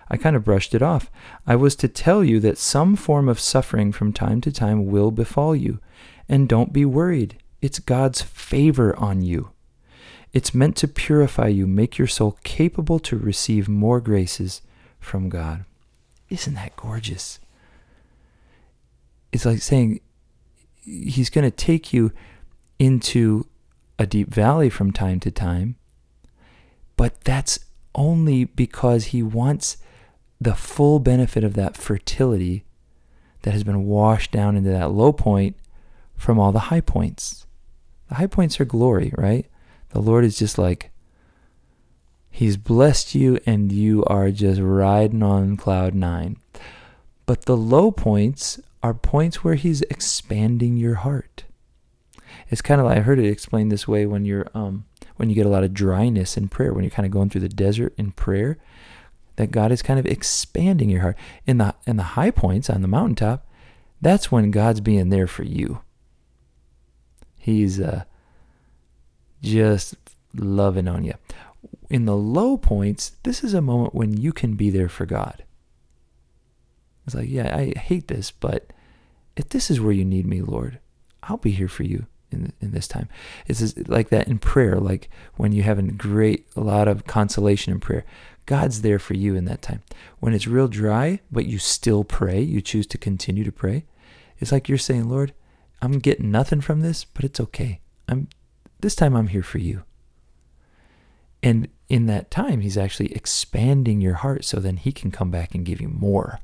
I 0.10 0.18
kind 0.18 0.36
of 0.36 0.46
brushed 0.46 0.74
it 0.74 0.82
off. 0.82 1.12
I 1.46 1.56
was 1.56 1.76
to 1.78 1.88
tell 1.88 2.24
you 2.24 2.40
that 2.40 2.58
some 2.58 2.96
form 2.96 3.28
of 3.28 3.40
suffering 3.40 3.92
from 3.92 4.14
time 4.14 4.42
to 4.42 4.52
time 4.52 4.88
will 4.88 5.12
befall 5.12 5.56
you, 5.56 5.80
and 6.30 6.48
don't 6.48 6.74
be 6.74 6.86
worried. 6.86 7.38
It's 7.62 7.80
God's 7.80 8.22
favor 8.22 8.96
on 8.98 9.22
you. 9.22 9.52
It's 10.34 10.54
meant 10.54 10.76
to 10.78 10.88
purify 10.88 11.48
you, 11.48 11.68
make 11.68 11.98
your 11.98 12.08
soul 12.08 12.38
capable 12.44 13.00
to 13.00 13.18
receive 13.18 13.68
more 13.68 14.00
graces 14.00 14.62
from 15.00 15.30
God. 15.30 15.66
Isn't 16.30 16.56
that 16.56 16.76
gorgeous? 16.76 17.40
It's 19.32 19.46
like 19.46 19.62
saying 19.62 20.02
He's 20.84 21.30
going 21.30 21.44
to 21.44 21.52
take 21.52 21.92
you 21.92 22.14
into 22.80 23.46
a 24.00 24.06
deep 24.06 24.30
valley 24.30 24.70
from 24.70 24.92
time 24.92 25.20
to 25.22 25.32
time, 25.32 25.76
but 26.96 27.22
that's 27.26 27.60
only 27.96 28.46
because 28.46 29.06
He 29.06 29.22
wants 29.22 29.78
the 30.40 30.56
full 30.56 31.00
benefit 31.00 31.44
of 31.44 31.54
that 31.56 31.76
fertility 31.76 32.64
that 33.42 33.54
has 33.54 33.64
been 33.64 33.86
washed 33.86 34.32
down 34.32 34.56
into 34.56 34.70
that 34.70 34.92
low 34.92 35.12
point 35.12 35.56
from 36.16 36.40
all 36.40 36.52
the 36.52 36.60
high 36.60 36.82
points. 36.82 37.46
The 38.10 38.16
high 38.16 38.28
points 38.28 38.60
are 38.60 38.66
glory, 38.66 39.14
right? 39.18 39.46
The 39.90 40.02
Lord 40.02 40.26
is 40.26 40.38
just 40.38 40.58
like, 40.58 40.92
He's 42.30 42.58
blessed 42.58 43.16
you 43.16 43.40
and 43.48 43.72
you 43.72 44.04
are 44.06 44.30
just 44.30 44.62
riding 44.62 45.24
on 45.24 45.58
cloud 45.58 45.96
nine. 45.96 46.38
But 47.26 47.46
the 47.46 47.58
low 47.58 47.90
points 47.90 48.60
are 48.84 48.94
points 48.94 49.44
where 49.44 49.56
He's 49.56 49.82
expanding 49.84 50.78
your 50.78 50.96
heart. 50.96 51.46
It's 52.50 52.62
kind 52.62 52.80
of 52.80 52.86
like 52.86 52.98
I 53.00 53.02
heard 53.02 53.20
it 53.20 53.26
explained 53.26 53.72
this 53.72 53.88
way 53.88 54.06
when 54.06 54.24
you're 54.26 54.48
um 54.54 54.86
when 55.16 55.30
you 55.30 55.36
get 55.36 55.48
a 55.48 55.50
lot 55.50 55.64
of 55.64 55.74
dryness 55.74 56.38
in 56.38 56.48
prayer, 56.48 56.74
when 56.74 56.84
you're 56.84 56.92
kind 56.92 57.06
of 57.06 57.12
going 57.12 57.30
through 57.30 57.42
the 57.42 57.50
desert 57.50 57.94
in 57.98 58.12
prayer, 58.12 58.58
that 59.38 59.52
God 59.52 59.72
is 59.72 59.82
kind 59.82 60.00
of 60.00 60.06
expanding 60.06 60.90
your 60.90 61.02
heart. 61.02 61.18
In 61.46 61.58
the 61.58 61.74
in 61.86 61.96
the 61.96 62.04
high 62.04 62.32
points 62.32 62.70
on 62.70 62.82
the 62.82 62.88
mountaintop, 62.88 63.48
that's 64.02 64.32
when 64.32 64.52
God's 64.52 64.82
being 64.82 65.10
there 65.10 65.28
for 65.28 65.44
you. 65.44 65.82
He's 67.38 67.80
uh 67.80 68.04
just 69.42 69.96
loving 70.34 70.88
on 70.88 71.04
you. 71.04 71.14
In 71.90 72.06
the 72.06 72.18
low 72.18 72.58
points, 72.58 73.14
this 73.24 73.44
is 73.44 73.54
a 73.54 73.62
moment 73.62 73.96
when 73.96 74.18
you 74.18 74.34
can 74.34 74.56
be 74.56 74.70
there 74.70 74.90
for 74.90 75.06
God. 75.06 75.44
It's 77.06 77.16
like, 77.16 77.30
yeah, 77.30 77.56
I 77.56 77.78
hate 77.78 78.10
this, 78.10 78.32
but 78.32 78.74
if 79.38 79.50
this 79.50 79.72
is 79.72 79.80
where 79.80 79.94
you 79.94 80.04
need 80.04 80.26
me, 80.26 80.42
Lord, 80.42 80.80
I'll 81.24 81.38
be 81.38 81.52
here 81.52 81.70
for 81.70 81.84
you 81.84 82.08
in 82.32 82.52
in 82.60 82.72
this 82.72 82.88
time. 82.88 83.08
It's 83.46 83.78
like 83.88 84.10
that 84.10 84.28
in 84.28 84.40
prayer, 84.40 84.80
like 84.80 85.10
when 85.36 85.52
you 85.52 85.64
have 85.64 85.80
a 85.80 85.84
great 85.84 86.48
a 86.56 86.62
lot 86.62 86.88
of 86.88 87.06
consolation 87.06 87.74
in 87.74 87.80
prayer. 87.80 88.04
God's 88.48 88.82
there 88.82 88.98
for 88.98 89.14
you 89.14 89.36
in 89.36 89.46
that 89.46 89.62
time. 89.62 89.84
When 90.20 90.34
it's 90.34 90.48
real 90.48 90.68
dry, 90.68 91.20
but 91.30 91.46
you 91.46 91.60
still 91.60 92.04
pray, 92.04 92.42
you 92.42 92.62
choose 92.62 92.88
to 92.88 92.98
continue 92.98 93.44
to 93.44 93.52
pray. 93.52 93.86
It's 94.40 94.52
like 94.52 94.68
you're 94.68 94.78
saying, 94.78 95.10
Lord, 95.10 95.34
I'm 95.82 96.00
getting 96.00 96.32
nothing 96.32 96.62
from 96.62 96.80
this, 96.82 97.04
but 97.04 97.24
it's 97.24 97.40
okay. 97.40 97.82
I'm 98.08 98.30
this 98.80 98.96
time 98.96 99.16
I'm 99.16 99.28
here 99.28 99.44
for 99.44 99.58
you. 99.58 99.84
And 101.44 101.68
in 101.90 102.06
that 102.08 102.32
time, 102.32 102.62
he's 102.62 102.78
actually 102.78 103.14
expanding 103.14 104.02
your 104.02 104.16
heart 104.16 104.46
so 104.46 104.60
then 104.60 104.78
he 104.78 104.92
can 104.92 105.12
come 105.12 105.30
back 105.30 105.54
and 105.54 105.66
give 105.66 105.82
you 105.82 105.90
more. 105.90 106.40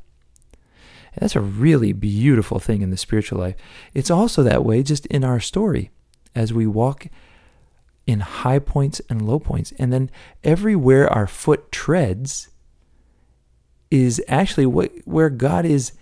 And 1.14 1.22
that's 1.22 1.36
a 1.36 1.42
really 1.42 1.94
beautiful 1.94 2.60
thing 2.60 2.82
in 2.82 2.90
the 2.90 2.98
spiritual 2.98 3.40
life. 3.40 3.56
It's 3.94 4.12
also 4.12 4.44
that 4.44 4.66
way 4.66 4.84
just 4.84 5.06
in 5.08 5.24
our 5.24 5.40
story 5.40 5.90
as 6.36 6.52
we 6.52 6.68
walk 6.68 7.08
in 8.06 8.20
high 8.20 8.60
points 8.60 9.02
and 9.10 9.26
low 9.26 9.40
points. 9.40 9.74
And 9.80 9.92
then 9.92 10.10
everywhere 10.44 11.12
our 11.12 11.28
foot 11.28 11.72
treads 11.72 12.50
is 13.90 14.22
actually 14.28 14.66
what, 14.66 14.92
where 15.06 15.30
God 15.30 15.66
is 15.66 15.94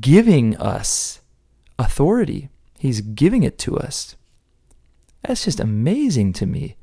giving 0.00 0.56
us 0.56 1.20
authority. 1.78 2.48
He's 2.78 3.00
giving 3.00 3.42
it 3.42 3.58
to 3.60 3.76
us. 3.78 4.16
That's 5.22 5.44
just 5.44 5.60
amazing 5.60 6.34
to 6.34 6.46
me. 6.46 6.76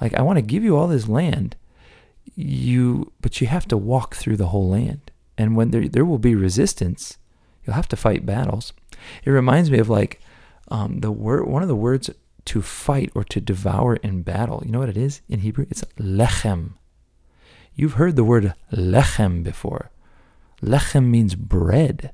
Like 0.00 0.14
I 0.14 0.22
want 0.22 0.36
to 0.36 0.42
give 0.42 0.62
you 0.62 0.76
all 0.76 0.86
this 0.86 1.08
land, 1.08 1.56
you 2.36 3.12
but 3.20 3.40
you 3.40 3.48
have 3.48 3.66
to 3.68 3.76
walk 3.76 4.14
through 4.14 4.36
the 4.36 4.48
whole 4.48 4.68
land. 4.68 5.10
And 5.36 5.56
when 5.56 5.70
there 5.70 5.88
there 5.88 6.04
will 6.04 6.18
be 6.18 6.34
resistance, 6.34 7.18
you'll 7.64 7.74
have 7.74 7.88
to 7.88 7.96
fight 7.96 8.24
battles. 8.24 8.72
It 9.24 9.30
reminds 9.30 9.70
me 9.70 9.78
of 9.78 9.88
like 9.88 10.20
um, 10.68 11.00
the 11.00 11.10
word 11.10 11.46
one 11.48 11.62
of 11.62 11.68
the 11.68 11.74
words 11.74 12.10
to 12.48 12.62
fight 12.62 13.10
or 13.14 13.24
to 13.24 13.40
devour 13.40 13.96
in 13.96 14.22
battle. 14.22 14.62
You 14.64 14.72
know 14.72 14.78
what 14.80 14.88
it 14.88 14.96
is 14.96 15.20
in 15.28 15.40
Hebrew? 15.40 15.66
It's 15.70 15.84
lechem. 15.98 16.72
You've 17.74 17.94
heard 17.94 18.16
the 18.16 18.24
word 18.24 18.54
lechem 18.72 19.44
before. 19.44 19.90
Lechem 20.62 21.06
means 21.06 21.34
bread. 21.34 22.12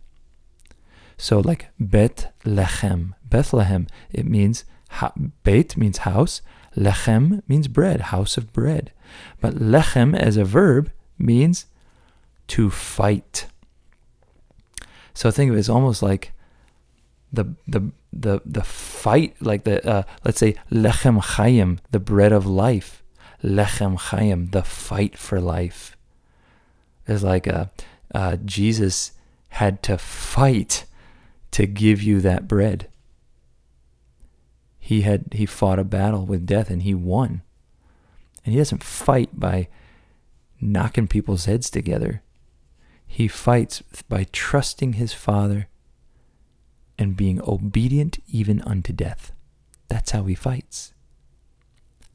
So 1.16 1.38
like 1.38 1.68
Bet 1.78 2.32
Lechem, 2.44 3.14
Bethlehem, 3.24 3.86
it 4.10 4.26
means 4.26 4.64
Beit 5.44 5.76
means 5.76 5.98
house, 5.98 6.42
Lechem 6.76 7.42
means 7.48 7.68
bread, 7.68 8.00
house 8.12 8.36
of 8.36 8.52
bread. 8.52 8.92
But 9.40 9.54
lechem 9.54 10.16
as 10.16 10.36
a 10.36 10.44
verb 10.44 10.90
means 11.16 11.66
to 12.48 12.68
fight. 12.68 13.46
So 15.14 15.30
think 15.30 15.50
of 15.50 15.56
it 15.56 15.60
as 15.60 15.68
almost 15.68 16.02
like 16.02 16.32
the 17.34 17.54
the 17.66 17.92
the 18.12 18.40
the 18.44 18.62
fight, 18.62 19.34
like 19.40 19.64
the 19.64 19.86
uh, 19.86 20.02
let's 20.24 20.38
say 20.38 20.54
lechem 20.70 21.20
chayim, 21.20 21.78
the 21.90 22.00
bread 22.00 22.32
of 22.32 22.46
life. 22.46 23.02
Lechem 23.42 23.98
chayim, 23.98 24.50
the 24.52 24.62
fight 24.62 25.18
for 25.18 25.40
life. 25.40 25.96
It's 27.06 27.22
like 27.22 27.46
uh, 27.46 27.66
uh, 28.14 28.36
Jesus 28.44 29.12
had 29.48 29.82
to 29.82 29.98
fight 29.98 30.84
to 31.50 31.66
give 31.66 32.02
you 32.02 32.20
that 32.20 32.48
bread. 32.48 32.88
He 34.78 35.02
had 35.02 35.26
he 35.32 35.46
fought 35.46 35.78
a 35.78 35.84
battle 35.84 36.26
with 36.26 36.46
death 36.46 36.70
and 36.70 36.82
he 36.82 36.94
won. 36.94 37.42
And 38.44 38.52
he 38.52 38.58
doesn't 38.58 38.82
fight 38.82 39.38
by 39.38 39.68
knocking 40.60 41.08
people's 41.08 41.46
heads 41.46 41.70
together. 41.70 42.22
He 43.06 43.28
fights 43.28 43.82
by 44.08 44.26
trusting 44.32 44.94
his 44.94 45.12
Father 45.12 45.68
and 46.98 47.16
being 47.16 47.40
obedient 47.42 48.18
even 48.28 48.60
unto 48.62 48.92
death. 48.92 49.32
That's 49.88 50.12
how 50.12 50.24
he 50.24 50.34
fights. 50.34 50.92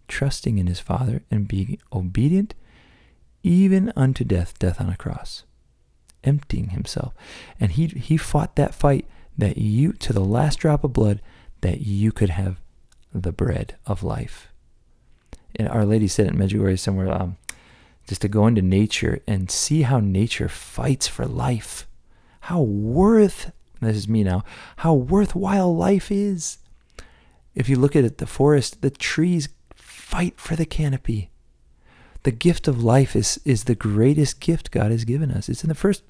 Trusting 0.07 0.57
in 0.57 0.67
his 0.67 0.79
Father 0.79 1.23
and 1.29 1.47
being 1.47 1.79
obedient 1.93 2.55
even 3.43 3.93
unto 3.95 4.23
death, 4.23 4.57
death 4.59 4.81
on 4.81 4.89
a 4.89 4.97
cross, 4.97 5.43
emptying 6.23 6.69
himself. 6.69 7.13
And 7.59 7.71
he, 7.71 7.87
he 7.87 8.17
fought 8.17 8.55
that 8.55 8.75
fight 8.75 9.05
that 9.37 9.57
you, 9.57 9.93
to 9.93 10.11
the 10.11 10.23
last 10.23 10.59
drop 10.59 10.83
of 10.83 10.93
blood, 10.93 11.21
that 11.61 11.81
you 11.81 12.11
could 12.11 12.31
have 12.31 12.59
the 13.13 13.31
bread 13.31 13.75
of 13.85 14.03
life. 14.03 14.49
And 15.55 15.67
Our 15.69 15.85
Lady 15.85 16.07
said 16.07 16.27
in 16.27 16.35
Medjugorje 16.35 16.79
somewhere, 16.79 17.11
um, 17.11 17.37
just 18.07 18.21
to 18.21 18.27
go 18.27 18.47
into 18.47 18.61
nature 18.61 19.21
and 19.27 19.51
see 19.51 19.83
how 19.83 19.99
nature 19.99 20.49
fights 20.49 21.07
for 21.07 21.25
life. 21.25 21.87
How 22.41 22.61
worth, 22.61 23.51
this 23.87 23.97
is 23.97 24.07
me 24.07 24.23
now, 24.23 24.43
how 24.77 24.93
worthwhile 24.93 25.75
life 25.75 26.11
is. 26.11 26.57
If 27.55 27.69
you 27.69 27.77
look 27.77 27.95
at 27.95 28.03
it, 28.03 28.17
the 28.17 28.27
forest, 28.27 28.81
the 28.81 28.89
trees 28.89 29.49
fight 29.75 30.39
for 30.39 30.55
the 30.55 30.65
canopy. 30.65 31.29
The 32.23 32.31
gift 32.31 32.67
of 32.67 32.83
life 32.83 33.15
is, 33.15 33.39
is 33.45 33.63
the 33.63 33.75
greatest 33.75 34.39
gift 34.39 34.71
God 34.71 34.91
has 34.91 35.05
given 35.05 35.31
us. 35.31 35.47
It's 35.47 35.63
in 35.63 35.69
the 35.69 35.75
first, 35.75 36.03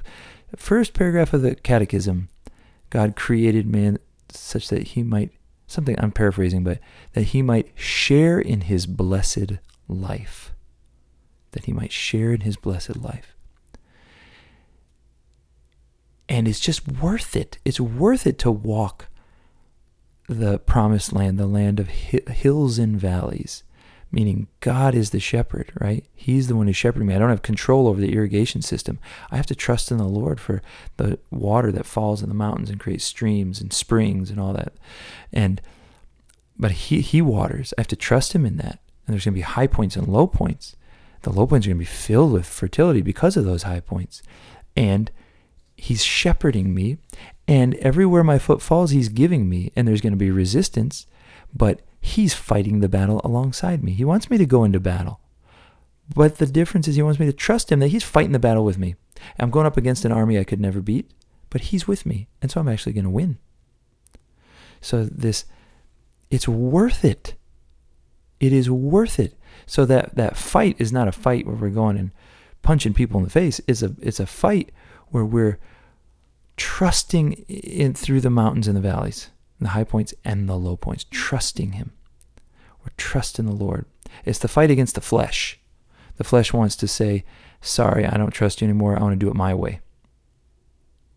first 0.56 0.94
paragraph 0.94 1.34
of 1.34 1.42
the 1.44 1.56
Catechism. 1.56 2.30
God 2.90 3.16
created 3.16 3.68
man 3.68 4.00
such 4.30 4.70
that 4.70 4.90
he 4.90 5.04
might, 5.04 5.32
something 5.68 5.96
I'm 6.00 6.12
paraphrasing, 6.12 6.64
but 6.64 6.80
that 7.14 7.26
he 7.26 7.42
might 7.42 7.72
share 7.76 8.40
in 8.40 8.62
his 8.62 8.88
blessed 8.88 9.54
life. 9.88 10.54
That 11.52 11.66
he 11.66 11.74
might 11.74 11.92
share 11.92 12.32
in 12.34 12.42
his 12.42 12.58
blessed 12.58 12.98
life. 12.98 13.36
And 16.30 16.48
it's 16.48 16.60
just 16.60 16.88
worth 16.88 17.36
it. 17.36 17.58
It's 17.66 17.80
worth 17.80 18.26
it 18.28 18.38
to 18.40 18.52
walk 18.52 19.08
the 20.28 20.60
promised 20.60 21.12
land, 21.12 21.40
the 21.40 21.48
land 21.48 21.80
of 21.80 21.90
hills 21.90 22.78
and 22.78 23.00
valleys, 23.00 23.64
meaning 24.12 24.48
God 24.60 24.94
is 24.94 25.10
the 25.10 25.20
shepherd, 25.20 25.72
right? 25.82 26.06
He's 26.14 26.48
the 26.48 26.56
one 26.56 26.68
who's 26.68 26.78
shepherding 26.78 27.08
me. 27.08 27.16
I 27.16 27.20
don't 27.20 27.30
have 27.32 27.42
control 27.42 27.88
over 27.88 28.00
the 28.00 28.14
irrigation 28.14 28.62
system. 28.62 29.00
I 29.32 29.38
have 29.38 29.48
to 29.48 29.56
trust 29.56 29.90
in 29.90 29.98
the 29.98 30.04
Lord 30.04 30.40
for 30.40 30.62
the 30.98 31.18
water 31.32 31.72
that 31.72 31.88
falls 31.88 32.22
in 32.22 32.30
the 32.30 32.36
mountains 32.36 32.70
and 32.70 32.80
creates 32.80 33.06
streams 33.06 33.60
and 33.60 33.74
springs 33.74 34.30
and 34.30 34.40
all 34.40 34.54
that. 34.54 34.74
And 35.34 35.62
but 36.60 36.72
he 36.72 37.02
he 37.02 37.24
waters. 37.24 37.74
I 37.76 37.82
have 37.82 37.88
to 37.88 37.96
trust 37.96 38.34
him 38.34 38.46
in 38.46 38.58
that. 38.58 38.80
And 39.08 39.16
there's 39.16 39.26
going 39.26 39.34
to 39.34 39.40
be 39.40 39.42
high 39.42 39.68
points 39.68 39.96
and 39.96 40.08
low 40.08 40.28
points. 40.28 40.76
The 41.24 41.32
low 41.32 41.48
points 41.48 41.66
are 41.66 41.72
going 41.72 41.78
to 41.78 41.80
be 41.80 41.86
filled 41.86 42.32
with 42.32 42.46
fertility 42.46 43.02
because 43.02 43.36
of 43.36 43.46
those 43.46 43.64
high 43.64 43.80
points. 43.80 44.22
And 44.76 45.10
he's 45.80 46.04
shepherding 46.04 46.74
me 46.74 46.98
and 47.48 47.76
everywhere 47.76 48.24
my 48.24 48.38
foot 48.38 48.62
falls 48.62 48.92
he's 48.92 49.10
giving 49.10 49.50
me 49.50 49.72
and 49.76 49.88
there's 49.88 50.02
going 50.02 50.14
to 50.14 50.18
be 50.18 50.32
resistance, 50.32 51.08
but 51.54 51.82
He's 52.02 52.34
fighting 52.34 52.80
the 52.80 52.90
battle 52.90 53.20
alongside 53.24 53.84
me. 53.84 53.92
He 53.92 54.06
wants 54.06 54.30
me 54.30 54.38
to 54.38 54.46
go 54.46 54.64
into 54.64 54.80
battle. 54.80 55.20
But 56.14 56.38
the 56.38 56.46
difference 56.46 56.88
is 56.88 56.96
he 56.96 57.02
wants 57.02 57.20
me 57.20 57.26
to 57.26 57.34
trust 57.34 57.72
him 57.72 57.80
that 57.80 57.90
he's 57.90 58.04
fighting 58.04 58.32
the 58.32 58.40
battle 58.40 58.64
with 58.64 58.78
me. 58.78 58.96
I'm 59.40 59.52
going 59.52 59.68
up 59.68 59.78
against 59.78 60.06
an 60.06 60.12
army 60.12 60.40
I 60.40 60.44
could 60.44 60.62
never 60.62 60.82
beat, 60.82 61.12
but 61.50 61.62
he's 61.62 61.88
with 61.88 62.06
me. 62.06 62.28
And 62.42 62.50
so 62.50 62.60
I'm 62.60 62.70
actually 62.70 62.94
going 62.94 63.04
to 63.04 63.10
win. 63.10 63.38
So 64.82 65.06
this 65.06 65.46
it's 66.32 66.48
worth 66.48 67.04
it. 67.04 67.36
It 68.40 68.54
is 68.54 68.70
worth 68.70 69.20
it. 69.20 69.38
So 69.66 69.86
that 69.86 70.16
that 70.16 70.38
fight 70.38 70.78
is 70.80 70.94
not 70.94 71.08
a 71.08 71.12
fight 71.12 71.46
where 71.46 71.56
we're 71.56 71.70
going 71.70 71.98
and 71.98 72.12
punching 72.62 72.94
people 72.94 73.18
in 73.20 73.26
the 73.26 73.30
face. 73.30 73.60
It's 73.68 73.84
a 73.84 73.94
it's 74.02 74.22
a 74.22 74.26
fight 74.26 74.72
where 75.10 75.26
we're 75.26 75.60
trusting 76.60 77.34
in 77.48 77.94
through 77.94 78.22
the 78.22 78.30
mountains 78.30 78.68
and 78.68 78.76
the 78.76 78.82
valleys 78.82 79.30
the 79.62 79.70
high 79.70 79.84
points 79.84 80.14
and 80.24 80.48
the 80.48 80.56
low 80.56 80.78
points, 80.78 81.06
trusting 81.12 81.74
Him. 81.74 81.92
We're 82.82 82.94
trusting 82.96 83.46
the 83.46 83.52
Lord. 83.52 83.86
It's 84.24 84.40
the 84.40 84.48
fight 84.48 84.72
against 84.72 84.96
the 84.96 85.02
flesh. 85.02 85.60
The 86.16 86.24
flesh 86.24 86.54
wants 86.54 86.78
to 86.78 86.88
say, 86.88 87.26
Sorry, 87.62 88.06
I 88.06 88.16
don't 88.16 88.32
trust 88.32 88.62
you 88.62 88.66
anymore. 88.66 88.98
I 88.98 89.02
want 89.02 89.20
to 89.20 89.26
do 89.26 89.30
it 89.30 89.36
my 89.36 89.54
way. 89.54 89.82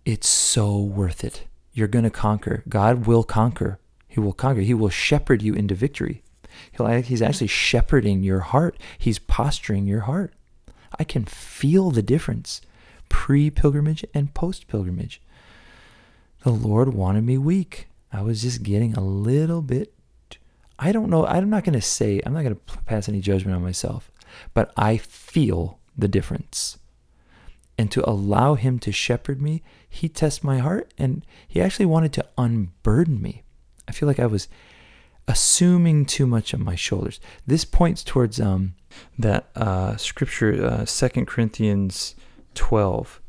It's 0.05 0.29
so 0.29 0.77
worth 0.77 1.23
it. 1.23 1.47
You're 1.73 1.87
going 1.87 2.05
to 2.05 2.11
conquer. 2.11 2.65
God 2.69 3.07
will 3.07 3.23
conquer. 3.23 3.79
He 4.09 4.19
will 4.19 4.33
conquer. 4.33 4.63
He 4.63 4.75
will 4.75 4.91
shepherd 4.91 5.41
you 5.41 5.55
into 5.55 5.77
victory. 5.77 6.25
He'll, 6.73 6.89
he's 6.89 7.23
actually 7.23 7.47
shepherding 7.47 8.25
your 8.25 8.41
heart. 8.41 8.77
He's 8.99 9.21
posturing 9.21 9.87
your 9.87 10.01
heart. 10.01 10.35
I 10.99 11.05
can 11.05 11.25
feel 11.25 11.93
the 11.93 12.03
difference 12.03 12.61
pre 13.09 13.51
pilgrimage 13.51 14.05
and 14.13 14.35
post 14.35 14.67
pilgrimage. 14.67 15.23
The 16.43 16.51
Lord 16.51 16.93
wanted 16.93 17.25
me 17.25 17.39
weak. 17.39 17.87
I 18.13 18.21
was 18.23 18.43
just 18.43 18.65
getting 18.65 18.95
a 18.95 19.01
little 19.01 19.63
bit. 19.63 19.95
I 20.77 20.91
don't 20.91 21.09
know. 21.09 21.25
I'm 21.25 21.49
not 21.49 21.63
going 21.63 21.75
to 21.75 21.81
say, 21.81 22.21
I'm 22.27 22.33
not 22.33 22.43
going 22.43 22.57
to 22.57 22.79
pass 22.79 23.09
any 23.09 23.21
judgment 23.21 23.55
on 23.55 23.63
myself, 23.63 24.11
but 24.53 24.73
I 24.77 24.97
feel 24.97 25.79
the 25.97 26.09
difference. 26.09 26.79
And 27.79 27.93
to 27.93 28.09
allow 28.09 28.55
Him 28.55 28.81
to 28.81 28.91
shepherd 28.91 29.41
me, 29.41 29.63
He 29.89 30.09
tests 30.09 30.43
my 30.43 30.59
heart 30.59 30.93
and 30.99 31.25
He 31.47 31.63
actually 31.63 31.87
wanted 31.87 32.13
to 32.15 32.27
unburden 32.37 33.23
me. 33.23 33.45
I 33.87 33.93
feel 33.93 34.09
like 34.09 34.21
I 34.21 34.27
was 34.27 34.49
assuming 35.29 36.05
too 36.07 36.27
much 36.27 36.53
on 36.53 36.65
my 36.65 36.75
shoulders. 36.75 37.21
This 37.47 37.65
points 37.65 38.03
towards 38.03 38.41
um, 38.41 38.75
that 39.17 39.49
uh, 39.55 39.97
scripture, 39.97 40.65
uh, 40.65 40.85
2 40.87 41.25
Corinthians 41.25 42.17
12. 42.55 43.22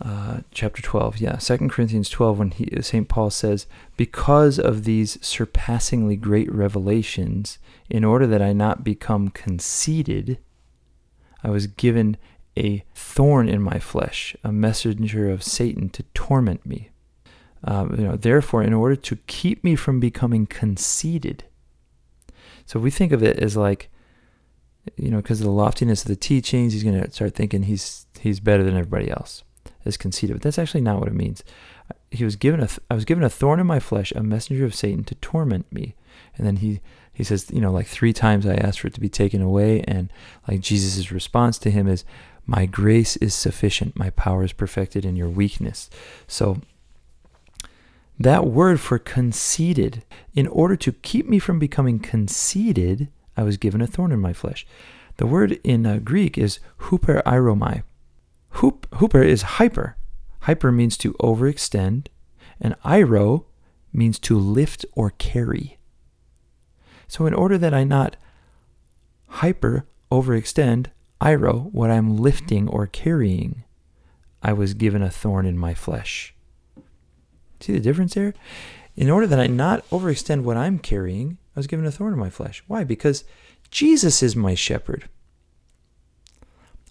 Uh, 0.00 0.40
chapter 0.50 0.82
12 0.82 1.18
yeah 1.18 1.36
2 1.36 1.68
corinthians 1.68 2.08
12 2.08 2.38
when 2.38 2.50
he 2.50 2.68
st 2.82 3.08
paul 3.08 3.30
says 3.30 3.66
because 3.96 4.58
of 4.58 4.84
these 4.84 5.18
surpassingly 5.24 6.16
great 6.16 6.52
revelations 6.52 7.58
in 7.88 8.04
order 8.04 8.26
that 8.26 8.42
i 8.42 8.52
not 8.52 8.82
become 8.82 9.28
conceited 9.28 10.38
i 11.44 11.50
was 11.50 11.68
given 11.68 12.16
a 12.56 12.84
thorn 12.94 13.48
in 13.48 13.60
my 13.60 13.78
flesh 13.78 14.36
a 14.44 14.52
messenger 14.52 15.30
of 15.30 15.42
satan 15.42 15.88
to 15.88 16.02
torment 16.14 16.64
me. 16.64 16.90
Uh, 17.62 17.88
you 17.96 18.04
know 18.04 18.16
therefore 18.16 18.62
in 18.62 18.74
order 18.74 18.94
to 18.94 19.16
keep 19.26 19.64
me 19.64 19.74
from 19.74 19.98
becoming 19.98 20.46
conceited. 20.46 21.44
So 22.66 22.78
we 22.78 22.90
think 22.90 23.10
of 23.10 23.22
it 23.22 23.38
as 23.38 23.56
like 23.56 23.90
you 24.96 25.10
know 25.10 25.16
because 25.16 25.40
of 25.40 25.46
the 25.46 25.52
loftiness 25.52 26.02
of 26.02 26.08
the 26.08 26.16
teachings 26.16 26.74
he's 26.74 26.84
going 26.84 27.00
to 27.00 27.10
start 27.10 27.34
thinking 27.34 27.62
he's 27.62 28.06
he's 28.20 28.38
better 28.38 28.62
than 28.62 28.76
everybody 28.76 29.10
else 29.10 29.44
as 29.84 29.96
conceited. 29.96 30.36
But 30.36 30.42
that's 30.42 30.58
actually 30.58 30.80
not 30.80 30.98
what 30.98 31.08
it 31.08 31.14
means. 31.14 31.42
He 32.10 32.24
was 32.24 32.36
given 32.36 32.60
a 32.60 32.66
th- 32.66 32.80
I 32.90 32.94
was 32.94 33.04
given 33.04 33.24
a 33.24 33.28
thorn 33.28 33.60
in 33.60 33.66
my 33.66 33.80
flesh, 33.80 34.12
a 34.12 34.22
messenger 34.22 34.64
of 34.64 34.74
Satan 34.74 35.04
to 35.04 35.14
torment 35.16 35.72
me. 35.72 35.94
And 36.36 36.46
then 36.46 36.56
he 36.56 36.80
he 37.12 37.24
says, 37.24 37.50
you 37.52 37.60
know, 37.60 37.72
like 37.72 37.86
three 37.86 38.12
times 38.12 38.46
I 38.46 38.54
asked 38.54 38.80
for 38.80 38.88
it 38.88 38.94
to 38.94 39.00
be 39.00 39.08
taken 39.08 39.40
away, 39.40 39.82
and 39.82 40.12
like 40.48 40.60
Jesus' 40.60 41.12
response 41.12 41.58
to 41.58 41.70
him 41.70 41.86
is, 41.86 42.04
"My 42.46 42.66
grace 42.66 43.16
is 43.16 43.34
sufficient. 43.34 43.96
My 43.96 44.10
power 44.10 44.42
is 44.44 44.52
perfected 44.52 45.04
in 45.04 45.16
your 45.16 45.28
weakness." 45.28 45.90
So 46.26 46.60
that 48.18 48.46
word 48.46 48.80
for 48.80 48.98
conceited, 48.98 50.04
in 50.34 50.46
order 50.46 50.76
to 50.76 50.92
keep 50.92 51.28
me 51.28 51.38
from 51.38 51.58
becoming 51.58 51.98
conceited, 51.98 53.08
I 53.36 53.42
was 53.42 53.56
given 53.56 53.80
a 53.80 53.86
thorn 53.86 54.12
in 54.12 54.20
my 54.20 54.32
flesh. 54.32 54.66
The 55.16 55.26
word 55.26 55.60
in 55.64 55.86
uh, 55.86 55.98
Greek 55.98 56.38
is 56.38 56.60
huperaiomai, 56.80 57.82
Hoop, 58.54 58.86
hooper 58.94 59.22
is 59.22 59.42
hyper. 59.42 59.96
Hyper 60.42 60.70
means 60.70 60.96
to 60.98 61.14
overextend, 61.14 62.06
and 62.60 62.76
airo 62.84 63.46
means 63.92 64.18
to 64.20 64.38
lift 64.38 64.84
or 64.92 65.10
carry. 65.10 65.78
So, 67.08 67.26
in 67.26 67.34
order 67.34 67.58
that 67.58 67.74
I 67.74 67.84
not 67.84 68.16
hyper 69.28 69.86
overextend, 70.10 70.86
airo, 71.20 71.72
what 71.72 71.90
I'm 71.90 72.16
lifting 72.16 72.68
or 72.68 72.86
carrying, 72.86 73.64
I 74.42 74.52
was 74.52 74.74
given 74.74 75.02
a 75.02 75.10
thorn 75.10 75.46
in 75.46 75.58
my 75.58 75.74
flesh. 75.74 76.34
See 77.60 77.72
the 77.72 77.80
difference 77.80 78.14
there? 78.14 78.34
In 78.94 79.10
order 79.10 79.26
that 79.26 79.40
I 79.40 79.46
not 79.48 79.88
overextend 79.90 80.42
what 80.42 80.56
I'm 80.56 80.78
carrying, 80.78 81.38
I 81.56 81.60
was 81.60 81.66
given 81.66 81.86
a 81.86 81.90
thorn 81.90 82.12
in 82.12 82.18
my 82.18 82.30
flesh. 82.30 82.62
Why? 82.68 82.84
Because 82.84 83.24
Jesus 83.70 84.22
is 84.22 84.36
my 84.36 84.54
shepherd. 84.54 85.08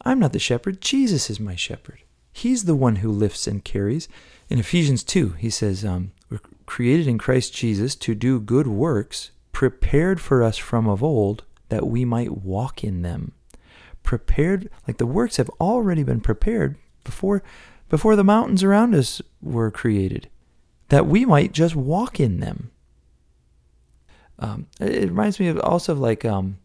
I'm 0.05 0.19
not 0.19 0.33
the 0.33 0.39
shepherd, 0.39 0.81
Jesus 0.81 1.29
is 1.29 1.39
my 1.39 1.55
shepherd. 1.55 2.03
He's 2.33 2.65
the 2.65 2.75
one 2.75 2.97
who 2.97 3.11
lifts 3.11 3.47
and 3.47 3.63
carries. 3.63 4.07
In 4.49 4.59
Ephesians 4.59 5.03
2, 5.03 5.29
he 5.33 5.49
says, 5.49 5.85
um, 5.85 6.11
We're 6.29 6.39
created 6.65 7.07
in 7.07 7.17
Christ 7.17 7.53
Jesus 7.53 7.95
to 7.95 8.15
do 8.15 8.39
good 8.39 8.67
works, 8.67 9.31
prepared 9.51 10.19
for 10.19 10.43
us 10.43 10.57
from 10.57 10.87
of 10.87 11.03
old, 11.03 11.43
that 11.69 11.87
we 11.87 12.03
might 12.03 12.43
walk 12.43 12.83
in 12.83 13.03
them. 13.03 13.33
Prepared, 14.01 14.69
like 14.87 14.97
the 14.97 15.05
works 15.05 15.37
have 15.37 15.49
already 15.61 16.03
been 16.03 16.21
prepared 16.21 16.75
before, 17.03 17.43
before 17.87 18.15
the 18.15 18.23
mountains 18.23 18.63
around 18.63 18.95
us 18.95 19.21
were 19.41 19.71
created, 19.71 20.27
that 20.89 21.07
we 21.07 21.25
might 21.25 21.53
just 21.53 21.75
walk 21.75 22.19
in 22.19 22.39
them. 22.39 22.71
Um, 24.39 24.67
it 24.79 25.09
reminds 25.09 25.39
me 25.39 25.47
of 25.47 25.59
also 25.59 25.93
of 25.93 25.99
like 25.99 26.25
um, 26.25 26.57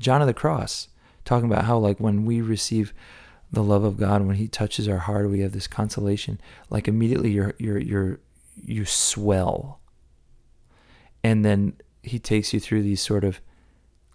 John 0.00 0.20
of 0.20 0.26
the 0.26 0.34
Cross 0.34 0.88
talking 1.28 1.50
about 1.50 1.64
how 1.64 1.78
like 1.78 2.00
when 2.00 2.24
we 2.24 2.40
receive 2.40 2.94
the 3.52 3.62
love 3.62 3.84
of 3.84 3.98
God, 3.98 4.22
when 4.22 4.36
He 4.36 4.48
touches 4.48 4.88
our 4.88 4.98
heart, 4.98 5.28
we 5.30 5.40
have 5.40 5.52
this 5.52 5.66
consolation. 5.66 6.40
Like 6.70 6.88
immediately, 6.88 7.30
you're 7.30 7.54
you're 7.58 7.78
you're 7.78 8.20
you 8.56 8.84
swell, 8.84 9.80
and 11.22 11.44
then 11.44 11.74
He 12.02 12.18
takes 12.18 12.52
you 12.52 12.60
through 12.60 12.82
these 12.82 13.02
sort 13.02 13.24
of 13.24 13.40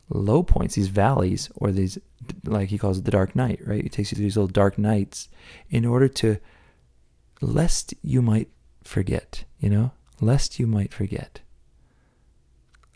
low 0.10 0.44
points, 0.44 0.76
these 0.76 0.88
valleys, 0.88 1.50
or 1.56 1.72
these 1.72 1.98
like 2.44 2.70
He 2.70 2.78
calls 2.78 2.98
it 2.98 3.06
the 3.06 3.12
dark 3.12 3.36
night, 3.36 3.60
right? 3.66 3.84
He 3.84 3.90
takes 3.90 4.12
you 4.12 4.16
through 4.16 4.26
these 4.26 4.38
little 4.38 4.48
dark 4.48 4.78
nights 4.78 5.30
in 5.70 5.86
order 5.86 6.08
to 6.08 6.38
lest 7.42 7.94
you 8.02 8.22
might 8.22 8.50
forget, 8.84 9.46
you 9.60 9.70
know, 9.70 9.92
lest 10.20 10.60
you 10.60 10.66
might 10.66 10.94
forget 10.94 11.42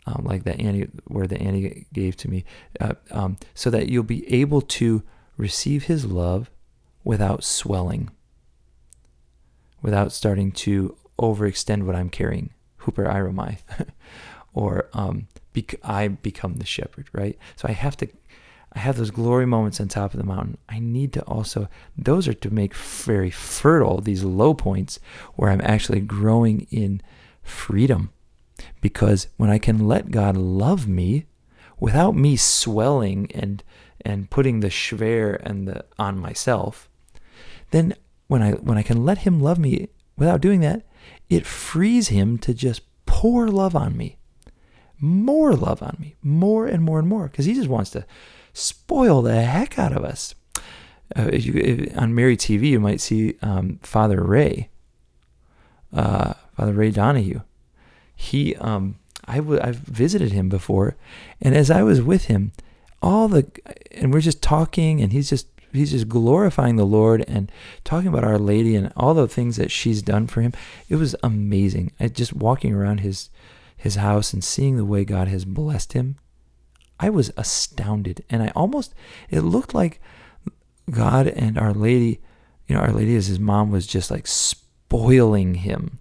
um, 0.08 0.24
like 0.24 0.44
that 0.44 0.60
Annie, 0.60 0.88
where 1.06 1.26
the 1.26 1.40
Annie 1.40 1.86
gave 1.92 2.16
to 2.18 2.30
me, 2.30 2.44
uh, 2.80 2.94
um, 3.10 3.36
so 3.54 3.70
that 3.70 3.88
you'll 3.88 4.02
be 4.02 4.32
able 4.32 4.62
to 4.62 5.02
receive 5.36 5.84
His 5.84 6.06
love 6.06 6.50
without 7.04 7.44
swelling, 7.44 8.10
without 9.82 10.12
starting 10.12 10.52
to 10.52 10.96
overextend 11.18 11.82
what 11.84 11.96
I'm 11.96 12.08
carrying, 12.08 12.50
huperaiomai, 12.82 13.58
or 14.54 14.88
um, 14.94 15.28
bec- 15.52 15.80
I 15.82 16.08
become 16.08 16.54
the 16.54 16.66
shepherd, 16.66 17.08
right? 17.12 17.36
So 17.56 17.68
I 17.68 17.72
have 17.72 17.96
to, 17.98 18.08
I 18.72 18.78
have 18.78 18.96
those 18.96 19.10
glory 19.10 19.46
moments 19.46 19.80
on 19.80 19.88
top 19.88 20.14
of 20.14 20.18
the 20.18 20.26
mountain. 20.26 20.56
I 20.68 20.78
need 20.78 21.12
to 21.14 21.22
also, 21.22 21.68
those 21.96 22.26
are 22.28 22.34
to 22.34 22.50
make 22.50 22.74
very 22.74 23.30
fertile 23.30 24.00
these 24.00 24.24
low 24.24 24.54
points 24.54 25.00
where 25.34 25.50
I'm 25.50 25.62
actually 25.62 26.00
growing 26.00 26.66
in 26.70 27.02
freedom 27.42 28.10
because 28.80 29.28
when 29.36 29.50
I 29.50 29.58
can 29.58 29.86
let 29.86 30.10
God 30.10 30.36
love 30.36 30.86
me 30.86 31.26
without 31.78 32.16
me 32.16 32.36
swelling 32.36 33.30
and 33.32 33.62
and 34.02 34.30
putting 34.30 34.60
the 34.60 34.68
schwer 34.68 35.40
and 35.42 35.66
the 35.66 35.84
on 35.98 36.18
myself, 36.18 36.88
then 37.70 37.94
when 38.28 38.42
I 38.42 38.52
when 38.52 38.78
I 38.78 38.82
can 38.82 39.04
let 39.04 39.18
him 39.18 39.40
love 39.40 39.58
me 39.58 39.88
without 40.16 40.40
doing 40.40 40.60
that, 40.60 40.86
it 41.28 41.46
frees 41.46 42.08
him 42.08 42.38
to 42.38 42.54
just 42.54 42.82
pour 43.06 43.48
love 43.48 43.74
on 43.74 43.96
me. 43.96 44.18
More 45.00 45.54
love 45.54 45.82
on 45.82 45.96
me, 46.00 46.16
more 46.22 46.66
and 46.66 46.82
more 46.82 46.98
and 46.98 47.08
more, 47.08 47.28
because 47.28 47.44
he 47.44 47.54
just 47.54 47.68
wants 47.68 47.90
to 47.90 48.04
spoil 48.52 49.22
the 49.22 49.42
heck 49.42 49.78
out 49.78 49.96
of 49.96 50.04
us. 50.04 50.34
Uh, 51.16 51.30
if 51.32 51.46
you, 51.46 51.54
if, 51.54 51.96
on 51.96 52.14
Mary 52.14 52.36
TV, 52.36 52.68
you 52.68 52.80
might 52.80 53.00
see 53.00 53.36
um, 53.40 53.78
Father 53.82 54.22
Ray, 54.22 54.70
uh, 55.92 56.34
Father 56.56 56.72
Ray 56.72 56.90
Donahue, 56.90 57.40
he 58.20 58.56
um 58.56 58.96
I 59.26 59.36
w- 59.36 59.60
I've 59.62 59.76
visited 59.76 60.32
him 60.32 60.48
before, 60.48 60.96
and 61.40 61.54
as 61.54 61.70
I 61.70 61.82
was 61.82 62.02
with 62.02 62.24
him, 62.24 62.52
all 63.00 63.28
the 63.28 63.46
and 63.92 64.12
we're 64.12 64.20
just 64.20 64.42
talking, 64.42 65.00
and 65.00 65.12
he's 65.12 65.30
just 65.30 65.46
he's 65.72 65.92
just 65.92 66.08
glorifying 66.08 66.74
the 66.76 66.84
Lord 66.84 67.24
and 67.28 67.50
talking 67.84 68.08
about 68.08 68.24
Our 68.24 68.38
Lady 68.38 68.74
and 68.74 68.92
all 68.96 69.14
the 69.14 69.28
things 69.28 69.56
that 69.56 69.70
she's 69.70 70.02
done 70.02 70.26
for 70.26 70.42
him. 70.42 70.52
It 70.88 70.96
was 70.96 71.14
amazing. 71.22 71.92
I 72.00 72.08
just 72.08 72.32
walking 72.32 72.74
around 72.74 73.00
his 73.00 73.30
his 73.76 73.94
house 73.94 74.32
and 74.32 74.42
seeing 74.42 74.76
the 74.76 74.84
way 74.84 75.04
God 75.04 75.28
has 75.28 75.44
blessed 75.44 75.92
him. 75.92 76.16
I 76.98 77.10
was 77.10 77.30
astounded, 77.36 78.24
and 78.28 78.42
I 78.42 78.48
almost 78.56 78.94
it 79.30 79.42
looked 79.42 79.74
like 79.74 80.00
God 80.90 81.28
and 81.28 81.56
Our 81.56 81.72
Lady, 81.72 82.20
you 82.66 82.74
know, 82.74 82.80
Our 82.80 82.92
Lady 82.92 83.14
as 83.14 83.28
his 83.28 83.38
mom 83.38 83.70
was 83.70 83.86
just 83.86 84.10
like 84.10 84.26
spoiling 84.26 85.54
him 85.54 85.97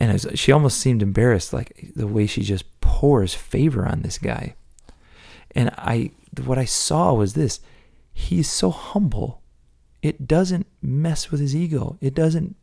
and 0.00 0.38
she 0.38 0.50
almost 0.50 0.78
seemed 0.78 1.02
embarrassed, 1.02 1.52
like 1.52 1.90
the 1.94 2.06
way 2.06 2.26
she 2.26 2.40
just 2.40 2.80
pours 2.80 3.34
favor 3.34 3.86
on 3.86 4.00
this 4.00 4.16
guy. 4.16 4.54
And 5.54 5.70
I, 5.76 6.12
what 6.42 6.58
I 6.58 6.64
saw 6.64 7.12
was 7.12 7.34
this: 7.34 7.60
he's 8.12 8.50
so 8.50 8.70
humble. 8.70 9.42
It 10.00 10.26
doesn't 10.26 10.66
mess 10.80 11.30
with 11.30 11.40
his 11.40 11.54
ego. 11.54 11.98
It 12.00 12.14
doesn't 12.14 12.56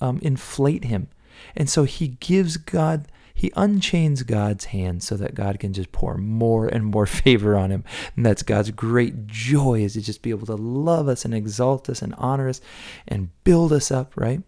um, 0.00 0.18
inflate 0.22 0.84
him, 0.84 1.08
and 1.54 1.68
so 1.68 1.84
he 1.84 2.08
gives 2.08 2.56
God. 2.56 3.06
He 3.34 3.50
unchains 3.56 4.22
God's 4.24 4.66
hand 4.66 5.02
so 5.02 5.16
that 5.16 5.34
God 5.34 5.58
can 5.58 5.72
just 5.72 5.90
pour 5.90 6.16
more 6.18 6.68
and 6.68 6.84
more 6.84 7.06
favor 7.22 7.56
on 7.56 7.70
him. 7.70 7.82
And 8.14 8.24
that's 8.24 8.42
God's 8.42 8.70
great 8.70 9.26
joy 9.26 9.80
is 9.80 9.94
to 9.94 10.02
just 10.02 10.22
be 10.22 10.30
able 10.30 10.46
to 10.46 10.54
love 10.54 11.08
us 11.08 11.24
and 11.24 11.34
exalt 11.34 11.88
us 11.88 12.02
and 12.02 12.14
honor 12.18 12.48
us 12.48 12.60
and 13.08 13.30
build 13.42 13.72
us 13.72 13.90
up, 13.90 14.12
right? 14.16 14.42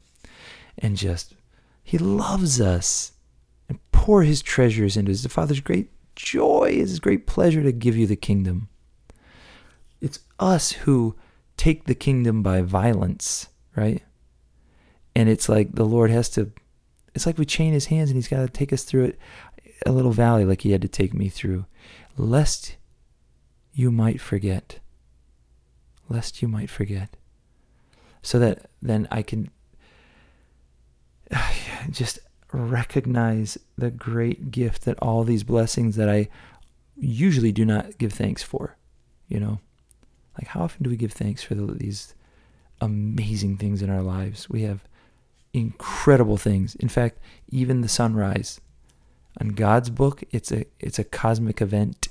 And 0.78 0.98
just 0.98 1.34
he 1.84 1.98
loves 1.98 2.60
us 2.60 3.12
and 3.68 3.78
pour 3.92 4.22
his 4.22 4.42
treasures 4.42 4.96
into 4.96 5.12
us. 5.12 5.22
The 5.22 5.28
Father's 5.28 5.60
great 5.60 5.90
joy 6.16 6.70
is 6.72 6.90
his 6.90 7.00
great 7.00 7.26
pleasure 7.26 7.62
to 7.62 7.72
give 7.72 7.96
you 7.96 8.06
the 8.06 8.16
kingdom. 8.16 8.68
It's 10.00 10.20
us 10.40 10.72
who 10.72 11.14
take 11.56 11.84
the 11.84 11.94
kingdom 11.94 12.42
by 12.42 12.62
violence, 12.62 13.48
right? 13.76 14.02
And 15.14 15.28
it's 15.28 15.48
like 15.48 15.72
the 15.72 15.84
Lord 15.84 16.10
has 16.10 16.28
to, 16.30 16.50
it's 17.14 17.26
like 17.26 17.38
we 17.38 17.44
chain 17.44 17.72
his 17.72 17.86
hands 17.86 18.10
and 18.10 18.16
he's 18.16 18.28
got 18.28 18.40
to 18.40 18.48
take 18.48 18.72
us 18.72 18.84
through 18.84 19.04
it, 19.04 19.18
a 19.86 19.92
little 19.92 20.10
valley 20.10 20.44
like 20.44 20.62
he 20.62 20.72
had 20.72 20.82
to 20.82 20.88
take 20.88 21.14
me 21.14 21.28
through, 21.28 21.66
lest 22.16 22.76
you 23.72 23.90
might 23.90 24.20
forget. 24.20 24.80
Lest 26.08 26.42
you 26.42 26.48
might 26.48 26.70
forget. 26.70 27.16
So 28.22 28.38
that 28.38 28.70
then 28.80 29.06
I 29.10 29.22
can 29.22 29.50
just 31.90 32.18
recognize 32.52 33.58
the 33.76 33.90
great 33.90 34.50
gift 34.50 34.84
that 34.84 34.98
all 35.00 35.24
these 35.24 35.42
blessings 35.42 35.96
that 35.96 36.08
I 36.08 36.28
usually 36.96 37.52
do 37.52 37.64
not 37.64 37.98
give 37.98 38.12
thanks 38.12 38.42
for, 38.42 38.76
you 39.28 39.40
know? 39.40 39.60
Like, 40.38 40.48
how 40.48 40.62
often 40.62 40.82
do 40.82 40.90
we 40.90 40.96
give 40.96 41.12
thanks 41.12 41.42
for 41.42 41.54
the, 41.54 41.66
these 41.66 42.14
amazing 42.80 43.56
things 43.56 43.82
in 43.82 43.90
our 43.90 44.02
lives. 44.02 44.48
We 44.48 44.62
have 44.62 44.84
incredible 45.52 46.36
things. 46.36 46.74
In 46.76 46.88
fact, 46.88 47.18
even 47.48 47.80
the 47.80 47.88
sunrise. 47.88 48.60
On 49.40 49.48
God's 49.48 49.90
book, 49.90 50.22
it's 50.30 50.52
a 50.52 50.64
it's 50.78 50.98
a 50.98 51.04
cosmic 51.04 51.60
event. 51.60 52.08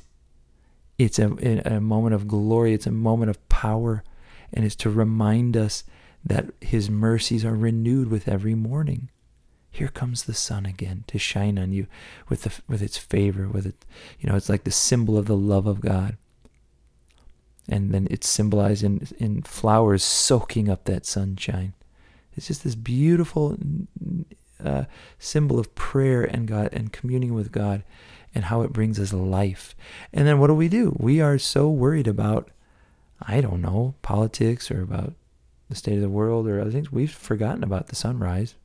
It's 0.97 1.20
a, 1.20 1.32
a 1.66 1.80
moment 1.80 2.16
of 2.16 2.28
glory. 2.28 2.74
It's 2.74 2.88
a 2.88 2.91
moment 2.91 3.30
of 3.30 3.47
power, 3.49 4.03
and 4.51 4.66
it's 4.66 4.76
to 4.78 4.89
remind 4.89 5.55
us 5.55 5.86
that 6.26 6.47
His 6.61 6.89
mercies 6.89 7.43
are 7.45 7.55
renewed 7.55 8.09
with 8.09 8.28
every 8.28 8.55
morning. 8.55 9.09
Here 9.69 9.88
comes 9.88 10.24
the 10.24 10.34
sun 10.34 10.65
again 10.65 11.03
to 11.07 11.17
shine 11.17 11.57
on 11.57 11.74
you 11.74 11.88
with 12.30 12.43
the 12.43 12.51
with 12.67 12.82
its 12.82 12.97
favor, 12.97 13.47
with 13.47 13.65
it, 13.65 13.86
you 14.19 14.30
know, 14.30 14.36
it's 14.36 14.49
like 14.49 14.63
the 14.65 14.71
symbol 14.71 15.17
of 15.17 15.26
the 15.26 15.38
love 15.38 15.65
of 15.65 15.82
God 15.82 16.17
and 17.67 17.91
then 17.93 18.07
it's 18.11 18.28
symbolized 18.28 18.84
in 18.84 19.07
in 19.17 19.41
flowers 19.41 20.03
soaking 20.03 20.69
up 20.69 20.86
that 20.86 21.05
sunshine. 21.05 21.74
It's 22.36 22.47
just 22.47 22.63
this 22.63 22.76
beautiful 22.76 23.57
uh, 24.63 24.86
symbol 25.19 25.59
of 25.59 25.76
prayer 25.76 26.24
and 26.24 26.47
God 26.47 26.69
and 26.74 26.91
communing 26.91 27.34
with 27.34 27.51
God, 27.51 27.84
and 28.34 28.45
how 28.45 28.61
it 28.61 28.74
brings 28.74 28.99
us 28.99 29.13
life. 29.13 29.76
And 30.11 30.28
then 30.28 30.39
what 30.39 30.47
do 30.47 30.55
we 30.55 30.67
do? 30.67 30.95
We 30.99 31.21
are 31.21 31.38
so 31.38 31.69
worried 31.69 32.07
about, 32.07 32.49
I 33.21 33.39
don't 33.39 33.61
know, 33.61 33.95
politics 34.01 34.71
or 34.71 34.82
about 34.82 35.13
the 35.70 35.76
state 35.76 35.95
of 35.95 36.01
the 36.01 36.09
world 36.09 36.47
or 36.47 36.59
other 36.59 36.72
things. 36.72 36.91
We've 36.91 37.11
forgotten 37.11 37.64
about 37.64 37.88
the 37.88 37.95
sunrise. 37.95 38.55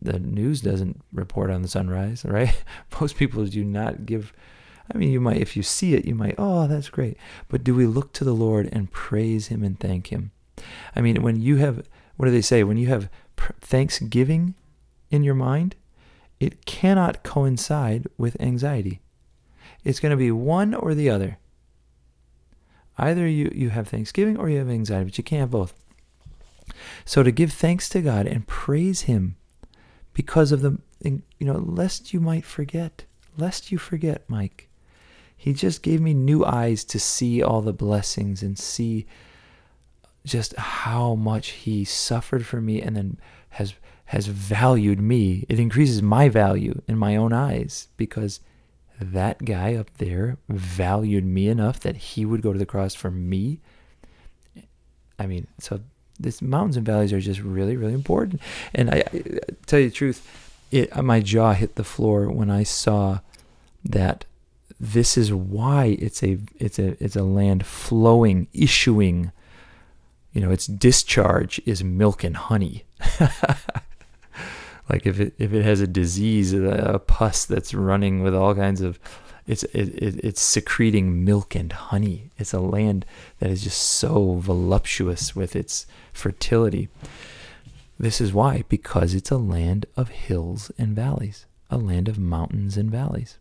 The 0.00 0.18
news 0.18 0.60
doesn't 0.60 1.02
report 1.12 1.50
on 1.50 1.62
the 1.62 1.68
sunrise, 1.68 2.24
right? 2.28 2.62
Most 3.00 3.16
people 3.16 3.44
do 3.46 3.64
not 3.64 4.06
give 4.06 4.32
I 4.92 4.98
mean, 4.98 5.10
you 5.10 5.20
might, 5.20 5.38
if 5.38 5.56
you 5.56 5.62
see 5.62 5.94
it, 5.94 6.04
you 6.04 6.14
might, 6.14 6.34
oh, 6.36 6.66
that's 6.66 6.90
great. 6.90 7.16
But 7.48 7.64
do 7.64 7.74
we 7.74 7.86
look 7.86 8.12
to 8.14 8.24
the 8.24 8.34
Lord 8.34 8.68
and 8.70 8.92
praise 8.92 9.46
Him 9.46 9.62
and 9.62 9.78
thank 9.78 10.08
Him? 10.08 10.30
I 10.94 11.00
mean, 11.00 11.22
when 11.22 11.40
you 11.40 11.56
have, 11.56 11.88
what 12.16 12.26
do 12.26 12.32
they 12.32 12.42
say? 12.42 12.64
When 12.64 12.76
you 12.76 12.88
have 12.88 13.08
thanksgiving 13.60 14.54
in 15.10 15.24
your 15.24 15.34
mind, 15.34 15.74
it 16.38 16.66
cannot 16.66 17.22
coincide 17.22 18.06
with 18.18 18.40
anxiety. 18.40 19.00
It's 19.84 20.00
going 20.00 20.10
to 20.10 20.16
be 20.16 20.30
one 20.30 20.74
or 20.74 20.94
the 20.94 21.08
other. 21.08 21.38
Either 22.96 23.26
you, 23.26 23.50
you 23.54 23.70
have 23.70 23.88
thanksgiving 23.88 24.36
or 24.36 24.48
you 24.48 24.58
have 24.58 24.70
anxiety, 24.70 25.04
but 25.04 25.18
you 25.18 25.24
can't 25.24 25.40
have 25.40 25.50
both. 25.50 25.74
So 27.04 27.22
to 27.22 27.30
give 27.30 27.52
thanks 27.52 27.88
to 27.90 28.00
God 28.00 28.26
and 28.26 28.46
praise 28.46 29.02
Him 29.02 29.36
because 30.12 30.52
of 30.52 30.62
the, 30.62 30.78
you 31.02 31.22
know, 31.40 31.58
lest 31.58 32.12
you 32.12 32.20
might 32.20 32.44
forget, 32.44 33.04
lest 33.36 33.72
you 33.72 33.78
forget, 33.78 34.22
Mike. 34.28 34.68
He 35.36 35.52
just 35.52 35.82
gave 35.82 36.00
me 36.00 36.14
new 36.14 36.44
eyes 36.44 36.84
to 36.84 36.98
see 36.98 37.42
all 37.42 37.60
the 37.60 37.72
blessings 37.72 38.42
and 38.42 38.58
see 38.58 39.06
just 40.24 40.56
how 40.56 41.14
much 41.14 41.48
he 41.48 41.84
suffered 41.84 42.46
for 42.46 42.60
me 42.60 42.80
and 42.80 42.96
then 42.96 43.18
has 43.50 43.74
has 44.06 44.26
valued 44.26 45.00
me. 45.00 45.44
It 45.48 45.58
increases 45.58 46.02
my 46.02 46.28
value 46.28 46.80
in 46.86 46.96
my 46.96 47.16
own 47.16 47.32
eyes 47.32 47.88
because 47.96 48.40
that 49.00 49.44
guy 49.44 49.74
up 49.74 49.90
there 49.98 50.38
valued 50.48 51.24
me 51.24 51.48
enough 51.48 51.80
that 51.80 51.96
he 51.96 52.24
would 52.24 52.42
go 52.42 52.52
to 52.52 52.58
the 52.58 52.66
cross 52.66 52.94
for 52.94 53.10
me. 53.10 53.60
I 55.18 55.26
mean, 55.26 55.46
so 55.58 55.80
this 56.18 56.40
mountains 56.40 56.76
and 56.76 56.86
valleys 56.86 57.12
are 57.12 57.20
just 57.20 57.40
really, 57.40 57.76
really 57.76 57.92
important. 57.92 58.40
And 58.74 58.90
I, 58.90 59.04
I 59.12 59.20
tell 59.66 59.80
you 59.80 59.88
the 59.88 59.94
truth, 59.94 60.26
it 60.70 60.96
uh, 60.96 61.02
my 61.02 61.20
jaw 61.20 61.52
hit 61.52 61.74
the 61.74 61.84
floor 61.84 62.30
when 62.30 62.50
I 62.50 62.62
saw 62.62 63.20
that 63.84 64.24
this 64.80 65.16
is 65.16 65.32
why 65.32 65.96
it's 66.00 66.22
a 66.22 66.38
it's 66.58 66.78
a 66.78 67.02
it's 67.02 67.16
a 67.16 67.22
land 67.22 67.66
flowing, 67.66 68.48
issuing. 68.52 69.32
You 70.32 70.40
know, 70.40 70.50
its 70.50 70.66
discharge 70.66 71.60
is 71.64 71.84
milk 71.84 72.24
and 72.24 72.36
honey. 72.36 72.84
like 74.88 75.06
if 75.06 75.20
it 75.20 75.34
if 75.38 75.52
it 75.52 75.62
has 75.62 75.80
a 75.80 75.86
disease, 75.86 76.52
a 76.52 77.00
pus 77.06 77.44
that's 77.44 77.74
running 77.74 78.22
with 78.22 78.34
all 78.34 78.54
kinds 78.54 78.80
of, 78.80 78.98
it's 79.46 79.62
it, 79.64 79.88
it, 80.02 80.24
it's 80.24 80.40
secreting 80.40 81.24
milk 81.24 81.54
and 81.54 81.72
honey. 81.72 82.30
It's 82.38 82.52
a 82.52 82.60
land 82.60 83.06
that 83.38 83.50
is 83.50 83.64
just 83.64 83.80
so 83.80 84.34
voluptuous 84.34 85.34
with 85.34 85.56
its 85.56 85.86
fertility. 86.12 86.88
This 87.98 88.20
is 88.20 88.32
why, 88.32 88.64
because 88.68 89.14
it's 89.14 89.30
a 89.30 89.38
land 89.38 89.86
of 89.96 90.08
hills 90.08 90.70
and 90.76 90.96
valleys, 90.96 91.46
a 91.70 91.78
land 91.78 92.08
of 92.08 92.18
mountains 92.18 92.76
and 92.76 92.90
valleys. 92.90 93.38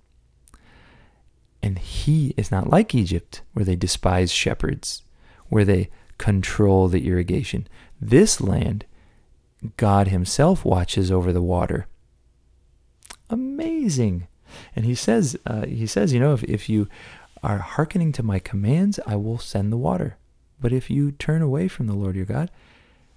And 1.61 1.79
he 1.79 2.33
is 2.37 2.51
not 2.51 2.69
like 2.69 2.93
Egypt, 2.93 3.41
where 3.53 3.65
they 3.65 3.75
despise 3.75 4.31
shepherds, 4.31 5.01
where 5.47 5.65
they 5.65 5.89
control 6.17 6.87
the 6.87 7.07
irrigation. 7.07 7.67
This 7.99 8.41
land, 8.41 8.85
God 9.77 10.07
Himself 10.07 10.65
watches 10.65 11.11
over 11.11 11.31
the 11.31 11.41
water. 11.41 11.87
Amazing. 13.29 14.27
And 14.75 14.85
He 14.85 14.95
says, 14.95 15.37
uh, 15.45 15.65
He 15.65 15.87
says, 15.87 16.13
you 16.13 16.19
know, 16.19 16.33
if, 16.33 16.43
if 16.43 16.69
you 16.69 16.87
are 17.41 17.57
hearkening 17.57 18.11
to 18.13 18.23
my 18.23 18.39
commands, 18.39 18.99
I 19.05 19.15
will 19.15 19.37
send 19.37 19.71
the 19.71 19.77
water. 19.77 20.17
But 20.59 20.71
if 20.71 20.89
you 20.89 21.11
turn 21.11 21.41
away 21.41 21.67
from 21.67 21.87
the 21.87 21.93
Lord 21.93 22.15
your 22.15 22.25
God, 22.25 22.49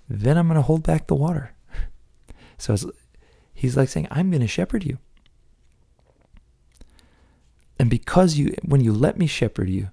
then 0.08 0.36
I'm 0.36 0.48
going 0.48 0.56
to 0.56 0.62
hold 0.62 0.82
back 0.82 1.06
the 1.06 1.14
water. 1.14 1.52
So 2.58 2.74
he's 3.52 3.76
like 3.76 3.90
saying, 3.90 4.08
I'm 4.10 4.30
going 4.30 4.40
to 4.40 4.46
shepherd 4.46 4.82
you. 4.82 4.96
And 7.78 7.90
because 7.90 8.36
you, 8.36 8.54
when 8.64 8.80
you 8.80 8.94
let 8.94 9.18
me 9.18 9.26
shepherd 9.26 9.68
you, 9.68 9.90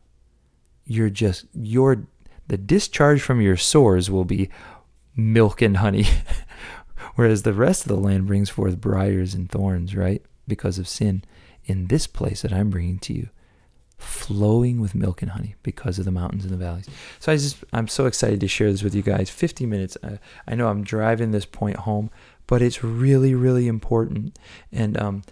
you're 0.86 1.10
just, 1.10 1.45
your, 1.54 2.08
the 2.47 2.56
discharge 2.56 3.22
from 3.22 3.41
your 3.41 3.58
sores 3.58 4.10
will 4.10 4.24
be 4.24 4.49
milk 5.16 5.61
and 5.61 5.78
honey. 5.78 6.05
Whereas 7.16 7.43
the 7.43 7.53
rest 7.53 7.84
of 7.84 7.89
the 7.89 7.97
land 7.97 8.28
brings 8.28 8.49
forth 8.49 8.82
briars 8.82 9.34
and 9.34 9.49
thorns, 9.49 9.95
right? 9.95 10.24
Because 10.47 10.80
of 10.80 10.88
sin. 10.88 11.24
In 11.66 11.88
this 11.88 12.07
place 12.07 12.41
that 12.41 12.51
I'm 12.51 12.70
bringing 12.70 12.99
to 12.99 13.14
you, 13.14 13.30
flowing 13.97 14.82
with 14.82 14.95
milk 14.95 15.22
and 15.22 15.32
honey 15.32 15.55
because 15.64 15.97
of 15.97 16.05
the 16.05 16.11
mountains 16.11 16.43
and 16.43 16.53
the 16.53 16.57
valleys. 16.57 16.89
So 17.20 17.32
I 17.32 17.38
just, 17.38 17.64
I'm 17.72 17.88
so 17.88 18.05
excited 18.05 18.39
to 18.41 18.47
share 18.47 18.72
this 18.72 18.84
with 18.84 18.93
you 18.93 19.01
guys. 19.01 19.30
50 19.30 19.66
minutes. 19.66 19.97
I, 20.03 20.20
I 20.47 20.55
know 20.55 20.68
I'm 20.68 20.84
driving 20.84 21.32
this 21.32 21.45
point 21.45 21.78
home, 21.78 22.09
but 22.47 22.61
it's 22.61 22.84
really, 22.84 23.34
really 23.34 23.68
important. 23.68 24.38
And, 24.72 24.99
um, 24.99 25.24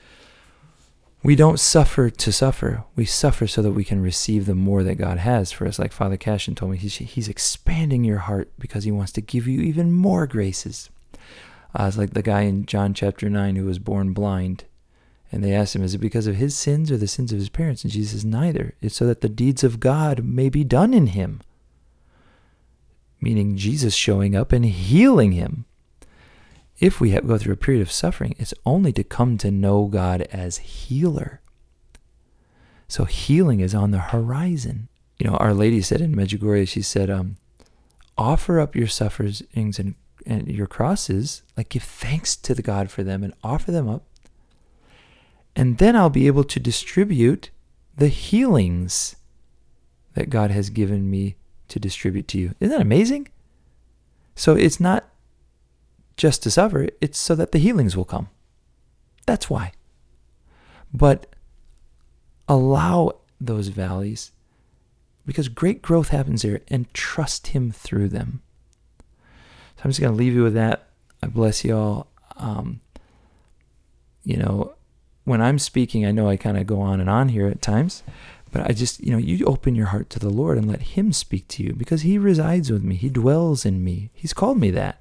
we 1.24 1.36
don't 1.36 1.60
suffer 1.60 2.10
to 2.10 2.32
suffer. 2.32 2.84
We 2.96 3.06
suffer 3.06 3.46
so 3.46 3.62
that 3.62 3.74
we 3.74 3.84
can 3.84 4.02
receive 4.02 4.46
the 4.46 4.56
more 4.56 4.82
that 4.84 4.96
God 4.96 5.20
has 5.20 5.52
for 5.52 5.68
us. 5.68 5.78
Like 5.78 5.92
Father 5.92 6.18
Cashin 6.18 6.56
told 6.56 6.72
me, 6.72 6.78
he's, 6.78 6.96
he's 6.96 7.28
expanding 7.28 8.04
your 8.04 8.20
heart 8.20 8.52
because 8.58 8.86
he 8.86 8.92
wants 8.92 9.12
to 9.14 9.22
give 9.22 9.48
you 9.48 9.62
even 9.62 9.92
more 9.92 10.26
graces. 10.26 10.90
Uh, 11.74 11.86
it's 11.86 11.98
like 11.98 12.14
the 12.14 12.24
guy 12.24 12.42
in 12.42 12.66
John 12.66 12.94
chapter 12.94 13.30
9 13.30 13.56
who 13.56 13.66
was 13.66 13.78
born 13.78 14.14
blind. 14.14 14.66
And 15.32 15.44
they 15.44 15.54
asked 15.54 15.76
him, 15.76 15.84
Is 15.84 15.94
it 15.94 16.00
because 16.00 16.28
of 16.28 16.36
his 16.36 16.58
sins 16.58 16.92
or 16.92 16.98
the 16.98 17.08
sins 17.08 17.32
of 17.32 17.38
his 17.38 17.50
parents? 17.50 17.84
And 17.84 17.94
Jesus 17.94 18.12
says, 18.12 18.26
Neither. 18.26 18.74
It's 18.82 18.96
so 18.96 19.06
that 19.06 19.22
the 19.22 19.30
deeds 19.30 19.64
of 19.64 19.80
God 19.80 20.26
may 20.26 20.50
be 20.50 20.64
done 20.64 20.94
in 20.94 21.08
him. 21.08 21.42
Meaning 23.22 23.56
Jesus 23.56 23.94
showing 23.94 24.36
up 24.36 24.52
and 24.52 24.66
healing 24.66 25.34
him 25.34 25.66
if 26.82 27.00
we 27.00 27.12
have, 27.12 27.28
go 27.28 27.38
through 27.38 27.54
a 27.54 27.58
period 27.58 27.82
of 27.82 27.92
suffering, 27.92 28.36
it's 28.40 28.56
only 28.66 28.92
to 28.94 29.04
come 29.04 29.38
to 29.38 29.52
know 29.52 29.86
God 29.86 30.24
as 30.24 30.58
healer. 30.58 31.40
So 32.88 33.06
healing 33.06 33.60
is 33.60 33.76
on 33.76 33.92
the 33.92 34.00
horizon. 34.00 34.90
You 35.20 35.30
know, 35.30 35.38
Our 35.38 35.54
Lady 35.54 35.82
said 35.82 36.02
in 36.02 36.16
Medjugorje, 36.16 36.68
she 36.68 36.82
said, 36.82 37.10
um, 37.10 37.38
offer 38.18 38.60
up 38.60 38.76
your 38.76 38.88
sufferings 38.88 39.44
and, 39.54 39.94
and 40.26 40.48
your 40.48 40.68
crosses, 40.68 41.44
like 41.56 41.70
give 41.70 41.84
thanks 41.84 42.36
to 42.36 42.56
the 42.56 42.64
God 42.64 42.90
for 42.90 43.04
them 43.04 43.24
and 43.24 43.34
offer 43.44 43.72
them 43.72 43.88
up. 43.88 44.04
And 45.56 45.78
then 45.78 45.96
I'll 45.96 46.10
be 46.10 46.28
able 46.28 46.46
to 46.46 46.60
distribute 46.60 47.52
the 47.96 48.08
healings 48.08 49.16
that 50.16 50.30
God 50.30 50.50
has 50.50 50.72
given 50.72 51.10
me 51.10 51.36
to 51.68 51.80
distribute 51.80 52.28
to 52.30 52.40
you. 52.40 52.56
Isn't 52.60 52.76
that 52.76 52.82
amazing? 52.82 53.28
So 54.36 54.56
it's 54.56 54.80
not 54.80 55.08
just 56.22 56.44
to 56.44 56.52
suffer, 56.52 56.88
it's 57.02 57.18
so 57.18 57.34
that 57.34 57.52
the 57.52 57.58
healings 57.58 57.98
will 57.98 58.06
come. 58.06 58.30
That's 59.26 59.50
why. 59.50 59.72
But 60.94 61.26
allow 62.48 63.16
those 63.40 63.70
valleys 63.70 64.32
because 65.26 65.48
great 65.48 65.82
growth 65.82 66.10
happens 66.10 66.44
there 66.44 66.62
and 66.68 66.94
trust 66.94 67.48
Him 67.48 67.72
through 67.72 68.10
them. 68.10 68.44
So 69.78 69.82
I'm 69.84 69.90
just 69.90 70.00
going 70.00 70.14
to 70.14 70.18
leave 70.18 70.36
you 70.36 70.44
with 70.44 70.54
that. 70.54 70.90
I 71.24 71.26
bless 71.26 71.66
you 71.66 71.76
all. 71.76 72.08
Um, 72.38 72.82
you 74.24 74.38
know, 74.38 74.76
when 75.24 75.42
I'm 75.42 75.58
speaking, 75.58 76.06
I 76.06 76.12
know 76.12 76.30
I 76.30 76.38
kind 76.38 76.56
of 76.56 76.68
go 76.68 76.82
on 76.82 77.00
and 77.00 77.10
on 77.10 77.30
here 77.30 77.48
at 77.48 77.64
times, 77.64 78.04
but 78.52 78.70
I 78.70 78.74
just, 78.74 79.00
you 79.04 79.10
know, 79.10 79.18
you 79.18 79.44
open 79.48 79.74
your 79.74 79.88
heart 79.88 80.12
to 80.12 80.20
the 80.20 80.30
Lord 80.30 80.60
and 80.60 80.68
let 80.68 80.82
Him 80.82 81.14
speak 81.14 81.48
to 81.48 81.64
you 81.64 81.74
because 81.74 82.04
He 82.04 82.20
resides 82.20 82.72
with 82.72 82.84
me. 82.84 82.94
He 82.94 83.10
dwells 83.10 83.66
in 83.66 83.84
me. 83.84 84.12
He's 84.14 84.34
called 84.34 84.60
me 84.60 84.70
that. 84.70 85.01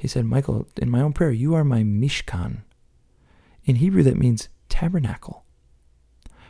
He 0.00 0.08
said, 0.08 0.24
Michael, 0.24 0.66
in 0.78 0.88
my 0.88 1.02
own 1.02 1.12
prayer, 1.12 1.30
you 1.30 1.54
are 1.54 1.62
my 1.62 1.82
Mishkan. 1.82 2.62
In 3.66 3.76
Hebrew, 3.76 4.02
that 4.02 4.16
means 4.16 4.48
tabernacle. 4.70 5.44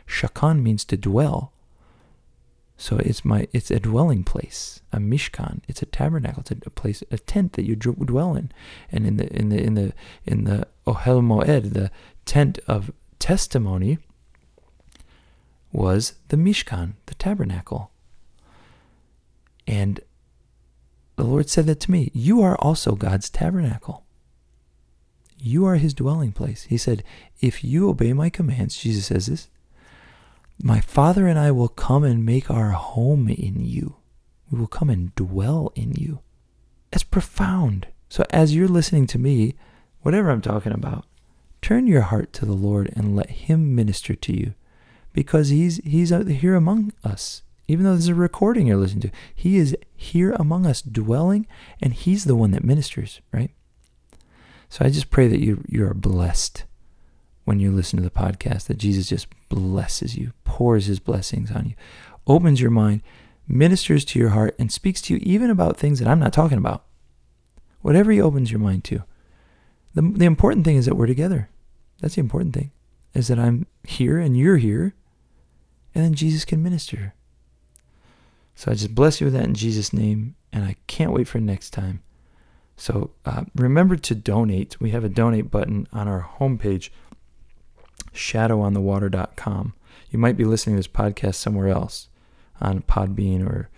Shakan 0.07 0.61
means 0.61 0.85
to 0.85 0.95
dwell. 0.95 1.51
So 2.77 2.95
it's 2.97 3.25
my 3.25 3.49
it's 3.51 3.69
a 3.69 3.79
dwelling 3.79 4.23
place, 4.23 4.81
a 4.91 4.97
mishkan. 4.97 5.59
It's 5.67 5.81
a 5.81 5.85
tabernacle. 5.85 6.41
It's 6.41 6.65
a, 6.65 6.69
place, 6.69 7.03
a 7.11 7.17
tent 7.17 7.53
that 7.53 7.65
you 7.65 7.75
dwell 7.75 8.35
in. 8.35 8.51
And 8.89 9.05
in 9.05 9.17
the 9.17 9.31
in 9.31 9.49
the 9.49 9.61
in 9.61 9.73
the 9.75 9.93
in 10.25 10.45
the 10.45 10.67
ohel 10.87 11.21
moed, 11.21 11.73
the 11.73 11.91
tent 12.25 12.57
of 12.67 12.91
testimony, 13.19 13.99
was 15.71 16.13
the 16.29 16.37
mishkan, 16.37 16.93
the 17.05 17.15
tabernacle. 17.15 17.91
And 19.67 19.99
the 21.21 21.27
Lord 21.27 21.51
said 21.51 21.67
that 21.67 21.79
to 21.81 21.91
me. 21.91 22.09
You 22.15 22.41
are 22.41 22.55
also 22.55 22.95
God's 22.95 23.29
tabernacle. 23.29 24.05
You 25.37 25.65
are 25.67 25.75
his 25.75 25.93
dwelling 25.93 26.31
place. 26.31 26.63
He 26.63 26.77
said, 26.77 27.03
If 27.39 27.63
you 27.63 27.87
obey 27.87 28.11
my 28.11 28.31
commands, 28.31 28.75
Jesus 28.75 29.05
says 29.05 29.27
this, 29.27 29.47
my 30.63 30.79
Father 30.81 31.27
and 31.27 31.37
I 31.37 31.51
will 31.51 31.67
come 31.67 32.03
and 32.03 32.25
make 32.25 32.49
our 32.49 32.71
home 32.71 33.29
in 33.29 33.63
you. 33.63 33.97
We 34.49 34.57
will 34.57 34.65
come 34.65 34.89
and 34.89 35.13
dwell 35.13 35.71
in 35.75 35.91
you. 35.91 36.21
That's 36.89 37.03
profound. 37.03 37.87
So 38.09 38.25
as 38.31 38.55
you're 38.55 38.67
listening 38.67 39.05
to 39.07 39.19
me, 39.19 39.53
whatever 40.01 40.31
I'm 40.31 40.41
talking 40.41 40.73
about, 40.73 41.05
turn 41.61 41.85
your 41.85 42.01
heart 42.01 42.33
to 42.33 42.47
the 42.47 42.53
Lord 42.53 42.91
and 42.95 43.15
let 43.15 43.29
him 43.29 43.75
minister 43.75 44.15
to 44.15 44.33
you 44.35 44.55
because 45.13 45.49
he's 45.49 45.77
he's 45.83 46.11
out 46.11 46.27
here 46.27 46.55
among 46.55 46.93
us. 47.03 47.43
Even 47.71 47.85
though 47.85 47.91
there's 47.91 48.09
a 48.09 48.15
recording 48.15 48.67
you're 48.67 48.75
listening 48.75 49.03
to, 49.03 49.11
he 49.33 49.55
is 49.55 49.77
here 49.95 50.33
among 50.33 50.65
us 50.65 50.81
dwelling 50.81 51.47
and 51.81 51.93
he's 51.93 52.25
the 52.25 52.35
one 52.35 52.51
that 52.51 52.65
ministers, 52.65 53.21
right? 53.31 53.51
So 54.67 54.83
I 54.83 54.89
just 54.89 55.09
pray 55.09 55.29
that 55.29 55.39
you 55.39 55.63
you 55.69 55.87
are 55.87 55.93
blessed 55.93 56.65
when 57.45 57.61
you 57.61 57.71
listen 57.71 57.95
to 57.95 58.03
the 58.03 58.09
podcast, 58.09 58.67
that 58.67 58.77
Jesus 58.77 59.07
just 59.07 59.27
blesses 59.47 60.17
you, 60.17 60.33
pours 60.43 60.87
his 60.87 60.99
blessings 60.99 61.49
on 61.49 61.65
you, 61.65 61.75
opens 62.27 62.59
your 62.59 62.71
mind, 62.71 63.03
ministers 63.47 64.03
to 64.03 64.19
your 64.19 64.31
heart, 64.31 64.53
and 64.59 64.69
speaks 64.69 65.01
to 65.03 65.13
you 65.13 65.21
even 65.23 65.49
about 65.49 65.77
things 65.77 65.99
that 65.99 66.09
I'm 66.09 66.19
not 66.19 66.33
talking 66.33 66.57
about. 66.57 66.83
Whatever 67.79 68.11
he 68.11 68.19
opens 68.19 68.51
your 68.51 68.59
mind 68.59 68.83
to. 68.85 69.03
The, 69.93 70.01
the 70.01 70.25
important 70.25 70.65
thing 70.65 70.75
is 70.75 70.87
that 70.87 70.95
we're 70.95 71.07
together. 71.07 71.49
That's 72.01 72.15
the 72.15 72.21
important 72.21 72.53
thing, 72.53 72.71
is 73.13 73.29
that 73.29 73.39
I'm 73.39 73.65
here 73.85 74.19
and 74.19 74.37
you're 74.37 74.57
here, 74.57 74.93
and 75.95 76.03
then 76.03 76.15
Jesus 76.15 76.43
can 76.43 76.61
minister. 76.61 77.13
So 78.55 78.71
I 78.71 78.75
just 78.75 78.95
bless 78.95 79.19
you 79.19 79.25
with 79.25 79.33
that 79.33 79.45
in 79.45 79.55
Jesus' 79.55 79.93
name, 79.93 80.35
and 80.51 80.63
I 80.63 80.75
can't 80.87 81.13
wait 81.13 81.27
for 81.27 81.39
next 81.39 81.71
time. 81.71 82.01
So 82.75 83.11
uh, 83.25 83.43
remember 83.55 83.95
to 83.95 84.15
donate. 84.15 84.79
We 84.79 84.91
have 84.91 85.03
a 85.03 85.09
donate 85.09 85.51
button 85.51 85.87
on 85.93 86.07
our 86.07 86.29
homepage 86.39 86.89
shadowonthewater.com. 88.13 89.73
You 90.09 90.19
might 90.19 90.37
be 90.37 90.45
listening 90.45 90.75
to 90.75 90.79
this 90.79 90.87
podcast 90.87 91.35
somewhere 91.35 91.69
else 91.69 92.09
on 92.59 92.81
Podbean 92.81 93.47
or 93.47 93.69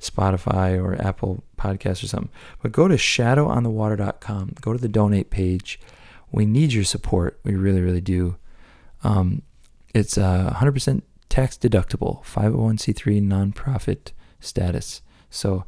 Spotify 0.00 0.78
or 0.80 1.00
Apple 1.00 1.44
Podcasts 1.56 2.04
or 2.04 2.08
something. 2.08 2.30
But 2.62 2.72
go 2.72 2.88
to 2.88 2.96
shadowonthewater.com. 2.96 4.54
Go 4.60 4.72
to 4.72 4.78
the 4.78 4.88
donate 4.88 5.30
page. 5.30 5.80
We 6.30 6.46
need 6.46 6.72
your 6.72 6.84
support. 6.84 7.40
We 7.44 7.54
really, 7.54 7.80
really 7.80 8.00
do. 8.00 8.36
Um, 9.02 9.42
it's 9.94 10.18
uh, 10.18 10.52
100% 10.56 11.02
tax 11.28 11.56
deductible, 11.56 12.24
501c3 12.24 13.22
nonprofit 13.22 14.12
status. 14.40 15.02
So 15.30 15.64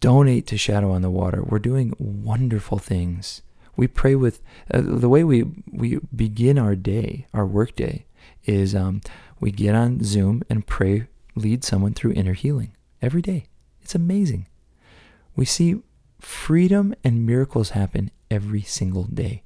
donate 0.00 0.46
to 0.48 0.56
Shadow 0.56 0.90
on 0.90 1.02
the 1.02 1.10
Water. 1.10 1.42
We're 1.42 1.58
doing 1.58 1.94
wonderful 1.98 2.78
things 2.78 3.42
we 3.78 3.86
pray 3.86 4.16
with 4.16 4.42
uh, 4.74 4.82
the 4.84 5.08
way 5.08 5.22
we 5.22 5.44
we 5.70 6.00
begin 6.14 6.58
our 6.58 6.74
day, 6.74 7.26
our 7.32 7.46
work 7.46 7.76
day, 7.76 8.06
is 8.44 8.74
um, 8.74 9.00
we 9.38 9.52
get 9.52 9.74
on 9.76 10.02
Zoom 10.02 10.42
and 10.50 10.66
pray, 10.66 11.06
lead 11.36 11.62
someone 11.62 11.94
through 11.94 12.12
inner 12.12 12.32
healing 12.32 12.72
every 13.00 13.22
day. 13.22 13.46
It's 13.80 13.94
amazing. 13.94 14.48
We 15.36 15.44
see 15.44 15.80
freedom 16.20 16.92
and 17.04 17.24
miracles 17.24 17.70
happen 17.70 18.10
every 18.28 18.62
single 18.62 19.04
day. 19.04 19.44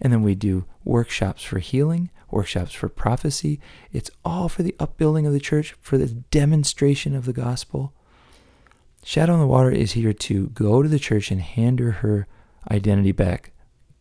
And 0.00 0.12
then 0.12 0.22
we 0.22 0.36
do 0.36 0.66
workshops 0.84 1.42
for 1.42 1.58
healing, 1.58 2.10
workshops 2.34 2.72
for 2.72 2.88
prophecy. 2.88 3.60
It's 3.92 4.10
all 4.24 4.48
for 4.48 4.62
the 4.62 4.74
upbuilding 4.78 5.26
of 5.26 5.32
the 5.32 5.40
church, 5.40 5.74
for 5.80 5.96
the 5.96 6.08
demonstration 6.08 7.14
of 7.14 7.24
the 7.24 7.32
gospel. 7.32 7.92
Shadow 9.02 9.34
on 9.34 9.40
the 9.40 9.46
Water 9.46 9.70
is 9.70 9.92
here 9.92 10.12
to 10.12 10.48
go 10.48 10.82
to 10.82 10.88
the 10.88 10.98
church 10.98 11.30
and 11.30 11.40
hand 11.40 11.78
her 11.78 11.92
her 11.92 12.26
identity 12.70 13.12
back 13.12 13.52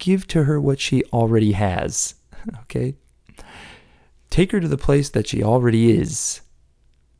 give 0.03 0.27
to 0.27 0.43
her 0.43 0.59
what 0.59 0.79
she 0.79 1.03
already 1.05 1.53
has. 1.53 2.15
Okay? 2.63 2.95
Take 4.29 4.51
her 4.51 4.59
to 4.59 4.67
the 4.67 4.77
place 4.77 5.09
that 5.11 5.27
she 5.27 5.41
already 5.41 5.91
is. 5.91 6.41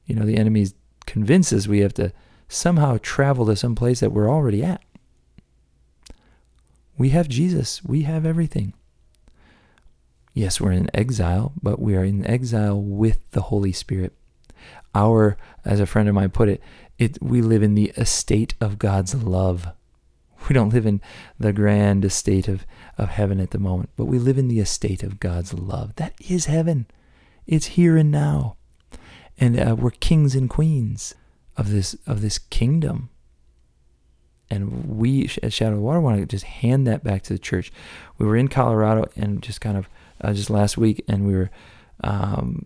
You 0.06 0.16
know, 0.16 0.26
the 0.26 0.36
enemy 0.36 0.68
convinces 1.06 1.66
we 1.66 1.80
have 1.80 1.94
to 1.94 2.12
somehow 2.50 2.98
travel 3.02 3.46
to 3.46 3.56
some 3.56 3.74
place 3.74 4.02
that 4.02 4.12
we're 4.12 4.30
already 4.30 4.66
at. 4.66 4.82
We 6.98 7.10
have 7.10 7.30
Jesus. 7.30 7.82
We 7.86 8.02
have 8.02 8.26
everything. 8.26 8.74
Yes, 10.34 10.60
we're 10.60 10.72
in 10.72 10.90
exile, 10.96 11.54
but 11.62 11.80
we 11.80 11.96
are 11.96 12.04
in 12.04 12.26
exile 12.26 12.82
with 12.82 13.30
the 13.32 13.44
Holy 13.44 13.72
Spirit. 13.72 14.14
Our, 14.96 15.38
as 15.64 15.80
a 15.80 15.86
friend 15.86 16.10
of 16.10 16.16
mine 16.16 16.32
put 16.32 16.50
it, 16.50 16.62
it 16.98 17.22
we 17.22 17.42
live 17.42 17.62
in 17.62 17.76
the 17.76 17.92
estate 17.98 18.56
of 18.60 18.80
God's 18.80 19.16
love. 19.16 19.68
We 20.50 20.54
don't 20.56 20.74
live 20.74 20.86
in 20.86 21.00
the 21.40 21.54
grand 21.54 22.04
estate 22.04 22.50
of, 22.50 22.66
of 22.98 23.08
heaven 23.08 23.40
at 23.40 23.52
the 23.52 23.60
moment, 23.60 23.92
but 23.96 24.08
we 24.08 24.20
live 24.20 24.38
in 24.38 24.50
the 24.50 24.60
estate 24.60 25.02
of 25.02 25.18
God's 25.18 25.54
love. 25.54 25.96
That 25.96 26.14
is 26.20 26.48
heaven. 26.48 26.86
It's 27.48 27.68
here 27.68 27.96
and 27.96 28.12
now. 28.12 28.58
And 29.38 29.58
uh, 29.58 29.78
we're 29.80 29.92
kings 29.92 30.36
and 30.36 30.50
queens 30.50 31.16
of 31.56 31.72
this 31.72 31.96
of 32.06 32.20
this 32.20 32.40
kingdom. 32.40 33.10
And 34.50 34.98
we 34.98 35.30
at 35.42 35.54
Shadow 35.54 35.78
of 35.78 35.82
Water 35.82 36.02
want 36.02 36.20
to 36.20 36.26
just 36.26 36.44
hand 36.44 36.86
that 36.88 37.06
back 37.06 37.24
to 37.24 37.34
the 37.34 37.40
church. 37.40 37.72
We 38.18 38.26
were 38.26 38.36
in 38.36 38.50
Colorado 38.50 39.06
and 39.16 39.42
just 39.42 39.62
kind 39.62 39.78
of 39.78 39.88
uh, 40.24 40.34
just 40.34 40.50
last 40.50 40.78
week, 40.78 41.04
and 41.08 41.28
we 41.28 41.34
were 41.34 41.52
um, 42.04 42.66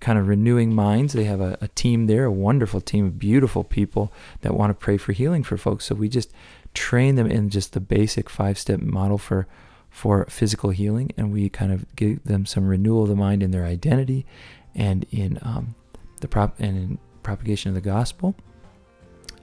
kind 0.00 0.18
of 0.18 0.28
renewing 0.28 0.74
minds. 0.74 1.12
They 1.12 1.24
have 1.24 1.40
a, 1.40 1.58
a, 1.60 1.68
team 1.68 2.06
there, 2.06 2.24
a 2.24 2.32
wonderful 2.32 2.80
team 2.80 3.06
of 3.06 3.18
beautiful 3.18 3.64
people 3.64 4.12
that 4.42 4.54
want 4.54 4.70
to 4.70 4.74
pray 4.74 4.96
for 4.96 5.12
healing 5.12 5.42
for 5.42 5.56
folks. 5.56 5.86
So 5.86 5.94
we 5.94 6.08
just 6.08 6.32
train 6.74 7.16
them 7.16 7.26
in 7.26 7.50
just 7.50 7.72
the 7.72 7.80
basic 7.80 8.28
five 8.28 8.58
step 8.58 8.80
model 8.80 9.18
for 9.18 9.46
for 9.90 10.26
physical 10.26 10.70
healing, 10.70 11.10
and 11.16 11.32
we 11.32 11.48
kind 11.48 11.72
of 11.72 11.84
give 11.96 12.22
them 12.24 12.44
some 12.44 12.66
renewal 12.66 13.04
of 13.04 13.08
the 13.08 13.16
mind 13.16 13.42
in 13.42 13.50
their 13.50 13.64
identity 13.64 14.26
and 14.74 15.06
in 15.10 15.38
um, 15.40 15.74
the 16.20 16.28
prop 16.28 16.54
and 16.58 16.76
in 16.76 16.98
propagation 17.22 17.70
of 17.70 17.74
the 17.74 17.80
gospel 17.80 18.36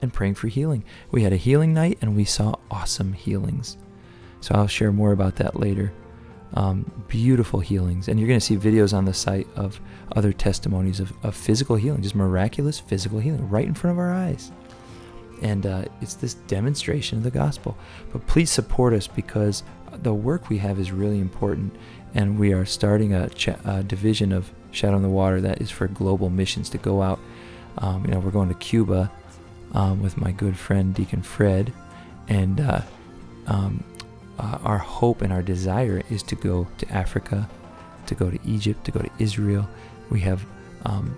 and 0.00 0.12
praying 0.12 0.34
for 0.34 0.46
healing. 0.46 0.84
We 1.10 1.22
had 1.22 1.32
a 1.32 1.36
healing 1.36 1.74
night 1.74 1.98
and 2.00 2.14
we 2.14 2.24
saw 2.24 2.54
awesome 2.70 3.12
healings. 3.12 3.76
So 4.40 4.54
I'll 4.54 4.68
share 4.68 4.92
more 4.92 5.12
about 5.12 5.36
that 5.36 5.58
later. 5.58 5.92
Um, 6.54 6.90
beautiful 7.08 7.58
healings. 7.58 8.06
And 8.06 8.18
you're 8.18 8.28
going 8.28 8.38
to 8.38 8.46
see 8.46 8.56
videos 8.56 8.96
on 8.96 9.04
the 9.04 9.14
site 9.14 9.48
of 9.56 9.80
other 10.12 10.32
testimonies 10.32 11.00
of, 11.00 11.12
of 11.24 11.34
physical 11.34 11.74
healing, 11.74 12.02
just 12.02 12.14
miraculous 12.14 12.78
physical 12.78 13.18
healing 13.18 13.48
right 13.50 13.66
in 13.66 13.74
front 13.74 13.92
of 13.92 13.98
our 13.98 14.12
eyes. 14.12 14.52
And 15.42 15.66
uh, 15.66 15.84
it's 16.00 16.14
this 16.14 16.34
demonstration 16.34 17.18
of 17.18 17.24
the 17.24 17.30
gospel. 17.30 17.76
But 18.12 18.26
please 18.26 18.50
support 18.50 18.92
us 18.94 19.08
because 19.08 19.64
the 19.92 20.14
work 20.14 20.48
we 20.48 20.58
have 20.58 20.78
is 20.78 20.92
really 20.92 21.18
important. 21.18 21.74
And 22.14 22.38
we 22.38 22.52
are 22.52 22.64
starting 22.64 23.14
a, 23.14 23.28
a 23.64 23.82
division 23.82 24.32
of 24.32 24.50
Shadow 24.70 24.96
on 24.96 25.02
the 25.02 25.08
Water 25.08 25.40
that 25.40 25.60
is 25.60 25.70
for 25.70 25.88
global 25.88 26.30
missions 26.30 26.68
to 26.70 26.78
go 26.78 27.02
out. 27.02 27.18
Um, 27.78 28.04
you 28.04 28.12
know, 28.12 28.20
we're 28.20 28.30
going 28.30 28.48
to 28.48 28.54
Cuba 28.54 29.10
um, 29.72 30.02
with 30.02 30.16
my 30.16 30.30
good 30.30 30.56
friend 30.56 30.94
Deacon 30.94 31.22
Fred. 31.22 31.72
And 32.28 32.60
uh, 32.60 32.82
um, 33.48 33.82
uh, 34.38 34.58
our 34.62 34.78
hope 34.78 35.22
and 35.22 35.32
our 35.32 35.42
desire 35.42 36.02
is 36.10 36.22
to 36.24 36.34
go 36.34 36.66
to 36.78 36.88
Africa, 36.90 37.48
to 38.06 38.14
go 38.14 38.30
to 38.30 38.38
Egypt, 38.46 38.84
to 38.84 38.90
go 38.90 39.00
to 39.00 39.10
Israel. 39.18 39.68
We 40.10 40.20
have 40.20 40.44
um, 40.84 41.16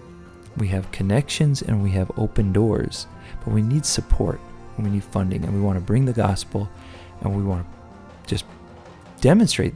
we 0.57 0.69
have 0.69 0.91
connections 0.93 1.62
and 1.62 1.83
we 1.83 1.91
have 1.91 2.11
open 2.17 2.53
doors 2.53 3.07
but 3.47 3.55
we 3.55 3.62
need 3.62 3.87
support 3.87 4.41
and 4.77 4.85
we 4.85 4.93
need 4.93 5.05
funding 5.05 5.45
and 5.45 5.55
we 5.55 5.61
want 5.61 5.79
to 5.79 5.81
bring 5.81 6.05
the 6.05 6.12
gospel 6.12 6.69
and 7.21 7.35
we 7.35 7.43
want 7.43 7.64
to 7.64 8.29
just 8.29 8.45
demonstrate, 9.21 9.75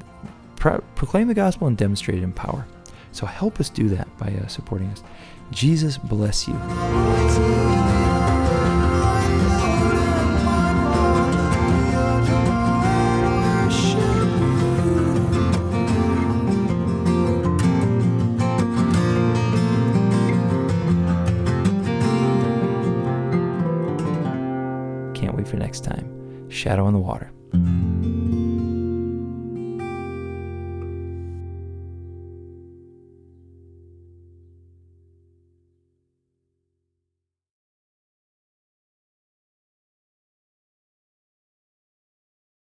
pro- 0.56 0.82
proclaim 0.96 1.28
the 1.28 1.34
gospel 1.34 1.68
and 1.68 1.76
demonstrate 1.76 2.18
it 2.18 2.24
in 2.24 2.32
power. 2.32 2.66
So 3.12 3.26
help 3.26 3.60
us 3.60 3.70
do 3.70 3.88
that 3.90 4.08
by 4.18 4.28
uh, 4.28 4.48
supporting 4.48 4.88
us. 4.88 5.02
Jesus 5.52 5.98
bless 5.98 6.46
you. 6.46 6.54
Shadow 26.70 26.86
on 26.86 26.92
the 26.92 27.00
Water. 27.00 27.32